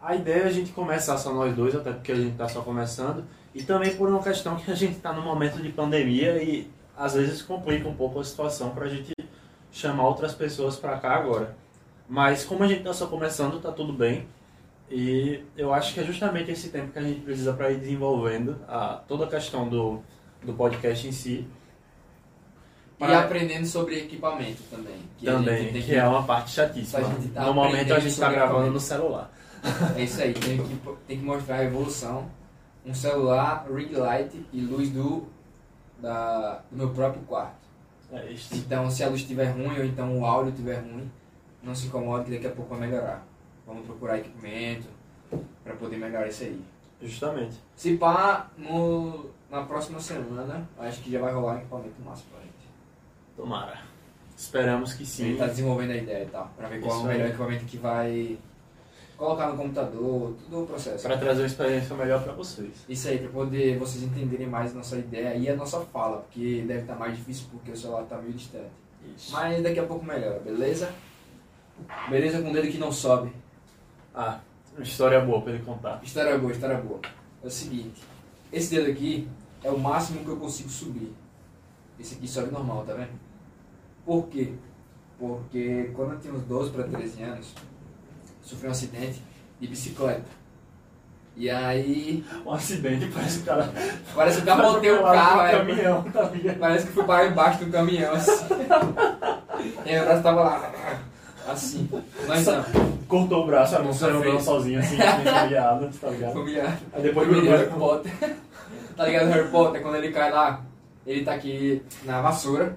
A 0.00 0.14
ideia 0.16 0.44
é 0.44 0.46
a 0.46 0.50
gente 0.52 0.72
começar 0.72 1.16
só 1.18 1.32
nós 1.34 1.54
dois, 1.54 1.74
até 1.74 1.92
porque 1.92 2.12
a 2.12 2.16
gente 2.16 2.36
tá 2.36 2.48
só 2.48 2.62
começando, 2.62 3.24
e 3.54 3.62
também 3.62 3.94
por 3.96 4.08
uma 4.08 4.22
questão 4.22 4.56
que 4.56 4.70
a 4.70 4.74
gente 4.74 4.98
tá 5.00 5.12
num 5.12 5.22
momento 5.24 5.60
de 5.60 5.68
pandemia 5.70 6.42
e 6.42 6.70
às 6.96 7.14
vezes 7.14 7.42
complica 7.42 7.88
um 7.88 7.94
pouco 7.94 8.20
a 8.20 8.24
situação 8.24 8.70
pra 8.70 8.86
gente 8.88 9.12
chamar 9.72 10.06
outras 10.06 10.34
pessoas 10.34 10.76
pra 10.76 10.98
cá 10.98 11.12
agora. 11.16 11.56
Mas 12.08 12.44
como 12.44 12.64
a 12.64 12.66
gente 12.66 12.82
tá 12.82 12.92
só 12.92 13.06
começando, 13.06 13.60
tá 13.60 13.70
tudo 13.70 13.92
bem. 13.92 14.26
E 14.90 15.44
eu 15.56 15.72
acho 15.72 15.94
que 15.94 16.00
é 16.00 16.04
justamente 16.04 16.50
esse 16.50 16.70
tempo 16.70 16.90
que 16.92 16.98
a 16.98 17.02
gente 17.02 17.20
precisa 17.20 17.52
para 17.52 17.70
ir 17.70 17.78
desenvolvendo 17.78 18.58
a, 18.66 19.00
toda 19.06 19.24
a 19.24 19.28
questão 19.28 19.68
do, 19.68 20.02
do 20.42 20.52
podcast 20.54 21.06
em 21.06 21.12
si. 21.12 21.46
E 22.98 22.98
Para- 22.98 23.20
aprendendo 23.20 23.64
sobre 23.66 23.98
equipamento 23.98 24.62
também. 24.68 24.96
Que 25.16 25.26
também, 25.26 25.72
tem 25.72 25.82
que 25.82 25.94
é 25.94 26.04
uma 26.06 26.24
parte 26.24 26.50
chatíssima. 26.50 27.08
Tá 27.32 27.44
no 27.44 27.54
momento 27.54 27.94
a 27.94 28.00
gente 28.00 28.16
tá 28.18 28.26
sobre 28.26 28.34
gravando 28.34 28.70
no 28.72 28.80
celular. 28.80 29.30
É 29.96 30.02
isso 30.02 30.20
aí, 30.20 30.34
tem 30.34 30.58
que, 30.58 30.76
tem 31.06 31.18
que 31.18 31.24
mostrar 31.24 31.56
a 31.56 31.64
evolução. 31.64 32.28
Um 32.84 32.94
celular, 32.94 33.66
ring 33.72 33.92
light 33.92 34.34
e 34.52 34.60
luz 34.60 34.90
do, 34.90 35.28
da, 35.98 36.62
do 36.70 36.76
meu 36.76 36.90
próprio 36.90 37.22
quarto. 37.22 37.59
É 38.12 38.26
isso. 38.32 38.54
Então, 38.56 38.90
se 38.90 39.04
a 39.04 39.08
luz 39.08 39.20
estiver 39.20 39.50
ruim 39.50 39.78
ou 39.78 39.84
então 39.84 40.18
o 40.18 40.24
áudio 40.26 40.50
estiver 40.50 40.80
ruim, 40.80 41.10
não 41.62 41.74
se 41.74 41.86
incomode 41.86 42.24
que 42.24 42.30
daqui 42.32 42.46
a 42.46 42.50
pouco 42.50 42.74
vai 42.74 42.88
melhorar. 42.88 43.24
Vamos 43.66 43.86
procurar 43.86 44.18
equipamento 44.18 44.88
para 45.62 45.74
poder 45.74 45.96
melhorar 45.96 46.26
isso 46.26 46.42
aí. 46.42 46.60
Justamente. 47.00 47.56
Se 47.76 47.96
pá, 47.96 48.50
no, 48.58 49.30
na 49.50 49.62
próxima 49.62 50.00
semana, 50.00 50.68
acho 50.78 51.00
que 51.02 51.10
já 51.10 51.20
vai 51.20 51.32
rolar 51.32 51.54
um 51.54 51.58
equipamento 51.58 52.02
massa 52.04 52.24
pra 52.30 52.40
gente. 52.40 52.50
Tomara. 53.36 53.78
Esperamos 54.36 54.94
que 54.94 55.02
Ele 55.02 55.32
sim. 55.32 55.36
tá 55.36 55.46
desenvolvendo 55.46 55.90
a 55.92 55.96
ideia 55.96 56.24
e 56.24 56.28
tal, 56.28 56.50
pra 56.56 56.68
ver 56.68 56.80
qual 56.80 56.92
é 56.92 56.96
Isso 56.96 57.04
o 57.04 57.08
melhor 57.08 57.24
aí. 57.24 57.28
equipamento 57.30 57.64
que 57.66 57.76
vai 57.76 58.38
colocar 59.20 59.48
no 59.48 59.56
computador, 59.58 60.34
tudo 60.44 60.62
o 60.62 60.66
processo. 60.66 61.02
Para 61.06 61.18
trazer 61.18 61.42
uma 61.42 61.46
experiência 61.46 61.94
melhor 61.94 62.24
para 62.24 62.32
vocês. 62.32 62.86
Isso 62.88 63.06
aí, 63.06 63.18
pra 63.18 63.28
poder 63.28 63.78
vocês 63.78 64.02
entenderem 64.02 64.46
mais 64.46 64.72
a 64.72 64.76
nossa 64.76 64.96
ideia 64.96 65.36
e 65.36 65.46
a 65.46 65.54
nossa 65.54 65.78
fala, 65.80 66.22
porque 66.22 66.64
deve 66.66 66.80
estar 66.80 66.94
mais 66.94 67.14
difícil 67.18 67.44
porque 67.52 67.70
o 67.70 67.76
celular 67.76 68.04
tá 68.04 68.16
meio 68.16 68.32
distante. 68.32 68.70
Isso. 69.14 69.30
Mas 69.32 69.62
daqui 69.62 69.78
a 69.78 69.84
pouco 69.84 70.06
melhora, 70.06 70.40
beleza? 70.40 70.90
Beleza 72.08 72.40
com 72.40 72.48
o 72.48 72.52
dedo 72.52 72.68
que 72.68 72.78
não 72.78 72.90
sobe. 72.90 73.30
Ah, 74.14 74.40
história 74.78 75.20
boa 75.20 75.42
para 75.42 75.52
ele 75.52 75.64
contar. 75.64 76.00
História 76.02 76.38
boa, 76.38 76.52
história 76.52 76.78
boa. 76.78 77.00
É 77.44 77.46
o 77.46 77.50
seguinte, 77.50 78.02
esse 78.50 78.74
dedo 78.74 78.90
aqui 78.90 79.28
é 79.62 79.70
o 79.70 79.78
máximo 79.78 80.24
que 80.24 80.30
eu 80.30 80.38
consigo 80.38 80.70
subir. 80.70 81.12
Esse 81.98 82.14
aqui 82.14 82.26
sobe 82.26 82.50
normal, 82.50 82.84
tá 82.86 82.94
vendo? 82.94 83.12
Por 84.02 84.28
quê? 84.28 84.54
Porque 85.18 85.90
quando 85.94 86.14
eu 86.14 86.20
tinha 86.20 86.32
uns 86.32 86.42
12 86.44 86.70
para 86.70 86.84
13 86.84 87.22
anos, 87.22 87.54
sofri 88.50 88.68
um 88.68 88.72
acidente 88.72 89.22
de 89.60 89.66
bicicleta. 89.66 90.40
E 91.36 91.48
aí, 91.48 92.24
Um 92.44 92.52
acidente, 92.52 93.06
parece 93.14 93.38
que 93.38 93.42
o 93.44 93.46
cara. 93.46 93.72
parece 94.14 94.42
que 94.42 94.48
eu 94.48 94.56
capotei 94.56 94.90
o 94.90 95.02
carro, 95.02 95.40
é, 95.42 95.52
caminhão, 95.52 96.02
tá 96.02 96.30
parece 96.58 96.86
que 96.86 96.92
fui 96.92 97.04
para 97.04 97.28
embaixo 97.28 97.64
do 97.64 97.70
caminhão, 97.70 98.12
assim. 98.12 98.46
E 99.86 99.88
aí 99.90 99.94
meu 99.94 100.04
braço 100.04 100.22
tava 100.22 100.40
lá, 100.42 100.70
assim. 101.48 101.88
Mas 102.26 102.46
não, 102.46 102.64
Cortou 103.08 103.44
o 103.44 103.46
braço, 103.46 103.76
a 103.76 103.78
Não 103.80 103.92
saiu 103.92 104.18
andando 104.18 104.40
sozinho, 104.40 104.80
assim, 104.80 104.96
sem 104.96 105.48
guiado, 105.48 105.88
tá 106.00 106.10
ligado? 106.10 106.32
familiar. 106.32 106.78
Aí 106.92 107.02
depois 107.02 107.28
grudou. 107.28 107.50
Harry 107.50 107.70
Potter. 107.70 108.12
tá 108.96 109.04
ligado 109.06 109.28
Harry 109.28 109.48
Potter? 109.48 109.82
Quando 109.82 109.96
ele 109.96 110.12
cai 110.12 110.30
lá, 110.30 110.60
ele 111.06 111.24
tá 111.24 111.34
aqui 111.34 111.82
na 112.04 112.20
vassoura. 112.20 112.76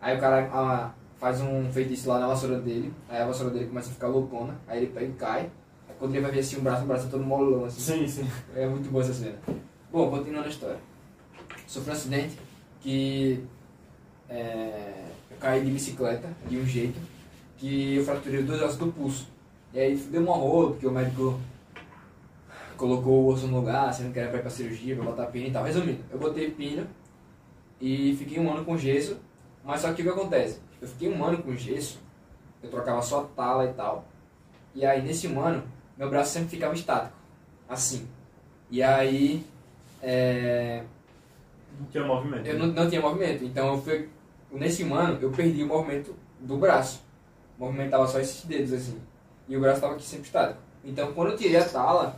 Aí 0.00 0.16
o 0.16 0.20
cara 0.20 0.50
ah, 0.52 0.90
faz 1.18 1.40
um 1.40 1.70
feitiço 1.72 2.08
lá 2.08 2.18
na 2.18 2.26
vassoura 2.26 2.58
dele. 2.58 2.92
Aí 3.08 3.20
a 3.20 3.26
vassoura 3.26 3.52
dele 3.52 3.66
começa 3.66 3.90
a 3.90 3.92
ficar 3.92 4.08
loucona. 4.08 4.56
Aí 4.66 4.78
ele 4.78 4.92
pega 4.92 5.06
e 5.06 5.12
cai. 5.12 5.40
Aí 5.88 5.94
quando 5.98 6.14
ele 6.14 6.22
vai 6.22 6.30
ver 6.30 6.40
assim 6.40 6.56
o 6.56 6.60
braço, 6.60 6.84
o 6.84 6.86
braço 6.86 7.04
tá 7.04 7.10
todo 7.10 7.24
molão 7.24 7.64
assim. 7.64 7.80
Sim, 7.80 8.08
sim. 8.08 8.28
É 8.54 8.66
muito 8.66 8.90
boa 8.90 9.02
essa 9.02 9.14
cena. 9.14 9.36
Bom, 9.92 10.10
continuando 10.10 10.46
a 10.46 10.50
história. 10.50 10.78
Sofri 11.66 11.90
um 11.90 11.92
acidente 11.94 12.38
que 12.80 13.42
é, 14.28 15.04
eu 15.30 15.36
caí 15.38 15.64
de 15.64 15.70
bicicleta 15.70 16.28
de 16.48 16.58
um 16.58 16.66
jeito 16.66 16.98
que 17.56 17.96
eu 17.96 18.04
fraturei 18.04 18.40
os 18.40 18.46
dois 18.46 18.62
ossos 18.62 18.76
do 18.76 18.92
pulso. 18.92 19.28
E 19.72 19.80
aí 19.80 19.96
deu 19.96 20.22
uma 20.22 20.36
rola, 20.36 20.70
porque 20.70 20.86
o 20.86 20.90
médico 20.90 21.40
colocou 22.76 23.24
o 23.24 23.28
osso 23.28 23.46
no 23.46 23.58
lugar, 23.58 23.92
sendo 23.92 24.12
que 24.12 24.18
era 24.18 24.28
pra 24.28 24.38
ir 24.38 24.42
pra 24.42 24.50
cirurgia, 24.50 24.94
pra 24.94 25.04
botar 25.04 25.26
pino 25.26 25.48
e 25.48 25.50
tal. 25.50 25.64
Resumindo, 25.64 26.00
eu 26.10 26.18
botei 26.18 26.50
pino 26.50 26.86
e 27.80 28.14
fiquei 28.16 28.38
um 28.38 28.52
ano 28.52 28.64
com 28.64 28.76
gesso, 28.76 29.16
mas 29.64 29.80
só 29.80 29.92
que 29.92 30.02
o 30.02 30.04
que 30.04 30.10
acontece? 30.10 30.60
Eu 30.80 30.88
fiquei 30.88 31.08
um 31.12 31.24
ano 31.24 31.42
com 31.42 31.54
gesso, 31.56 31.98
eu 32.62 32.70
trocava 32.70 33.00
só 33.02 33.22
tala 33.36 33.64
e 33.66 33.72
tal. 33.74 34.04
E 34.74 34.84
aí 34.84 35.02
nesse 35.02 35.26
um 35.28 35.40
ano, 35.40 35.62
meu 35.96 36.10
braço 36.10 36.32
sempre 36.32 36.50
ficava 36.50 36.74
estático, 36.74 37.16
assim. 37.68 38.06
E 38.70 38.82
aí 38.82 39.44
é, 40.02 40.82
Não 41.80 41.86
tinha 41.86 42.04
movimento. 42.04 42.46
eu 42.46 42.58
não, 42.58 42.66
não 42.68 42.88
tinha 42.88 43.00
movimento, 43.00 43.44
então 43.44 43.68
eu 43.74 43.82
fui, 43.82 44.08
nesse 44.52 44.84
um 44.84 44.94
ano 44.94 45.18
eu 45.20 45.30
perdi 45.30 45.62
o 45.62 45.66
movimento 45.66 46.14
do 46.40 46.56
braço. 46.58 47.02
Movimentava 47.58 48.06
só 48.06 48.20
esses 48.20 48.44
dedos 48.44 48.72
assim. 48.72 49.00
E 49.48 49.56
o 49.56 49.60
braço 49.60 49.76
estava 49.76 49.94
aqui 49.94 50.04
sempre 50.04 50.26
estático. 50.26 50.60
Então 50.84 51.12
quando 51.14 51.30
eu 51.30 51.36
tirei 51.38 51.56
a 51.56 51.64
tala, 51.68 52.16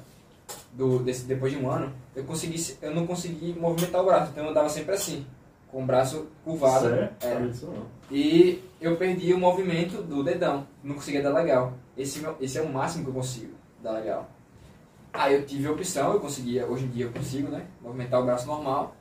do, 0.72 0.98
desse, 1.00 1.24
depois 1.26 1.52
de 1.52 1.58
um 1.58 1.70
ano, 1.70 1.92
eu, 2.16 2.24
consegui, 2.24 2.58
se- 2.58 2.78
eu 2.82 2.92
não 2.94 3.06
consegui 3.06 3.52
movimentar 3.58 4.00
o 4.02 4.04
braço, 4.06 4.32
então 4.32 4.44
eu 4.44 4.50
andava 4.50 4.68
sempre 4.68 4.94
assim. 4.94 5.24
Com 5.70 5.82
o 5.82 5.86
braço 5.86 6.26
curvado. 6.44 6.88
Sério? 6.88 7.10
É. 7.20 8.14
E 8.14 8.64
eu 8.80 8.96
perdi 8.96 9.32
o 9.34 9.38
movimento 9.38 10.02
do 10.02 10.22
dedão. 10.22 10.66
Não 10.82 10.94
conseguia 10.94 11.22
dar 11.22 11.32
legal. 11.32 11.74
Esse, 11.96 12.24
esse 12.40 12.58
é 12.58 12.62
o 12.62 12.72
máximo 12.72 13.04
que 13.04 13.10
eu 13.10 13.14
consigo 13.14 13.54
dar 13.82 13.92
legal. 13.92 14.28
Aí 15.12 15.34
eu 15.34 15.44
tive 15.44 15.66
a 15.66 15.72
opção, 15.72 16.12
eu 16.12 16.20
conseguia, 16.20 16.66
hoje 16.66 16.84
em 16.84 16.88
dia 16.88 17.06
eu 17.06 17.12
consigo, 17.12 17.48
né? 17.48 17.66
Movimentar 17.82 18.20
o 18.20 18.24
braço 18.24 18.46
normal, 18.46 18.94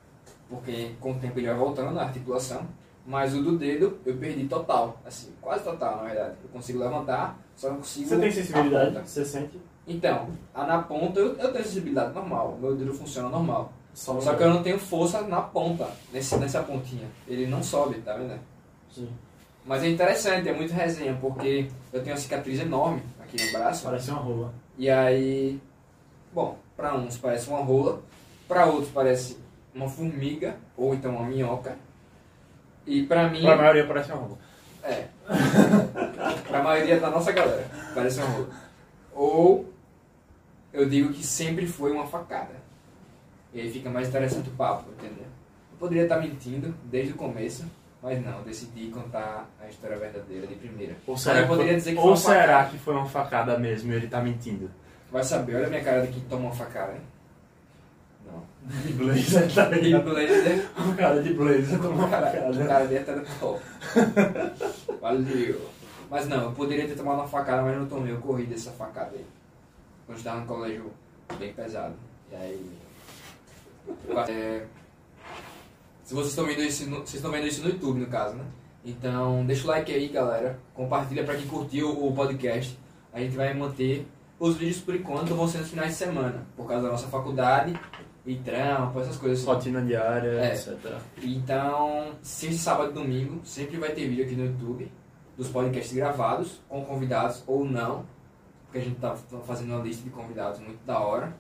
porque 0.49 0.91
com 0.99 1.11
o 1.11 1.15
tempo 1.15 1.37
ele 1.37 1.47
vai 1.47 1.55
voltando 1.55 1.97
a 1.99 2.03
articulação. 2.03 2.65
Mas 3.05 3.33
o 3.33 3.41
do 3.41 3.57
dedo 3.57 3.99
eu 4.05 4.17
perdi 4.17 4.47
total, 4.47 4.99
assim, 5.05 5.31
quase 5.39 5.63
total 5.63 5.97
na 5.97 6.03
verdade. 6.03 6.35
Eu 6.43 6.49
consigo 6.49 6.79
levantar, 6.79 7.39
só 7.55 7.69
não 7.69 7.77
consigo. 7.77 8.09
Você 8.09 8.17
tem 8.17 8.31
sensibilidade? 8.31 9.09
Você 9.09 9.23
sente? 9.23 9.61
Então, 9.87 10.27
na 10.53 10.81
ponta 10.81 11.19
eu, 11.19 11.37
eu 11.37 11.53
tenho 11.53 11.63
sensibilidade 11.63 12.13
normal, 12.13 12.57
meu 12.59 12.75
dedo 12.75 12.93
funciona 12.93 13.29
normal. 13.29 13.71
Só, 13.97 14.21
Só 14.21 14.35
que 14.35 14.43
eu 14.43 14.49
não 14.51 14.61
tenho 14.61 14.77
força 14.77 15.23
na 15.23 15.41
ponta, 15.41 15.89
nesse, 16.13 16.37
nessa 16.37 16.61
pontinha. 16.61 17.07
Ele 17.27 17.47
não 17.47 17.63
sobe, 17.63 17.95
tá 18.01 18.13
vendo? 18.13 18.39
Sim. 18.93 19.09
Mas 19.65 19.81
é 19.81 19.89
interessante, 19.89 20.47
é 20.47 20.53
muito 20.53 20.71
resenha, 20.71 21.17
porque 21.19 21.67
eu 21.91 22.03
tenho 22.03 22.15
uma 22.15 22.21
cicatriz 22.21 22.59
enorme 22.59 23.01
aqui 23.19 23.43
no 23.43 23.51
braço. 23.51 23.85
Parece 23.85 24.11
uma 24.11 24.19
rola. 24.19 24.53
E 24.77 24.87
aí, 24.87 25.59
bom, 26.31 26.59
para 26.75 26.93
uns 26.95 27.17
parece 27.17 27.49
uma 27.49 27.57
rola, 27.63 27.99
para 28.47 28.67
outros 28.67 28.91
parece 28.93 29.35
uma 29.73 29.89
formiga 29.89 30.57
ou 30.77 30.93
então 30.93 31.15
uma 31.15 31.25
minhoca. 31.25 31.75
E 32.85 33.01
para 33.01 33.27
mim, 33.29 33.41
Pra 33.41 33.55
maioria 33.57 33.87
parece 33.87 34.11
uma 34.11 34.21
rola. 34.21 34.37
é. 34.83 35.07
pra 36.47 36.61
maioria 36.61 36.99
da 36.99 37.09
nossa 37.09 37.31
galera, 37.31 37.65
parece 37.95 38.19
uma 38.19 38.29
rola. 38.29 38.49
Ou 39.11 39.73
eu 40.71 40.87
digo 40.87 41.11
que 41.11 41.25
sempre 41.25 41.65
foi 41.65 41.91
uma 41.91 42.05
facada. 42.05 42.66
E 43.57 43.61
aí 43.61 43.71
fica 43.71 43.89
mais 43.89 44.07
interessante 44.07 44.49
o 44.49 44.51
papo, 44.51 44.91
entendeu? 44.91 45.25
Eu 45.71 45.77
poderia 45.79 46.03
estar 46.03 46.19
mentindo 46.19 46.75
desde 46.83 47.13
o 47.13 47.15
começo, 47.15 47.65
mas 48.03 48.23
não, 48.23 48.43
decidi 48.43 48.89
contar 48.89 49.49
a 49.59 49.67
história 49.67 49.97
verdadeira 49.97 50.45
de 50.45 50.53
primeira. 50.53 50.95
Ou 51.07 51.17
será, 51.17 51.41
que 51.41 51.47
foi, 51.47 51.81
que 51.81 51.95
ou 51.95 52.01
foi 52.03 52.03
uma 52.03 52.17
será 52.17 52.45
facada. 52.45 52.69
que 52.69 52.77
foi 52.77 52.93
uma 52.93 53.09
facada 53.09 53.57
mesmo 53.57 53.91
e 53.91 53.95
ele 53.95 54.07
tá 54.07 54.21
mentindo? 54.21 54.69
Vai 55.11 55.23
saber, 55.23 55.55
olha 55.55 55.65
a 55.65 55.69
minha 55.71 55.83
cara 55.83 56.05
de 56.05 56.13
quem 56.13 56.21
toma 56.29 56.43
uma 56.43 56.53
facada, 56.53 56.93
hein? 56.93 57.01
Não. 58.27 58.43
De 58.83 58.93
blazer, 58.93 59.51
tá 59.51 59.69
ligado? 59.69 60.03
blazer, 60.03 60.69
Um 60.77 60.95
cara 60.95 61.23
de 61.23 61.33
blazer 61.33 61.81
tomou 61.81 61.93
uma 61.93 62.09
cara, 62.09 62.27
facada. 62.27 62.63
o 62.63 62.67
cara 62.67 62.85
dele 62.85 63.05
era 63.07 63.25
top. 63.39 63.61
Valeu. 65.01 65.69
Mas 66.11 66.27
não, 66.27 66.43
eu 66.43 66.51
poderia 66.51 66.87
ter 66.87 66.95
tomado 66.95 67.21
uma 67.21 67.27
facada, 67.27 67.63
mas 67.63 67.75
não 67.75 67.87
tomei, 67.87 68.13
eu 68.13 68.19
corri 68.19 68.45
dessa 68.45 68.69
facada 68.69 69.15
aí. 69.15 69.25
Quando 70.05 70.15
eu 70.15 70.17
estava 70.17 70.41
no 70.41 70.45
colégio 70.45 70.91
bem 71.39 71.51
pesado. 71.53 71.95
E 72.31 72.35
aí. 72.35 72.86
É, 74.29 74.65
se 76.03 76.13
vocês 76.13 76.29
estão 76.29 76.45
vendo 76.45 76.61
isso 76.61 76.89
no, 76.89 76.97
vocês 76.97 77.15
estão 77.15 77.31
vendo 77.31 77.47
isso 77.47 77.61
no 77.63 77.69
YouTube, 77.69 77.99
no 77.99 78.07
caso, 78.07 78.35
né? 78.35 78.45
Então, 78.85 79.45
deixa 79.45 79.65
o 79.65 79.67
like 79.67 79.91
aí, 79.93 80.07
galera. 80.07 80.59
Compartilha 80.73 81.23
pra 81.23 81.35
quem 81.35 81.47
curtiu 81.47 81.89
o 82.05 82.13
podcast. 82.13 82.77
A 83.11 83.19
gente 83.19 83.35
vai 83.35 83.53
manter 83.53 84.07
os 84.39 84.55
vídeos 84.55 84.79
por 84.79 84.95
enquanto 84.95 85.35
vão 85.35 85.47
ser 85.47 85.57
nos 85.59 85.69
finais 85.69 85.89
de 85.91 85.95
semana, 85.97 86.45
por 86.55 86.67
causa 86.67 86.83
da 86.83 86.91
nossa 86.91 87.07
faculdade 87.07 87.77
e 88.25 88.35
trampo, 88.37 88.99
essas 88.99 89.17
coisas. 89.17 89.39
assim. 89.39 89.47
Rotina 89.47 89.81
diária, 89.81 90.39
É. 90.39 90.53
etc. 90.53 90.77
Então, 91.21 92.11
sexta, 92.21 92.61
sábado 92.61 92.91
e 92.91 92.93
domingo, 92.93 93.41
sempre 93.43 93.77
vai 93.77 93.91
ter 93.91 94.07
vídeo 94.07 94.23
aqui 94.25 94.35
no 94.35 94.45
YouTube 94.45 94.89
dos 95.35 95.49
podcasts 95.49 95.93
gravados, 95.93 96.61
com 96.69 96.83
convidados 96.85 97.43
ou 97.45 97.65
não, 97.65 98.05
porque 98.63 98.77
a 98.77 98.81
gente 98.81 98.99
tá 98.99 99.15
fazendo 99.45 99.73
uma 99.73 99.83
lista 99.83 100.03
de 100.03 100.09
convidados 100.09 100.59
muito 100.59 100.83
da 100.85 100.99
hora, 100.99 101.35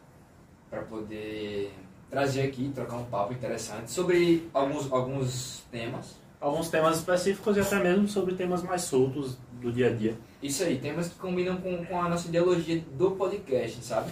para 0.69 0.81
poder 0.81 1.73
trazer 2.09 2.41
aqui, 2.41 2.71
trocar 2.73 2.97
um 2.97 3.05
papo 3.05 3.33
interessante 3.33 3.91
sobre 3.91 4.49
alguns, 4.53 4.91
alguns 4.91 5.63
temas. 5.71 6.15
Alguns 6.39 6.69
temas 6.69 6.97
específicos 6.97 7.57
e 7.57 7.59
até 7.59 7.79
mesmo 7.81 8.07
sobre 8.07 8.35
temas 8.35 8.61
mais 8.61 8.83
soltos 8.83 9.37
do 9.59 9.71
dia 9.71 9.87
a 9.87 9.93
dia. 9.93 10.15
Isso 10.41 10.63
aí, 10.63 10.77
temas 10.77 11.09
que 11.09 11.15
combinam 11.15 11.57
com, 11.57 11.83
com 11.85 11.99
a 11.99 12.07
nossa 12.07 12.27
ideologia 12.27 12.83
do 12.95 13.11
podcast, 13.11 13.83
sabe? 13.83 14.11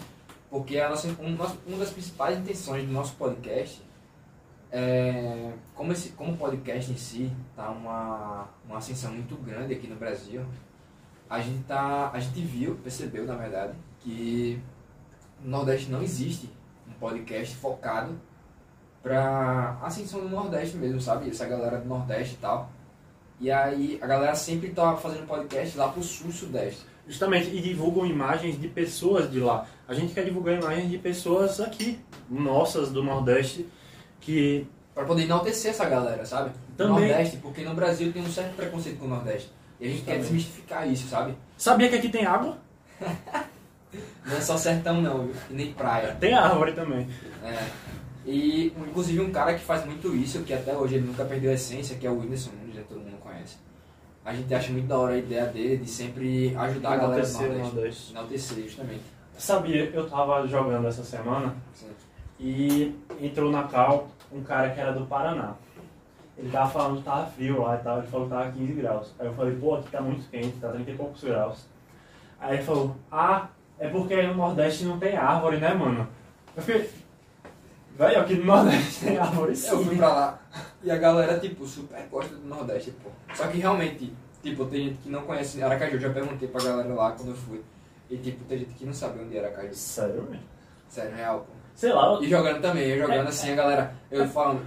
Porque 0.50 0.80
a 0.80 0.90
nossa, 0.90 1.08
um, 1.08 1.38
uma 1.68 1.78
das 1.78 1.92
principais 1.92 2.40
intenções 2.40 2.86
do 2.86 2.92
nosso 2.92 3.14
podcast 3.16 3.86
é, 4.72 5.54
como, 5.74 5.94
esse, 5.94 6.10
como 6.10 6.34
o 6.34 6.38
podcast 6.38 6.92
em 6.92 6.98
si 6.98 7.32
tá 7.56 7.70
uma, 7.70 8.50
uma 8.68 8.78
ascensão 8.78 9.14
muito 9.14 9.36
grande 9.38 9.74
aqui 9.74 9.88
no 9.88 9.96
Brasil, 9.96 10.46
a 11.30 11.40
gente, 11.40 11.64
tá, 11.64 12.12
a 12.12 12.20
gente 12.20 12.42
viu, 12.42 12.76
percebeu 12.84 13.26
na 13.26 13.36
verdade, 13.36 13.74
que 14.02 14.60
no 15.42 15.52
Nordeste 15.52 15.90
não 15.90 16.02
existe 16.02 16.50
podcast 17.00 17.56
focado 17.56 18.20
pra 19.04 19.78
ascensão 19.84 20.22
do 20.22 20.30
Nordeste 20.30 20.78
mesmo, 20.78 21.00
sabe? 21.00 21.30
Essa 21.30 21.46
galera 21.46 21.78
do 21.78 21.88
Nordeste 21.88 22.36
e 22.36 22.38
tal. 22.38 22.70
E 23.40 23.52
aí 23.52 24.00
a 24.02 24.08
galera 24.08 24.36
sempre 24.36 24.70
tá 24.70 24.96
fazendo 24.96 25.28
podcast 25.28 25.78
lá 25.78 25.90
pro 25.90 26.02
Sul 26.02 26.30
e 26.30 26.34
Sudeste. 26.34 26.86
Justamente, 27.08 27.50
e 27.50 27.62
divulgam 27.62 28.06
imagens 28.06 28.60
de 28.60 28.68
pessoas 28.68 29.30
de 29.30 29.40
lá. 29.40 29.68
A 29.88 29.94
gente 29.94 30.14
quer 30.14 30.26
divulgar 30.26 30.56
imagens 30.56 30.90
de 30.90 30.98
pessoas 30.98 31.60
aqui, 31.60 32.00
nossas, 32.30 32.92
do 32.92 33.04
Nordeste, 33.04 33.68
que 34.20 34.68
Pra 34.96 35.04
poder 35.04 35.24
enaltecer 35.24 35.72
essa 35.72 35.86
galera, 35.90 36.26
sabe? 36.26 36.52
Também. 36.78 37.10
Nordeste, 37.10 37.38
porque 37.38 37.64
no 37.64 37.76
Brasil 37.76 38.14
tem 38.14 38.22
um 38.24 38.32
certo 38.32 38.56
preconceito 38.56 38.98
com 38.98 39.06
o 39.06 39.10
Nordeste. 39.10 39.52
E 39.80 39.86
a 39.86 39.90
gente 39.90 40.02
quer 40.04 40.12
Também. 40.14 40.22
desmistificar 40.22 40.90
isso, 40.90 41.08
sabe? 41.10 41.36
Sabia 41.58 41.90
que 41.90 41.96
aqui 41.96 42.08
tem 42.10 42.26
água? 42.26 42.58
Não 44.26 44.38
é 44.38 44.42
só 44.42 44.58
sertão 44.58 45.02
não, 45.02 45.26
viu? 45.26 45.36
E 45.50 45.54
nem 45.54 45.74
praia. 45.74 46.16
Tem 46.20 46.34
árvore 46.34 46.74
também. 46.74 47.08
É. 47.44 47.68
E 48.26 48.74
inclusive 48.78 49.22
um 49.22 49.32
cara 49.32 49.54
que 49.54 49.64
faz 49.64 49.86
muito 49.86 50.16
isso, 50.16 50.42
que 50.44 50.54
até 50.54 50.76
hoje 50.76 50.96
ele 50.96 51.06
nunca 51.06 51.24
perdeu 51.26 51.52
a 51.52 51.54
essência, 51.54 51.96
que 51.96 52.08
é 52.08 52.10
o 52.10 52.20
Whindersson 52.20 52.52
Nunes, 52.60 52.76
né? 52.76 52.84
todo 52.90 53.00
mundo 53.00 53.18
conhece. 53.20 53.58
A 54.26 54.34
gente 54.34 54.52
acha 54.54 54.72
muito 54.72 54.88
da 54.88 54.98
hora 54.98 55.14
a 55.14 55.18
ideia 55.18 55.46
dele 55.46 55.78
de 55.78 55.90
sempre 55.90 56.56
ajudar 56.56 56.94
a 56.94 56.98
galera 56.98 57.28
do 57.28 57.34
Nordeste. 57.34 57.76
Nordeste. 57.76 58.12
Enaltecer, 58.12 58.64
justamente. 58.64 59.04
Sabia, 59.38 59.86
eu 59.94 60.10
tava 60.10 60.48
jogando 60.48 60.88
essa 60.88 61.04
semana 61.04 61.56
Sim. 61.74 61.92
e 62.40 62.96
entrou 63.22 63.52
na 63.52 63.64
cal 63.64 64.08
um 64.32 64.42
cara 64.42 64.72
que 64.72 64.80
era 64.80 64.94
do 64.94 65.06
Paraná. 65.06 65.54
Ele 66.38 66.50
tava 66.50 66.70
falando 66.70 66.98
que 66.98 67.04
tava 67.04 67.28
frio 67.28 67.62
lá 67.62 67.76
e 67.76 67.84
tal, 67.84 68.00
ele 68.00 68.08
falou 68.08 68.28
que 68.28 68.34
tava 68.34 68.52
15 68.52 68.74
graus. 68.74 69.14
Aí 69.20 69.28
eu 69.28 69.34
falei, 69.34 69.56
pô, 69.56 69.76
aqui 69.76 69.92
tá 69.92 70.02
muito 70.02 70.30
quente, 70.30 70.58
tá 70.58 70.70
30 70.70 70.92
e 70.92 70.96
poucos 70.96 71.24
graus. 71.24 71.66
Aí 72.40 72.56
ele 72.56 72.64
falou, 72.64 72.96
ah, 73.12 73.48
é 73.80 73.88
porque 73.90 74.22
no 74.24 74.36
Nordeste 74.36 74.86
não 74.86 74.98
tem 75.00 75.16
árvore, 75.18 75.58
né, 75.58 75.74
mano? 75.74 76.08
Eu 76.56 76.64
fiquei, 76.64 76.90
velho, 77.98 78.20
aqui 78.20 78.36
no 78.36 78.46
Nordeste 78.46 79.06
tem 79.06 79.18
árvore 79.18 79.52
Eu 79.52 79.78
fui 79.84 79.90
sim. 79.94 79.98
pra 79.98 80.08
lá 80.08 80.40
e 80.84 80.92
a 80.92 80.98
galera, 80.98 81.40
tipo, 81.40 81.66
super 81.66 82.02
gosta 82.10 82.36
do 82.36 82.48
Nordeste, 82.48 82.92
pô. 83.04 83.10
Só 83.34 83.48
que 83.48 83.58
realmente, 83.58 84.14
tipo, 84.44 84.66
tem 84.66 84.90
gente 84.90 84.98
que 85.02 85.10
não 85.10 85.24
conhece 85.24 85.62
Aracaju. 85.62 85.96
Eu 85.96 86.00
já 86.00 86.10
perguntei 86.12 86.48
pra 86.48 86.64
galera 86.64 86.94
lá 86.94 87.12
quando 87.12 87.30
eu 87.30 87.36
fui. 87.36 87.62
E, 88.10 88.18
tipo, 88.18 88.44
tem 88.46 88.60
gente 88.60 88.74
que 88.76 88.86
não 88.86 88.94
sabe 88.94 89.20
onde 89.20 89.36
é 89.36 89.40
Aracaju. 89.44 89.74
Sério, 89.74 90.22
velho? 90.24 90.40
Sério, 90.88 91.16
real, 91.16 91.40
pô. 91.40 91.54
Sei 91.74 91.92
lá, 91.92 92.06
eu- 92.14 92.24
E 92.24 92.30
jogando 92.30 92.62
também, 92.62 92.88
eu 92.90 93.00
jogando 93.00 93.26
É. 93.26 93.30
assim, 93.30 93.52
a 93.52 93.56
galera, 93.56 93.96
eu 94.12 94.26
falando, 94.28 94.62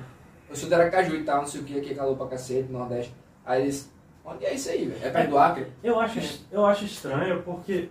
eu 0.50 0.56
sou 0.56 0.68
de 0.68 0.74
Aracaju 0.74 1.14
e 1.14 1.22
tal, 1.24 1.38
não 1.38 1.46
sei 1.46 1.60
o 1.60 1.64
que, 1.64 1.78
aqui 1.78 1.90
é 1.92 1.94
calor 1.94 2.16
pra 2.16 2.26
cacete, 2.26 2.70
Nordeste. 2.70 3.14
Aí 3.46 3.62
eles, 3.62 3.90
onde 4.24 4.44
é 4.44 4.52
isso 4.54 4.68
aí, 4.68 4.84
velho? 4.86 5.06
É 5.06 5.10
perto 5.10 5.30
do 5.30 5.38
Acre? 5.38 5.66
Eu 5.82 5.98
acho, 6.00 6.18
eu 6.50 6.66
acho 6.66 6.84
estranho 6.84 7.42
porque 7.44 7.88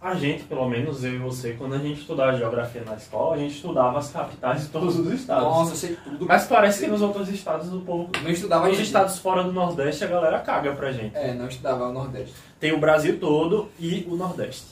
a 0.00 0.14
gente, 0.14 0.44
pelo 0.44 0.66
menos 0.66 1.04
eu 1.04 1.14
e 1.14 1.18
você, 1.18 1.52
quando 1.52 1.74
a 1.74 1.78
gente 1.78 2.00
estudava 2.00 2.34
geografia 2.34 2.82
na 2.82 2.94
escola, 2.94 3.34
a 3.34 3.38
gente 3.38 3.56
estudava 3.56 3.98
as 3.98 4.10
capitais 4.10 4.62
de 4.62 4.68
todos 4.68 4.98
os 4.98 5.12
estados. 5.12 5.44
Nossa, 5.44 5.72
eu 5.72 5.76
sei 5.76 5.96
tudo. 5.96 6.24
Mas 6.24 6.46
parece 6.46 6.82
que 6.82 6.90
nos 6.90 7.02
outros 7.02 7.28
estados 7.28 7.70
o 7.70 7.82
povo. 7.82 8.10
Não 8.22 8.30
estudava 8.30 8.66
Nos 8.66 8.78
estados 8.78 9.18
fora 9.18 9.44
do 9.44 9.52
Nordeste 9.52 10.02
a 10.02 10.06
galera 10.06 10.38
caga 10.40 10.72
pra 10.74 10.90
gente. 10.90 11.14
É, 11.14 11.34
não 11.34 11.46
estudava 11.46 11.86
o 11.86 11.92
Nordeste. 11.92 12.34
Tem 12.58 12.72
o 12.72 12.80
Brasil 12.80 13.20
todo 13.20 13.68
e 13.78 14.06
o 14.08 14.16
Nordeste. 14.16 14.68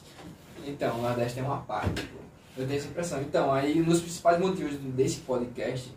Então, 0.66 0.98
o 0.98 1.02
Nordeste 1.02 1.40
é 1.40 1.42
uma 1.42 1.58
parte, 1.58 2.02
pô. 2.06 2.18
Eu 2.56 2.66
tenho 2.66 2.78
essa 2.78 2.88
impressão. 2.88 3.20
Então, 3.20 3.52
aí 3.52 3.82
um 3.82 3.84
dos 3.84 4.00
principais 4.00 4.38
motivos 4.38 4.76
desse 4.76 5.20
podcast, 5.20 5.92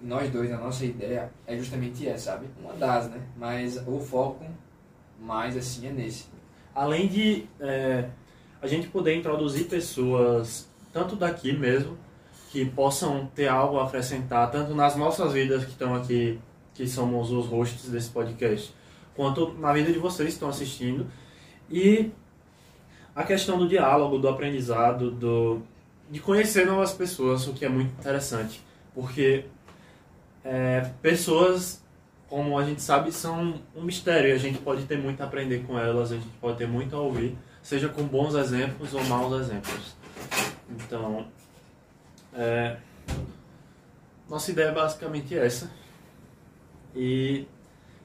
nós 0.00 0.30
dois, 0.30 0.52
a 0.52 0.56
nossa 0.56 0.84
ideia 0.84 1.32
é 1.48 1.56
justamente 1.56 2.08
essa, 2.08 2.32
sabe? 2.32 2.46
Uma 2.62 2.74
das, 2.74 3.10
né? 3.10 3.20
Mas 3.36 3.76
o 3.88 3.98
foco 3.98 4.44
mais 5.20 5.56
assim 5.56 5.88
é 5.88 5.90
nesse. 5.90 6.26
Além 6.72 7.08
de 7.08 7.46
é, 7.58 8.08
a 8.60 8.66
gente 8.66 8.88
poder 8.88 9.14
introduzir 9.14 9.66
pessoas, 9.66 10.68
tanto 10.92 11.16
daqui 11.16 11.52
mesmo, 11.52 11.96
que 12.50 12.64
possam 12.64 13.26
ter 13.34 13.48
algo 13.48 13.78
a 13.78 13.86
acrescentar, 13.86 14.50
tanto 14.50 14.74
nas 14.74 14.96
nossas 14.96 15.32
vidas 15.32 15.64
que 15.64 15.70
estão 15.70 15.94
aqui, 15.94 16.38
que 16.74 16.88
somos 16.88 17.30
os 17.30 17.46
hosts 17.46 17.88
desse 17.88 18.10
podcast, 18.10 18.74
quanto 19.14 19.52
na 19.54 19.72
vida 19.72 19.92
de 19.92 19.98
vocês 19.98 20.30
que 20.30 20.34
estão 20.34 20.48
assistindo. 20.48 21.06
E 21.70 22.10
a 23.14 23.22
questão 23.22 23.58
do 23.58 23.68
diálogo, 23.68 24.18
do 24.18 24.28
aprendizado, 24.28 25.10
do, 25.10 25.62
de 26.10 26.20
conhecer 26.20 26.66
novas 26.66 26.92
pessoas, 26.92 27.46
o 27.46 27.52
que 27.52 27.64
é 27.64 27.68
muito 27.68 27.92
interessante. 27.92 28.60
Porque 28.94 29.44
é, 30.44 30.90
pessoas, 31.00 31.84
como 32.28 32.58
a 32.58 32.64
gente 32.64 32.82
sabe, 32.82 33.12
são 33.12 33.60
um 33.76 33.82
mistério 33.82 34.30
e 34.30 34.32
a 34.32 34.38
gente 34.38 34.58
pode 34.58 34.84
ter 34.84 34.98
muito 34.98 35.20
a 35.20 35.26
aprender 35.26 35.64
com 35.66 35.78
elas, 35.78 36.10
a 36.12 36.16
gente 36.16 36.28
pode 36.40 36.58
ter 36.58 36.66
muito 36.66 36.96
a 36.96 37.00
ouvir, 37.00 37.36
seja 37.70 37.88
com 37.88 38.02
bons 38.02 38.34
exemplos 38.34 38.92
ou 38.94 39.04
maus 39.04 39.42
exemplos. 39.42 39.94
Então, 40.68 41.24
é, 42.34 42.76
nossa 44.28 44.50
ideia 44.50 44.70
é 44.70 44.72
basicamente 44.72 45.38
essa. 45.38 45.70
E 46.96 47.46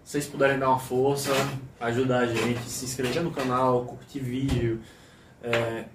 se 0.04 0.12
vocês 0.12 0.28
puderem 0.28 0.60
dar 0.60 0.70
uma 0.70 0.78
força, 0.78 1.32
ajudar 1.80 2.20
a 2.20 2.26
gente, 2.28 2.62
se 2.62 2.86
inscrever 2.86 3.24
no 3.24 3.32
canal, 3.32 3.86
curtir 3.86 4.20
vídeo, 4.20 4.82
é, 5.42 5.86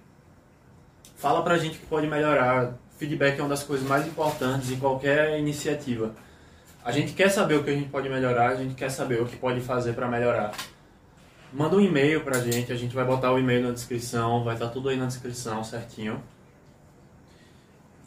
fala 1.15 1.41
pra 1.45 1.57
gente 1.57 1.79
que 1.79 1.87
pode 1.87 2.09
melhorar. 2.09 2.75
Feedback 2.99 3.39
é 3.39 3.43
uma 3.43 3.51
das 3.51 3.63
coisas 3.63 3.87
mais 3.87 4.05
importantes 4.05 4.69
em 4.73 4.81
qualquer 4.81 5.39
iniciativa. 5.39 6.13
A 6.85 6.91
gente 6.91 7.13
quer 7.13 7.29
saber 7.29 7.55
o 7.55 7.63
que 7.63 7.71
a 7.71 7.75
gente 7.75 7.89
pode 7.89 8.09
melhorar, 8.09 8.49
a 8.49 8.57
gente 8.57 8.75
quer 8.75 8.91
saber 8.91 9.23
o 9.23 9.27
que 9.27 9.37
pode 9.37 9.61
fazer 9.61 9.93
para 9.93 10.09
melhorar. 10.09 10.51
Manda 11.53 11.77
um 11.77 11.81
e-mail 11.81 12.23
pra 12.23 12.39
gente, 12.41 12.73
a 12.73 12.77
gente 12.77 12.95
vai 12.95 13.05
botar 13.05 13.33
o 13.33 13.39
e-mail 13.39 13.63
na 13.63 13.73
descrição, 13.73 14.45
vai 14.45 14.55
estar 14.55 14.69
tudo 14.69 14.89
aí 14.89 14.97
na 14.97 15.07
descrição 15.07 15.65
certinho. 15.65 16.23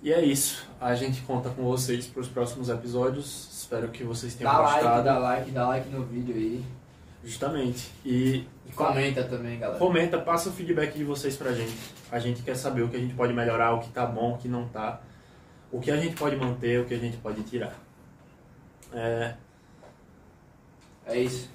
E 0.01 0.11
é 0.13 0.23
isso. 0.23 0.67
A 0.79 0.95
gente 0.95 1.21
conta 1.21 1.49
com 1.49 1.63
vocês 1.63 2.07
para 2.07 2.21
os 2.21 2.27
próximos 2.27 2.69
episódios. 2.69 3.49
Espero 3.61 3.87
que 3.89 4.03
vocês 4.03 4.33
tenham 4.35 4.51
Dá 4.51 4.59
gostado. 4.59 4.85
like, 4.85 5.03
dá 5.03 5.17
like, 5.19 5.51
dá 5.51 5.67
like 5.67 5.89
no 5.89 6.03
vídeo 6.03 6.35
aí. 6.35 6.63
Justamente. 7.23 7.89
E 8.05 8.45
E 8.67 8.71
comenta 8.75 9.23
também, 9.23 9.57
galera. 9.59 9.79
comenta, 9.79 10.17
passa 10.19 10.49
o 10.49 10.51
feedback 10.51 10.93
de 10.97 11.03
vocês 11.05 11.37
pra 11.37 11.53
gente. 11.53 11.73
A 12.11 12.19
gente 12.19 12.41
quer 12.43 12.55
saber 12.55 12.81
o 12.81 12.89
que 12.89 12.97
a 12.97 12.99
gente 12.99 13.13
pode 13.13 13.33
melhorar, 13.33 13.73
o 13.73 13.79
que 13.79 13.89
tá 13.89 14.05
bom, 14.05 14.33
o 14.33 14.37
que 14.37 14.47
não 14.49 14.67
tá. 14.67 15.01
O 15.71 15.79
que 15.79 15.89
a 15.89 15.95
gente 15.97 16.15
pode 16.17 16.35
manter, 16.35 16.81
o 16.81 16.85
que 16.85 16.93
a 16.93 16.99
gente 16.99 17.17
pode 17.17 17.41
tirar. 17.43 17.73
É, 18.93 19.35
É 21.05 21.17
isso. 21.17 21.49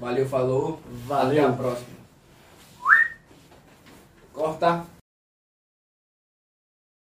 Valeu, 0.00 0.28
falou. 0.28 0.80
Valeu. 1.06 1.44
Até 1.44 1.52
a 1.52 1.56
próxima. 1.56 1.94
Corta. 4.32 4.93